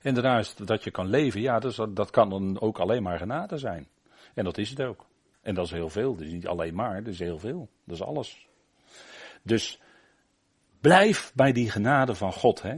En 0.00 0.14
daarna 0.14 0.38
is 0.38 0.54
dat 0.54 0.84
je 0.84 0.90
kan 0.90 1.06
leven, 1.06 1.40
ja, 1.40 1.58
dat, 1.58 1.86
dat 1.90 2.10
kan 2.10 2.30
dan 2.30 2.60
ook 2.60 2.78
alleen 2.78 3.02
maar 3.02 3.18
genade 3.18 3.58
zijn. 3.58 3.88
En 4.34 4.44
dat 4.44 4.58
is 4.58 4.70
het 4.70 4.82
ook. 4.82 5.06
En 5.40 5.54
dat 5.54 5.64
is 5.64 5.70
heel 5.70 5.88
veel. 5.88 6.16
Is 6.18 6.32
niet 6.32 6.46
alleen 6.46 6.74
maar, 6.74 7.02
dat 7.02 7.12
is 7.12 7.18
heel 7.18 7.38
veel. 7.38 7.68
Dat 7.84 7.96
is 7.96 8.02
alles. 8.02 8.48
Dus 9.42 9.80
blijf 10.80 11.32
bij 11.34 11.52
die 11.52 11.70
genade 11.70 12.14
van 12.14 12.32
God. 12.32 12.62
Hè? 12.62 12.76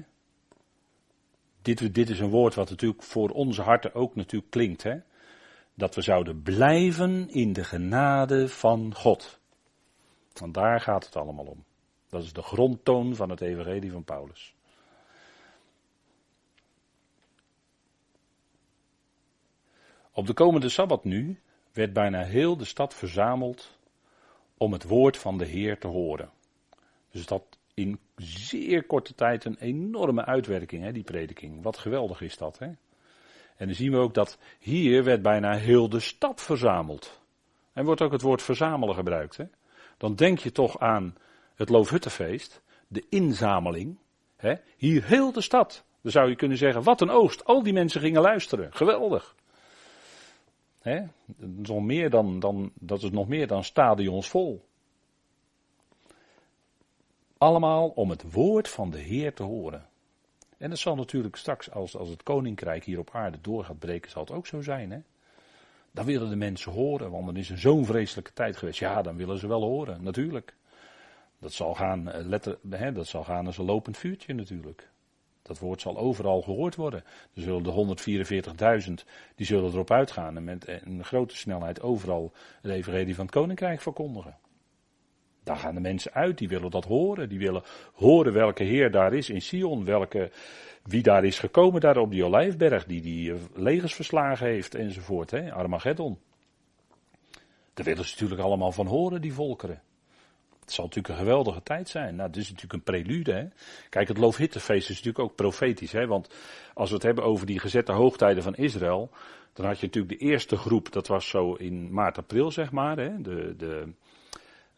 Dit, 1.63 1.95
dit 1.95 2.11
is 2.11 2.21
een 2.21 2.31
woord 2.31 2.55
wat 2.55 2.71
natuurlijk 2.71 3.03
voor 3.03 3.31
onze 3.31 3.63
harten 3.63 3.95
ook 3.95 4.15
natuurlijk 4.15 4.51
klinkt. 4.51 4.83
Hè? 4.83 4.99
dat 5.75 5.95
we 5.95 6.03
zouden 6.03 6.43
blijven 6.43 7.31
in 7.31 7.53
de 7.53 7.65
genade 7.65 8.49
van 8.49 8.95
God. 8.95 9.41
Want 10.33 10.55
daar 10.55 10.81
gaat 10.81 11.05
het 11.05 11.17
allemaal 11.17 11.45
om. 11.45 11.65
Dat 12.15 12.23
is 12.23 12.33
de 12.33 12.43
grondtoon 12.43 13.15
van 13.15 13.31
het 13.31 13.41
evangelie 13.41 13.91
van 13.91 14.05
Paulus. 14.05 14.55
Op 20.13 20.27
de 20.27 20.33
komende 20.33 20.69
Sabbat 20.69 21.05
nu 21.05 21.41
werd 21.73 21.93
bijna 21.93 22.23
heel 22.23 22.57
de 22.57 22.65
stad 22.65 22.95
verzameld 22.95 23.79
om 24.57 24.73
het 24.73 24.85
woord 24.85 25.17
van 25.17 25.39
de 25.39 25.45
Heer 25.45 25.79
te 25.79 25.87
horen. 25.87 26.31
Dus 27.11 27.27
dat 27.27 27.59
in 27.75 27.99
zeer 28.17 28.85
korte 28.85 29.15
tijd 29.15 29.45
een 29.45 29.59
enorme 29.59 30.25
uitwerking, 30.25 30.83
hè, 30.83 30.93
die 30.93 31.05
prediking. 31.05 31.63
Wat 31.63 31.79
geweldig 31.79 32.21
is 32.21 32.37
dat, 32.37 32.59
hè? 32.59 32.67
En 33.57 33.67
dan 33.67 33.75
zien 33.75 33.91
we 33.91 33.99
ook 33.99 34.15
dat 34.15 34.39
hier 34.59 35.05
werd 35.05 35.23
bijna 35.23 35.57
heel 35.57 35.89
de 35.89 36.01
stad 36.01 36.43
verzameld. 36.43 37.21
En 37.73 37.85
wordt 37.85 38.03
ook 38.03 38.13
het 38.13 38.23
woord 38.23 38.43
verzamelen 38.43 38.95
gebruikt, 38.95 39.37
hè? 39.37 39.45
Dan 39.97 40.15
denk 40.15 40.39
je 40.39 40.53
toch 40.53 40.79
aan 40.79 41.15
het 41.55 41.69
Loofhuttenfeest, 41.69 42.63
de 42.89 43.07
inzameling. 43.09 43.99
Hè? 44.37 44.55
Hier 44.77 45.05
heel 45.05 45.33
de 45.33 45.41
stad. 45.41 45.85
Dan 46.01 46.13
zou 46.13 46.29
je 46.29 46.37
kunnen 46.37 46.59
zeggen, 46.59 46.83
wat 46.83 47.01
een 47.01 47.11
oost. 47.11 47.45
Al 47.45 47.63
die 47.63 47.73
mensen 47.73 48.01
gingen 48.01 48.23
luisteren. 48.23 48.73
Geweldig. 48.73 49.35
Hè? 50.81 51.01
Dat, 51.27 51.49
is 51.63 51.69
nog 51.69 51.83
meer 51.83 52.11
dan, 52.11 52.41
dan, 52.41 52.73
dat 52.75 53.03
is 53.03 53.11
nog 53.11 53.29
meer 53.29 53.47
dan 53.47 53.65
stadions 53.65 54.29
vol. 54.29 54.65
Allemaal 57.39 57.89
om 57.89 58.11
het 58.11 58.33
woord 58.33 58.69
van 58.69 58.91
de 58.91 58.99
Heer 58.99 59.35
te 59.35 59.43
horen. 59.43 59.87
En 60.59 60.71
dat 60.71 60.79
zal 60.79 60.95
natuurlijk 60.95 61.37
straks, 61.37 61.71
als, 61.71 61.97
als 61.97 62.09
het 62.09 62.23
koninkrijk 62.23 62.85
hier 62.85 62.99
op 62.99 63.11
aarde 63.13 63.39
door 63.41 63.65
gaat 63.65 63.79
breken, 63.79 64.11
zal 64.11 64.23
het 64.23 64.31
ook 64.31 64.47
zo 64.47 64.61
zijn. 64.61 64.91
Hè? 64.91 64.99
Dan 65.91 66.05
willen 66.05 66.29
de 66.29 66.37
mensen 66.37 66.73
horen, 66.73 67.11
want 67.11 67.27
dan 67.27 67.37
is 67.37 67.51
er 67.51 67.59
zo'n 67.59 67.85
vreselijke 67.85 68.33
tijd 68.33 68.57
geweest. 68.57 68.79
Ja, 68.79 69.03
dan 69.03 69.17
willen 69.17 69.39
ze 69.39 69.47
wel 69.47 69.63
horen, 69.63 70.03
natuurlijk. 70.03 70.57
Dat 71.45 71.53
zal 71.53 71.75
gaan, 71.75 72.11
eh, 72.11 72.25
letter, 72.27 72.59
hè, 72.71 72.93
dat 72.93 73.07
zal 73.07 73.25
gaan 73.25 73.47
als 73.47 73.59
een 73.59 73.65
lopend 73.65 73.97
vuurtje 73.99 74.35
natuurlijk. 74.35 74.91
Dat 75.43 75.59
woord 75.59 75.81
zal 75.81 75.99
overal 75.99 76.43
gehoord 76.43 76.75
worden. 76.75 77.05
Er 77.35 77.43
zullen 77.43 77.63
de 77.63 77.71
144.000, 77.71 79.05
die 79.35 79.47
zullen 79.47 79.73
erop 79.73 79.91
uitgaan 79.91 80.37
en 80.37 80.45
met 80.45 80.69
een 80.69 81.05
grote 81.05 81.37
snelheid 81.37 81.83
overal 81.83 82.33
het 82.61 82.73
evangelie 82.73 83.15
van 83.15 83.25
het 83.25 83.35
koninkrijk 83.35 83.81
verkondigen. 83.81 84.37
Daar 85.43 85.57
gaan 85.57 85.75
de 85.75 85.81
mensen 85.81 86.13
uit, 86.13 86.39
die 86.39 86.49
willen 86.49 86.71
dat 86.71 86.85
horen. 86.85 87.29
Die 87.29 87.39
willen 87.39 87.63
horen 87.93 88.33
welke 88.33 88.65
Heer 88.65 88.91
daar 88.91 89.13
is 89.13 89.31
in 89.31 89.43
Sion, 89.43 89.85
welke, 89.85 90.31
wie 90.83 91.03
daar 91.03 91.25
is 91.25 91.39
gekomen 91.39 91.81
daar 91.81 91.97
op 91.97 92.11
die 92.11 92.25
Olijfberg, 92.25 92.87
die 92.87 93.01
die 93.01 93.33
eh, 93.33 93.39
legers 93.55 93.95
verslagen 93.95 94.47
heeft 94.47 94.75
enzovoort, 94.75 95.31
hè? 95.31 95.53
Armageddon. 95.53 96.19
Daar 97.75 97.85
willen 97.85 98.05
ze 98.05 98.11
natuurlijk 98.13 98.41
allemaal 98.41 98.73
van 98.73 98.87
horen, 98.87 99.21
die 99.21 99.33
volkeren. 99.33 99.83
Het 100.65 100.73
zal 100.73 100.85
natuurlijk 100.85 101.15
een 101.15 101.21
geweldige 101.21 101.63
tijd 101.63 101.89
zijn. 101.89 102.17
Nou, 102.17 102.31
dit 102.31 102.43
is 102.43 102.49
natuurlijk 102.49 102.73
een 102.73 102.83
prelude. 102.83 103.33
Hè? 103.33 103.45
Kijk, 103.89 104.09
het 104.09 104.19
Loofhittenfeest 104.19 104.91
is 104.91 104.97
natuurlijk 104.97 105.25
ook 105.25 105.35
profetisch. 105.35 105.93
Hè? 105.93 106.07
Want 106.07 106.35
als 106.75 106.89
we 106.89 106.95
het 106.95 107.05
hebben 107.05 107.25
over 107.25 107.47
die 107.47 107.59
gezette 107.59 107.93
hoogtijden 107.93 108.43
van 108.43 108.55
Israël. 108.55 109.11
Dan 109.53 109.67
had 109.67 109.81
je 109.81 109.87
natuurlijk 109.87 110.19
de 110.19 110.27
eerste 110.27 110.57
groep, 110.57 110.93
dat 110.93 111.07
was 111.07 111.29
zo 111.29 111.55
in 111.55 111.93
maart, 111.93 112.19
april 112.19 112.51
zeg 112.51 112.73
maar. 112.73 112.97
Hè? 112.97 113.21
De, 113.21 113.55
de, 113.57 113.93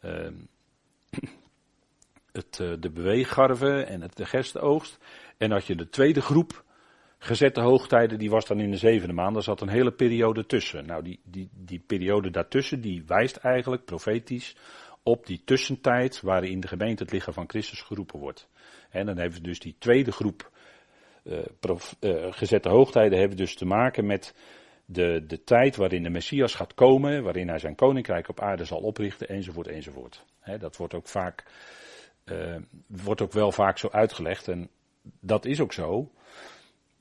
uh, 0.05 0.27
het, 2.31 2.59
uh, 2.61 2.73
de 2.79 2.89
beweeggarve 2.89 3.83
en 3.83 4.01
het, 4.01 4.15
de 4.15 4.25
gerstenoogst. 4.25 4.97
En 5.37 5.51
had 5.51 5.65
je 5.65 5.75
de 5.75 5.89
tweede 5.89 6.21
groep, 6.21 6.63
gezette 7.17 7.61
hoogtijden, 7.61 8.19
die 8.19 8.29
was 8.29 8.45
dan 8.45 8.59
in 8.59 8.71
de 8.71 8.77
zevende 8.77 9.13
maand. 9.13 9.33
Daar 9.33 9.43
zat 9.43 9.61
een 9.61 9.69
hele 9.69 9.91
periode 9.91 10.45
tussen. 10.45 10.85
Nou, 10.85 11.03
die, 11.03 11.19
die, 11.23 11.49
die 11.53 11.83
periode 11.87 12.29
daartussen, 12.29 12.81
die 12.81 13.03
wijst 13.05 13.35
eigenlijk 13.35 13.85
profetisch 13.85 14.55
op 15.07 15.25
die 15.25 15.41
tussentijd 15.45 16.21
waarin 16.21 16.59
de 16.59 16.67
gemeente 16.67 17.03
het 17.03 17.11
lichaam 17.11 17.33
van 17.33 17.49
Christus 17.49 17.81
geroepen 17.81 18.19
wordt. 18.19 18.47
En 18.89 19.05
dan 19.05 19.17
hebben 19.17 19.37
we 19.37 19.43
dus 19.43 19.59
die 19.59 19.75
tweede 19.79 20.11
groep 20.11 20.51
prof, 21.59 21.95
uh, 21.99 22.25
gezette 22.29 22.69
hoogtijden 22.69 23.19
hebben 23.19 23.37
dus 23.37 23.55
te 23.55 23.65
maken 23.65 24.05
met 24.05 24.35
de, 24.85 25.23
de 25.27 25.43
tijd 25.43 25.75
waarin 25.75 26.03
de 26.03 26.09
Messias 26.09 26.55
gaat 26.55 26.73
komen, 26.73 27.23
waarin 27.23 27.49
hij 27.49 27.59
zijn 27.59 27.75
koninkrijk 27.75 28.29
op 28.29 28.39
aarde 28.39 28.65
zal 28.65 28.79
oprichten, 28.79 29.27
enzovoort, 29.27 29.67
enzovoort. 29.67 30.25
Dat 30.59 30.77
wordt 30.77 30.93
ook 30.93 31.07
vaak, 31.07 31.43
uh, 32.25 32.55
wordt 32.87 33.21
ook 33.21 33.33
wel 33.33 33.51
vaak 33.51 33.77
zo 33.77 33.89
uitgelegd 33.91 34.47
en 34.47 34.69
dat 35.19 35.45
is 35.45 35.59
ook 35.59 35.73
zo. 35.73 36.11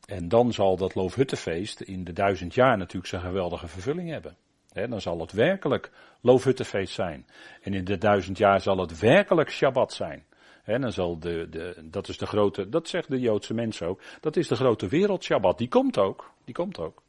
En 0.07 0.28
dan 0.28 0.52
zal 0.52 0.76
dat 0.76 0.94
Loofhuttenfeest 0.94 1.80
in 1.80 2.04
de 2.04 2.12
duizend 2.12 2.54
jaar 2.54 2.78
natuurlijk 2.78 3.07
zijn 3.07 3.22
geweldige 3.22 3.68
vervulling 3.68 4.11
hebben 4.11 4.36
dan 4.85 5.01
zal 5.01 5.20
het 5.20 5.33
werkelijk 5.33 5.91
loofhuttenfeest 6.20 6.95
zijn. 6.95 7.27
En 7.62 7.74
in 7.74 7.85
de 7.85 7.99
duizend 7.99 8.39
jaar 8.39 8.61
zal 8.61 8.79
het 8.79 8.99
werkelijk 8.99 9.51
Shabbat 9.51 9.93
zijn. 9.93 10.24
dan 10.64 10.93
zal 10.93 11.18
de, 11.18 11.49
de, 11.51 11.89
dat 11.91 12.09
is 12.09 12.18
de 12.18 12.27
grote, 12.27 12.68
dat 12.68 12.89
zegt 12.89 13.11
de 13.11 13.20
Joodse 13.20 13.55
mensen 13.55 13.87
ook, 13.87 14.01
dat 14.20 14.37
is 14.37 14.49
de 14.49 14.57
grote 14.57 14.89
wereldshabbat. 14.89 15.59
Die 15.59 15.68
komt 15.68 15.99
ook, 15.99 16.31
die 16.45 16.55
komt 16.55 16.79
ook. 16.79 17.03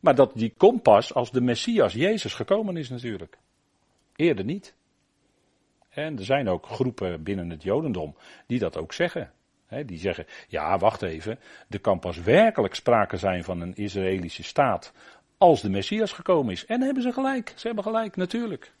Maar 0.00 0.14
dat, 0.14 0.32
die 0.34 0.54
komt 0.56 0.82
pas 0.82 1.14
als 1.14 1.30
de 1.30 1.40
Messias, 1.40 1.92
Jezus, 1.92 2.34
gekomen 2.34 2.76
is 2.76 2.88
natuurlijk. 2.88 3.38
Eerder 4.16 4.44
niet. 4.44 4.74
En 5.88 6.18
er 6.18 6.24
zijn 6.24 6.48
ook 6.48 6.66
groepen 6.66 7.22
binnen 7.22 7.50
het 7.50 7.62
Jodendom 7.62 8.16
die 8.46 8.58
dat 8.58 8.76
ook 8.76 8.92
zeggen. 8.92 9.32
die 9.86 9.98
zeggen, 9.98 10.26
ja, 10.48 10.78
wacht 10.78 11.02
even, 11.02 11.38
er 11.68 11.80
kan 11.80 11.98
pas 11.98 12.20
werkelijk 12.20 12.74
sprake 12.74 13.16
zijn 13.16 13.44
van 13.44 13.60
een 13.60 13.74
Israëlische 13.74 14.42
staat 14.42 14.92
als 15.44 15.60
de 15.60 15.70
Messias 15.70 16.12
gekomen 16.12 16.52
is. 16.52 16.66
En 16.66 16.80
hebben 16.80 17.02
ze 17.02 17.12
gelijk. 17.12 17.52
Ze 17.56 17.66
hebben 17.66 17.84
gelijk, 17.84 18.16
natuurlijk. 18.16 18.72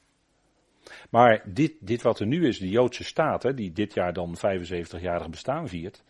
Maar 1.10 1.42
dit, 1.44 1.72
dit 1.80 2.02
wat 2.02 2.20
er 2.20 2.26
nu 2.26 2.48
is, 2.48 2.58
de 2.58 2.68
Joodse 2.68 3.04
staat, 3.04 3.42
hè, 3.42 3.54
die 3.54 3.72
dit 3.72 3.94
jaar 3.94 4.12
dan 4.12 4.36
75-jarig 4.36 5.30
bestaan 5.30 5.68
viert, 5.68 6.02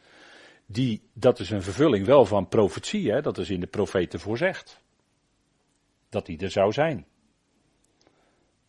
die, 0.66 1.02
dat 1.12 1.38
is 1.38 1.50
een 1.50 1.62
vervulling 1.62 2.06
wel 2.06 2.24
van 2.26 2.48
profetie, 2.48 3.10
hè, 3.10 3.22
dat 3.22 3.38
is 3.38 3.50
in 3.50 3.60
de 3.60 3.66
profeten 3.66 4.20
voorzegd. 4.20 4.80
Dat 6.08 6.26
die 6.26 6.38
er 6.38 6.50
zou 6.50 6.72
zijn. 6.72 7.06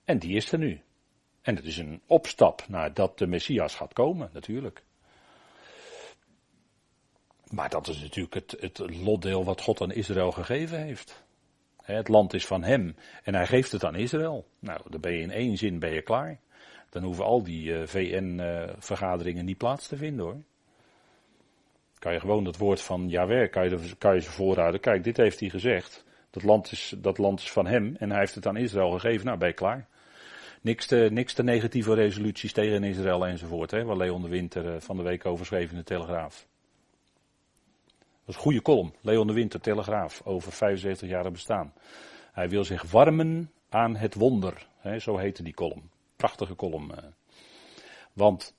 En 0.03 0.19
die 0.19 0.35
is 0.35 0.51
er 0.51 0.59
nu. 0.59 0.81
En 1.41 1.55
het 1.55 1.65
is 1.65 1.77
een 1.77 2.01
opstap 2.05 2.65
naar 2.67 2.93
dat 2.93 3.17
de 3.17 3.27
Messias 3.27 3.75
gaat 3.75 3.93
komen, 3.93 4.29
natuurlijk. 4.33 4.83
Maar 7.49 7.69
dat 7.69 7.87
is 7.87 8.01
natuurlijk 8.01 8.33
het, 8.33 8.55
het 8.59 8.95
lotdeel 9.03 9.43
wat 9.43 9.61
God 9.61 9.81
aan 9.81 9.91
Israël 9.91 10.31
gegeven 10.31 10.81
heeft. 10.81 11.23
Het 11.85 12.07
land 12.07 12.33
is 12.33 12.45
van 12.45 12.63
hem 12.63 12.95
en 13.23 13.35
hij 13.35 13.47
geeft 13.47 13.71
het 13.71 13.83
aan 13.83 13.95
Israël. 13.95 14.47
Nou, 14.59 14.79
dan 14.89 15.01
ben 15.01 15.11
je 15.11 15.21
in 15.21 15.31
één 15.31 15.57
zin 15.57 15.79
ben 15.79 15.93
je 15.93 16.01
klaar. 16.01 16.39
Dan 16.89 17.03
hoeven 17.03 17.25
al 17.25 17.43
die 17.43 17.75
eh, 17.75 17.87
VN-vergaderingen 17.87 19.45
niet 19.45 19.57
plaats 19.57 19.87
te 19.87 19.97
vinden 19.97 20.25
hoor. 20.25 20.41
Kan 21.99 22.13
je 22.13 22.19
gewoon 22.19 22.45
het 22.45 22.57
woord 22.57 22.81
van 22.81 23.09
Yahweh, 23.09 23.51
kan 23.51 23.69
je, 23.69 23.95
kan 23.97 24.15
je 24.15 24.21
ze 24.21 24.31
voorhouden. 24.31 24.79
Kijk, 24.79 25.03
dit 25.03 25.17
heeft 25.17 25.39
hij 25.39 25.49
gezegd. 25.49 26.05
Dat 26.29 26.43
land, 26.43 26.71
is, 26.71 26.95
dat 26.97 27.17
land 27.17 27.39
is 27.39 27.51
van 27.51 27.67
hem 27.67 27.95
en 27.99 28.09
hij 28.09 28.19
heeft 28.19 28.35
het 28.35 28.47
aan 28.47 28.57
Israël 28.57 28.91
gegeven. 28.91 29.25
Nou, 29.25 29.37
ben 29.37 29.47
je 29.47 29.53
klaar. 29.53 29.87
Niks 30.61 30.85
te, 30.85 31.07
niks 31.11 31.33
te 31.33 31.43
negatieve 31.43 31.93
resoluties 31.93 32.53
tegen 32.53 32.83
Israël 32.83 33.25
enzovoort. 33.27 33.71
Hè, 33.71 33.83
waar 33.83 33.97
Leon 33.97 34.21
de 34.21 34.29
Winter 34.29 34.65
uh, 34.65 34.75
van 34.79 34.97
de 34.97 35.03
week 35.03 35.25
over 35.25 35.45
schreef 35.45 35.71
in 35.71 35.77
de 35.77 35.83
Telegraaf. 35.83 36.47
Dat 38.25 38.35
is 38.35 38.35
een 38.35 38.41
goede 38.41 38.61
column. 38.61 38.93
Leon 39.01 39.27
de 39.27 39.33
Winter, 39.33 39.61
Telegraaf, 39.61 40.21
over 40.23 40.51
75 40.51 41.09
jaar 41.09 41.31
bestaan. 41.31 41.73
Hij 42.31 42.49
wil 42.49 42.63
zich 42.63 42.91
warmen 42.91 43.51
aan 43.69 43.95
het 43.95 44.13
wonder. 44.13 44.67
Hè, 44.77 44.99
zo 44.99 45.17
heette 45.17 45.43
die 45.43 45.53
column. 45.53 45.89
Prachtige 46.15 46.55
column. 46.55 46.91
Eh. 46.95 47.03
Want 48.13 48.55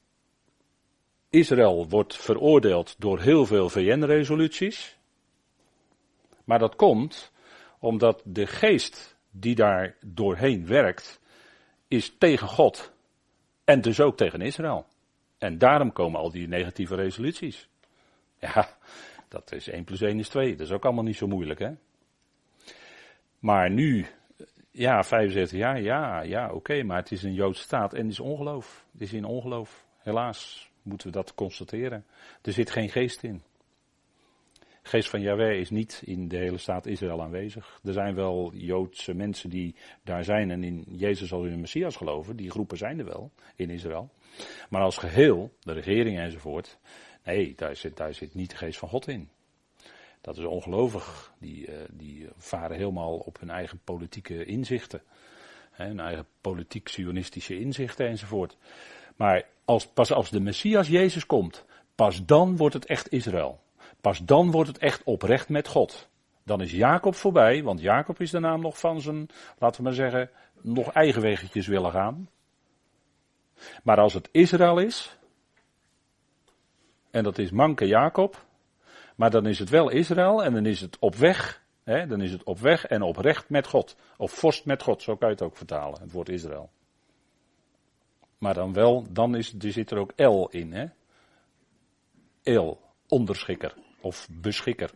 Israël 1.30 1.88
wordt 1.88 2.16
veroordeeld 2.16 2.94
door 2.98 3.20
heel 3.20 3.46
veel 3.46 3.68
VN-resoluties. 3.68 4.96
Maar 6.44 6.58
dat 6.58 6.76
komt 6.76 7.32
omdat 7.78 8.22
de 8.24 8.46
geest 8.46 9.16
die 9.30 9.54
daar 9.54 9.96
doorheen 10.00 10.66
werkt, 10.66 11.20
is 11.88 12.14
tegen 12.18 12.48
God. 12.48 12.92
En 13.64 13.80
dus 13.80 14.00
ook 14.00 14.16
tegen 14.16 14.40
Israël. 14.40 14.86
En 15.38 15.58
daarom 15.58 15.92
komen 15.92 16.20
al 16.20 16.30
die 16.30 16.48
negatieve 16.48 16.94
resoluties. 16.94 17.68
Ja, 18.40 18.76
dat 19.28 19.52
is 19.52 19.68
1 19.68 19.84
plus 19.84 20.00
1 20.00 20.18
is 20.18 20.28
2. 20.28 20.56
Dat 20.56 20.66
is 20.66 20.72
ook 20.72 20.84
allemaal 20.84 21.04
niet 21.04 21.16
zo 21.16 21.26
moeilijk, 21.26 21.58
hè? 21.58 21.70
Maar 23.38 23.70
nu, 23.70 24.06
ja, 24.70 25.02
75 25.02 25.58
jaar, 25.58 25.82
ja, 25.82 26.22
ja, 26.22 26.52
oké, 26.52 26.82
maar 26.82 26.96
het 26.96 27.12
is 27.12 27.22
een 27.22 27.34
Joodse 27.34 27.62
staat 27.62 27.94
en 27.94 28.02
het 28.02 28.12
is 28.12 28.20
ongeloof. 28.20 28.86
Het 28.92 29.00
is 29.00 29.12
in 29.12 29.24
ongeloof. 29.24 29.86
Helaas 29.98 30.70
moeten 30.82 31.06
we 31.06 31.12
dat 31.12 31.34
constateren. 31.34 32.04
Er 32.42 32.52
zit 32.52 32.70
geen 32.70 32.88
geest 32.88 33.22
in. 33.22 33.42
De 34.86 34.92
geest 34.92 35.08
van 35.08 35.20
Yahweh 35.20 35.58
is 35.58 35.70
niet 35.70 36.02
in 36.04 36.28
de 36.28 36.36
hele 36.36 36.58
staat 36.58 36.86
Israël 36.86 37.22
aanwezig. 37.22 37.80
Er 37.84 37.92
zijn 37.92 38.14
wel 38.14 38.52
Joodse 38.54 39.14
mensen 39.14 39.50
die 39.50 39.74
daar 40.04 40.24
zijn 40.24 40.50
en 40.50 40.64
in 40.64 40.84
Jezus 40.88 41.32
als 41.32 41.44
in 41.44 41.50
de 41.50 41.56
Messias 41.56 41.96
geloven. 41.96 42.36
Die 42.36 42.50
groepen 42.50 42.76
zijn 42.76 42.98
er 42.98 43.04
wel 43.04 43.30
in 43.56 43.70
Israël. 43.70 44.10
Maar 44.68 44.82
als 44.82 44.98
geheel, 44.98 45.52
de 45.60 45.72
regering 45.72 46.18
enzovoort, 46.18 46.78
Nee, 47.26 47.54
daar 47.56 47.76
zit, 47.76 47.96
daar 47.96 48.14
zit 48.14 48.34
niet 48.34 48.50
de 48.50 48.56
geest 48.56 48.78
van 48.78 48.88
God 48.88 49.08
in. 49.08 49.28
Dat 50.20 50.36
is 50.36 50.44
ongelovig. 50.44 51.32
Die, 51.38 51.66
uh, 51.66 51.74
die 51.90 52.28
varen 52.36 52.76
helemaal 52.76 53.16
op 53.16 53.40
hun 53.40 53.50
eigen 53.50 53.80
politieke 53.84 54.44
inzichten. 54.44 55.02
Hun 55.70 56.00
eigen 56.00 56.26
politiek-sionistische 56.40 57.58
inzichten 57.58 58.06
enzovoort. 58.06 58.56
Maar 59.16 59.44
als, 59.64 59.86
pas 59.86 60.12
als 60.12 60.30
de 60.30 60.40
Messias 60.40 60.88
Jezus 60.88 61.26
komt, 61.26 61.64
pas 61.94 62.24
dan 62.24 62.56
wordt 62.56 62.74
het 62.74 62.86
echt 62.86 63.12
Israël. 63.12 63.60
Pas 64.00 64.24
dan 64.24 64.50
wordt 64.50 64.68
het 64.68 64.78
echt 64.78 65.02
oprecht 65.04 65.48
met 65.48 65.68
God. 65.68 66.08
Dan 66.42 66.60
is 66.60 66.72
Jacob 66.72 67.14
voorbij, 67.14 67.62
want 67.62 67.80
Jacob 67.80 68.20
is 68.20 68.30
de 68.30 68.38
naam 68.38 68.60
nog 68.60 68.78
van 68.78 69.00
zijn, 69.00 69.28
laten 69.58 69.76
we 69.76 69.82
maar 69.82 69.96
zeggen, 69.96 70.30
nog 70.60 70.92
eigen 70.92 71.22
weggetjes 71.22 71.66
willen 71.66 71.90
gaan. 71.90 72.28
Maar 73.82 73.98
als 73.98 74.14
het 74.14 74.28
Israël 74.32 74.78
is, 74.78 75.15
en 77.16 77.22
dat 77.22 77.38
is 77.38 77.50
manke 77.50 77.86
Jacob, 77.86 78.46
maar 79.14 79.30
dan 79.30 79.46
is 79.46 79.58
het 79.58 79.68
wel 79.68 79.90
Israël 79.90 80.44
en 80.44 80.52
dan 80.52 80.66
is 80.66 80.80
het 80.80 80.98
op 80.98 81.14
weg, 81.14 81.62
hè, 81.84 82.06
dan 82.06 82.20
is 82.20 82.32
het 82.32 82.44
op 82.44 82.58
weg 82.58 82.86
en 82.86 83.02
oprecht 83.02 83.48
met 83.48 83.66
God. 83.66 83.96
Of 84.16 84.32
vorst 84.32 84.64
met 84.64 84.82
God, 84.82 85.02
zo 85.02 85.16
kan 85.16 85.28
je 85.28 85.34
het 85.34 85.44
ook 85.44 85.56
vertalen, 85.56 86.00
het 86.00 86.12
woord 86.12 86.28
Israël. 86.28 86.70
Maar 88.38 88.54
dan 88.54 88.72
wel, 88.72 89.06
dan 89.10 89.36
is, 89.36 89.54
er 89.58 89.72
zit 89.72 89.90
er 89.90 89.98
ook 89.98 90.12
El 90.16 90.48
in, 90.48 90.72
hè. 90.72 90.86
El, 92.42 92.80
onderschikker 93.08 93.74
of 94.00 94.28
beschikker. 94.30 94.90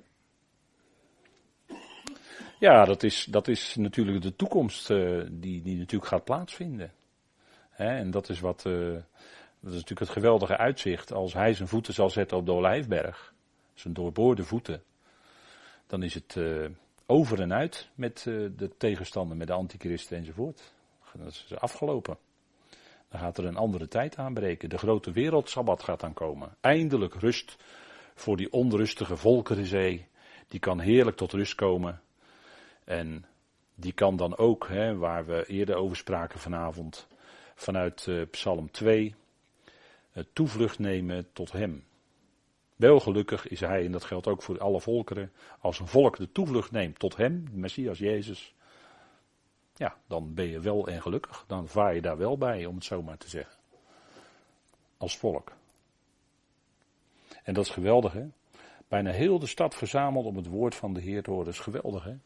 Ja, 2.58 2.84
dat 2.84 3.02
is, 3.02 3.24
dat 3.24 3.48
is 3.48 3.76
natuurlijk 3.76 4.22
de 4.22 4.36
toekomst 4.36 4.90
uh, 4.90 5.24
die, 5.30 5.62
die 5.62 5.76
natuurlijk 5.76 6.10
gaat 6.10 6.24
plaatsvinden. 6.24 6.92
en 7.76 8.10
dat 8.10 8.28
is 8.28 8.40
wat, 8.40 8.64
uh, 8.66 8.96
dat 9.60 9.72
is 9.72 9.78
natuurlijk 9.78 10.00
het 10.00 10.10
geweldige 10.10 10.56
uitzicht. 10.56 11.12
Als 11.12 11.32
hij 11.32 11.54
zijn 11.54 11.68
voeten 11.68 11.94
zal 11.94 12.10
zetten 12.10 12.36
op 12.36 12.46
de 12.46 12.52
Olijfberg, 12.52 13.34
zijn 13.74 13.94
doorboorde 13.94 14.44
voeten, 14.44 14.82
dan 15.86 16.02
is 16.02 16.14
het 16.14 16.34
uh, 16.34 16.68
over 17.06 17.40
en 17.40 17.52
uit 17.52 17.88
met 17.94 18.22
de 18.22 18.70
tegenstander, 18.78 19.36
met 19.36 19.46
de 19.46 19.52
antichristen 19.52 20.16
enzovoort. 20.16 20.72
Dat 21.12 21.26
is 21.26 21.54
afgelopen. 21.58 22.18
Dan 23.08 23.20
gaat 23.20 23.38
er 23.38 23.44
een 23.44 23.56
andere 23.56 23.88
tijd 23.88 24.16
aanbreken. 24.16 24.68
De 24.68 24.78
grote 24.78 25.12
wereldsabbat 25.12 25.82
gaat 25.82 26.00
dan 26.00 26.12
komen. 26.12 26.56
Eindelijk 26.60 27.14
rust 27.14 27.56
voor 28.14 28.36
die 28.36 28.52
onrustige 28.52 29.16
volkerenzee. 29.16 30.06
Die 30.48 30.60
kan 30.60 30.80
heerlijk 30.80 31.16
tot 31.16 31.32
rust 31.32 31.54
komen. 31.54 32.00
En 32.84 33.24
die 33.74 33.92
kan 33.92 34.16
dan 34.16 34.36
ook, 34.36 34.68
hè, 34.68 34.96
waar 34.96 35.26
we 35.26 35.46
eerder 35.46 35.76
over 35.76 35.96
spraken 35.96 36.38
vanavond, 36.38 37.06
vanuit 37.54 38.06
uh, 38.06 38.22
Psalm 38.30 38.70
2, 38.70 39.04
uh, 39.06 39.12
toevlucht 40.32 40.78
nemen 40.78 41.32
tot 41.32 41.52
Hem. 41.52 41.84
Wel 42.76 43.00
gelukkig 43.00 43.48
is 43.48 43.60
Hij, 43.60 43.84
en 43.84 43.92
dat 43.92 44.04
geldt 44.04 44.26
ook 44.26 44.42
voor 44.42 44.58
alle 44.58 44.80
volkeren, 44.80 45.32
als 45.58 45.78
een 45.78 45.86
volk 45.86 46.16
de 46.16 46.32
toevlucht 46.32 46.70
neemt 46.70 46.98
tot 46.98 47.16
Hem, 47.16 47.44
de 47.50 47.56
Messias 47.56 47.98
Jezus, 47.98 48.54
ja, 49.80 49.96
dan 50.06 50.34
ben 50.34 50.46
je 50.46 50.60
wel 50.60 50.88
en 50.88 51.02
gelukkig. 51.02 51.44
Dan 51.46 51.68
vaar 51.68 51.94
je 51.94 52.00
daar 52.00 52.16
wel 52.16 52.38
bij, 52.38 52.66
om 52.66 52.74
het 52.74 52.84
zo 52.84 53.02
maar 53.02 53.18
te 53.18 53.28
zeggen. 53.28 53.56
Als 54.96 55.18
volk. 55.18 55.52
En 57.42 57.54
dat 57.54 57.64
is 57.64 57.70
geweldig, 57.70 58.12
hè? 58.12 58.26
Bijna 58.88 59.10
heel 59.10 59.38
de 59.38 59.46
stad 59.46 59.74
verzameld 59.74 60.26
om 60.26 60.36
het 60.36 60.46
woord 60.46 60.74
van 60.74 60.92
de 60.92 61.00
Heer 61.00 61.22
te 61.22 61.30
horen. 61.30 61.48
Is 61.48 61.58
geweldig, 61.58 62.04
hè? 62.04 62.16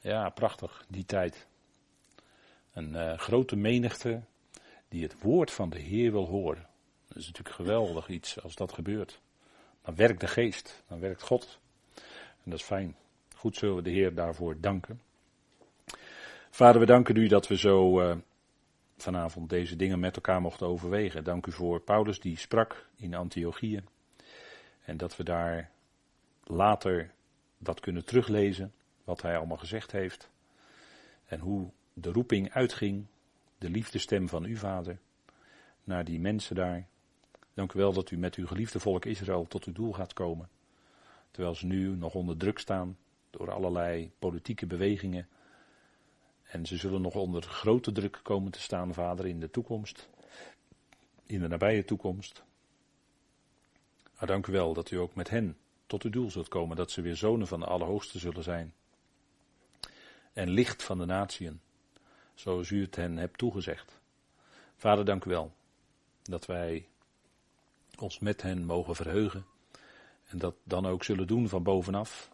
Ja, 0.00 0.28
prachtig, 0.28 0.84
die 0.88 1.04
tijd. 1.04 1.46
Een 2.72 2.94
uh, 2.94 3.18
grote 3.18 3.56
menigte 3.56 4.22
die 4.90 5.02
het 5.02 5.20
woord 5.20 5.50
van 5.50 5.70
de 5.70 5.78
Heer 5.78 6.12
wil 6.12 6.26
horen. 6.26 6.66
Dat 7.08 7.16
is 7.16 7.26
natuurlijk 7.26 7.56
geweldig 7.56 8.08
iets 8.08 8.42
als 8.42 8.54
dat 8.54 8.72
gebeurt. 8.72 9.20
Dan 9.82 9.94
werkt 9.94 10.20
de 10.20 10.26
geest, 10.26 10.82
dan 10.88 11.00
werkt 11.00 11.22
God. 11.22 11.58
En 12.44 12.50
dat 12.50 12.58
is 12.58 12.64
fijn. 12.64 12.96
Goed 13.36 13.56
zullen 13.56 13.76
we 13.76 13.82
de 13.82 13.90
Heer 13.90 14.14
daarvoor 14.14 14.60
danken. 14.60 15.00
Vader, 16.50 16.80
we 16.80 16.86
danken 16.86 17.16
u 17.16 17.26
dat 17.26 17.48
we 17.48 17.56
zo 17.56 18.00
uh, 18.00 18.16
vanavond 18.96 19.50
deze 19.50 19.76
dingen 19.76 20.00
met 20.00 20.14
elkaar 20.16 20.40
mochten 20.40 20.66
overwegen. 20.66 21.24
Dank 21.24 21.46
u 21.46 21.52
voor 21.52 21.80
Paulus 21.80 22.20
die 22.20 22.38
sprak 22.38 22.86
in 22.96 23.14
Antiochië. 23.14 23.82
En 24.84 24.96
dat 24.96 25.16
we 25.16 25.24
daar 25.24 25.70
later 26.44 27.10
dat 27.58 27.80
kunnen 27.80 28.04
teruglezen, 28.04 28.72
wat 29.04 29.22
hij 29.22 29.36
allemaal 29.36 29.56
gezegd 29.56 29.92
heeft. 29.92 30.30
En 31.26 31.40
hoe 31.40 31.70
de 31.92 32.12
roeping 32.12 32.52
uitging, 32.52 33.06
de 33.60 33.70
liefdestem 33.70 34.28
van 34.28 34.44
uw 34.44 34.56
vader, 34.56 34.98
naar 35.84 36.04
die 36.04 36.20
mensen 36.20 36.54
daar. 36.54 36.86
Dank 37.54 37.72
u 37.72 37.78
wel 37.78 37.92
dat 37.92 38.10
u 38.10 38.18
met 38.18 38.34
uw 38.34 38.46
geliefde 38.46 38.80
volk 38.80 39.04
Israël 39.04 39.46
tot 39.46 39.64
uw 39.64 39.72
doel 39.72 39.92
gaat 39.92 40.12
komen. 40.12 40.48
Terwijl 41.30 41.54
ze 41.54 41.66
nu 41.66 41.96
nog 41.96 42.14
onder 42.14 42.36
druk 42.36 42.58
staan 42.58 42.98
door 43.30 43.50
allerlei 43.50 44.12
politieke 44.18 44.66
bewegingen 44.66 45.28
en 46.42 46.66
ze 46.66 46.76
zullen 46.76 47.00
nog 47.00 47.14
onder 47.14 47.42
grote 47.42 47.92
druk 47.92 48.20
komen 48.22 48.52
te 48.52 48.60
staan, 48.60 48.94
vader, 48.94 49.26
in 49.26 49.40
de 49.40 49.50
toekomst. 49.50 50.08
In 51.26 51.40
de 51.40 51.48
nabije 51.48 51.84
toekomst. 51.84 52.42
Maar 54.18 54.28
dank 54.28 54.46
u 54.46 54.52
wel 54.52 54.74
dat 54.74 54.90
u 54.90 54.96
ook 54.96 55.14
met 55.14 55.30
hen 55.30 55.56
tot 55.86 56.02
uw 56.02 56.10
doel 56.10 56.30
zult 56.30 56.48
komen, 56.48 56.76
dat 56.76 56.90
ze 56.90 57.02
weer 57.02 57.16
zonen 57.16 57.46
van 57.46 57.60
de 57.60 57.66
Allerhoogste 57.66 58.18
zullen 58.18 58.42
zijn. 58.42 58.74
En 60.32 60.50
licht 60.50 60.82
van 60.82 60.98
de 60.98 61.04
natieën, 61.04 61.60
zoals 62.40 62.70
u 62.70 62.80
het 62.80 62.96
hen 62.96 63.16
hebt 63.16 63.38
toegezegd. 63.38 64.00
Vader, 64.76 65.04
dank 65.04 65.24
u 65.24 65.30
wel 65.30 65.52
dat 66.22 66.46
wij 66.46 66.88
ons 67.98 68.18
met 68.18 68.42
hen 68.42 68.64
mogen 68.64 68.94
verheugen. 68.94 69.46
En 70.26 70.38
dat 70.38 70.54
dan 70.62 70.86
ook 70.86 71.04
zullen 71.04 71.26
doen 71.26 71.48
van 71.48 71.62
bovenaf, 71.62 72.30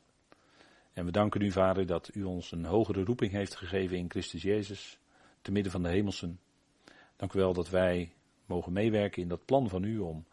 en 0.97 1.05
we 1.05 1.11
danken 1.11 1.41
u, 1.41 1.51
Vader, 1.51 1.87
dat 1.87 2.11
u 2.15 2.23
ons 2.23 2.53
een 2.53 2.65
hogere 2.65 3.05
roeping 3.05 3.33
heeft 3.33 3.57
gegeven 3.57 3.97
in 3.97 4.11
Christus 4.11 4.43
Jezus, 4.43 4.99
te 5.43 5.53
midden 5.53 5.73
van 5.73 5.83
de 5.83 5.89
hemelsen. 5.89 6.41
Dank 7.17 7.33
u 7.33 7.39
wel 7.39 7.53
dat 7.53 7.69
wij 7.69 8.13
mogen 8.47 8.73
meewerken 8.73 9.23
in 9.23 9.29
dat 9.29 9.45
plan 9.45 9.69
van 9.69 9.85
u 9.85 9.99
om 9.99 10.27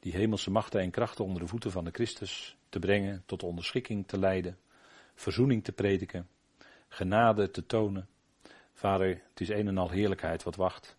die 0.00 0.12
hemelse 0.12 0.50
machten 0.50 0.80
en 0.80 0.90
krachten 0.90 1.24
onder 1.24 1.42
de 1.42 1.48
voeten 1.48 1.70
van 1.70 1.84
de 1.84 1.90
Christus 1.90 2.56
te 2.68 2.78
brengen, 2.78 3.22
tot 3.26 3.42
onderschikking 3.42 4.06
te 4.06 4.18
leiden, 4.18 4.58
verzoening 5.14 5.64
te 5.64 5.72
prediken, 5.72 6.28
genade 6.88 7.50
te 7.50 7.66
tonen. 7.66 8.08
Vader, 8.72 9.08
het 9.08 9.40
is 9.40 9.48
een 9.48 9.68
en 9.68 9.78
al 9.78 9.90
heerlijkheid 9.90 10.42
wat 10.42 10.56
wacht. 10.56 10.96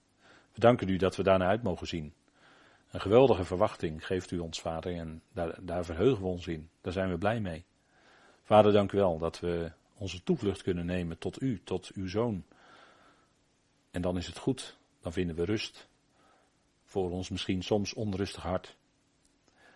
We 0.53 0.59
danken 0.59 0.89
u 0.89 0.97
dat 0.97 1.15
we 1.15 1.23
daarna 1.23 1.47
uit 1.47 1.63
mogen 1.63 1.87
zien. 1.87 2.13
Een 2.91 3.01
geweldige 3.01 3.43
verwachting 3.43 4.05
geeft 4.05 4.31
u 4.31 4.39
ons, 4.39 4.61
Vader, 4.61 4.95
en 4.95 5.21
daar, 5.31 5.57
daar 5.61 5.85
verheugen 5.85 6.21
we 6.21 6.29
ons 6.29 6.47
in. 6.47 6.69
Daar 6.81 6.93
zijn 6.93 7.09
we 7.09 7.17
blij 7.17 7.39
mee. 7.39 7.65
Vader, 8.43 8.71
dank 8.71 8.91
u 8.91 8.97
wel 8.97 9.17
dat 9.17 9.39
we 9.39 9.71
onze 9.97 10.23
toevlucht 10.23 10.61
kunnen 10.61 10.85
nemen 10.85 11.17
tot 11.17 11.41
u, 11.41 11.61
tot 11.63 11.91
uw 11.93 12.07
zoon. 12.07 12.45
En 13.91 14.01
dan 14.01 14.17
is 14.17 14.27
het 14.27 14.37
goed, 14.37 14.77
dan 15.01 15.13
vinden 15.13 15.35
we 15.35 15.45
rust 15.45 15.87
voor 16.83 17.11
ons 17.11 17.29
misschien 17.29 17.63
soms 17.63 17.93
onrustig 17.93 18.43
hart. 18.43 18.75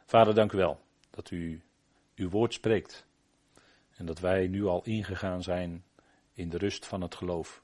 Vader, 0.05 0.33
dank 0.33 0.51
u 0.51 0.57
wel 0.57 0.79
dat 1.09 1.31
u 1.31 1.61
uw 2.15 2.29
woord 2.29 2.53
spreekt 2.53 3.05
en 3.95 4.05
dat 4.05 4.19
wij 4.19 4.47
nu 4.47 4.65
al 4.65 4.83
ingegaan 4.83 5.43
zijn 5.43 5.83
in 6.33 6.49
de 6.49 6.57
rust 6.57 6.85
van 6.85 7.01
het 7.01 7.15
geloof. 7.15 7.63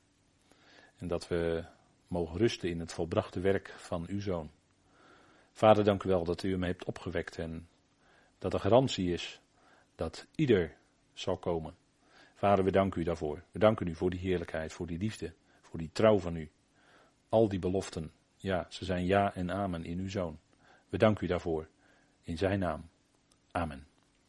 En 1.03 1.09
dat 1.09 1.27
we 1.27 1.63
mogen 2.07 2.37
rusten 2.37 2.69
in 2.69 2.79
het 2.79 2.93
volbrachte 2.93 3.39
werk 3.39 3.73
van 3.77 4.05
uw 4.07 4.21
zoon. 4.21 4.51
Vader, 5.51 5.83
dank 5.83 6.03
u 6.03 6.09
wel 6.09 6.23
dat 6.23 6.43
u 6.43 6.51
hem 6.51 6.63
hebt 6.63 6.85
opgewekt 6.85 7.37
en 7.37 7.67
dat 8.37 8.53
er 8.53 8.59
garantie 8.59 9.13
is 9.13 9.41
dat 9.95 10.27
ieder 10.35 10.75
zal 11.13 11.37
komen. 11.37 11.75
Vader, 12.35 12.63
we 12.63 12.71
danken 12.71 13.01
u 13.01 13.03
daarvoor. 13.03 13.43
We 13.51 13.59
danken 13.59 13.87
u 13.87 13.95
voor 13.95 14.09
die 14.09 14.19
heerlijkheid, 14.19 14.73
voor 14.73 14.87
die 14.87 14.97
liefde, 14.97 15.33
voor 15.61 15.79
die 15.79 15.89
trouw 15.93 16.19
van 16.19 16.35
u. 16.35 16.51
Al 17.29 17.49
die 17.49 17.59
beloften, 17.59 18.11
ja, 18.37 18.65
ze 18.69 18.85
zijn 18.85 19.05
ja 19.05 19.35
en 19.35 19.51
amen 19.51 19.85
in 19.85 19.99
uw 19.99 20.09
zoon. 20.09 20.39
We 20.89 20.97
danken 20.97 21.23
u 21.23 21.27
daarvoor. 21.27 21.67
In 22.21 22.37
zijn 22.37 22.59
naam. 22.59 22.89
Amen. 23.51 23.92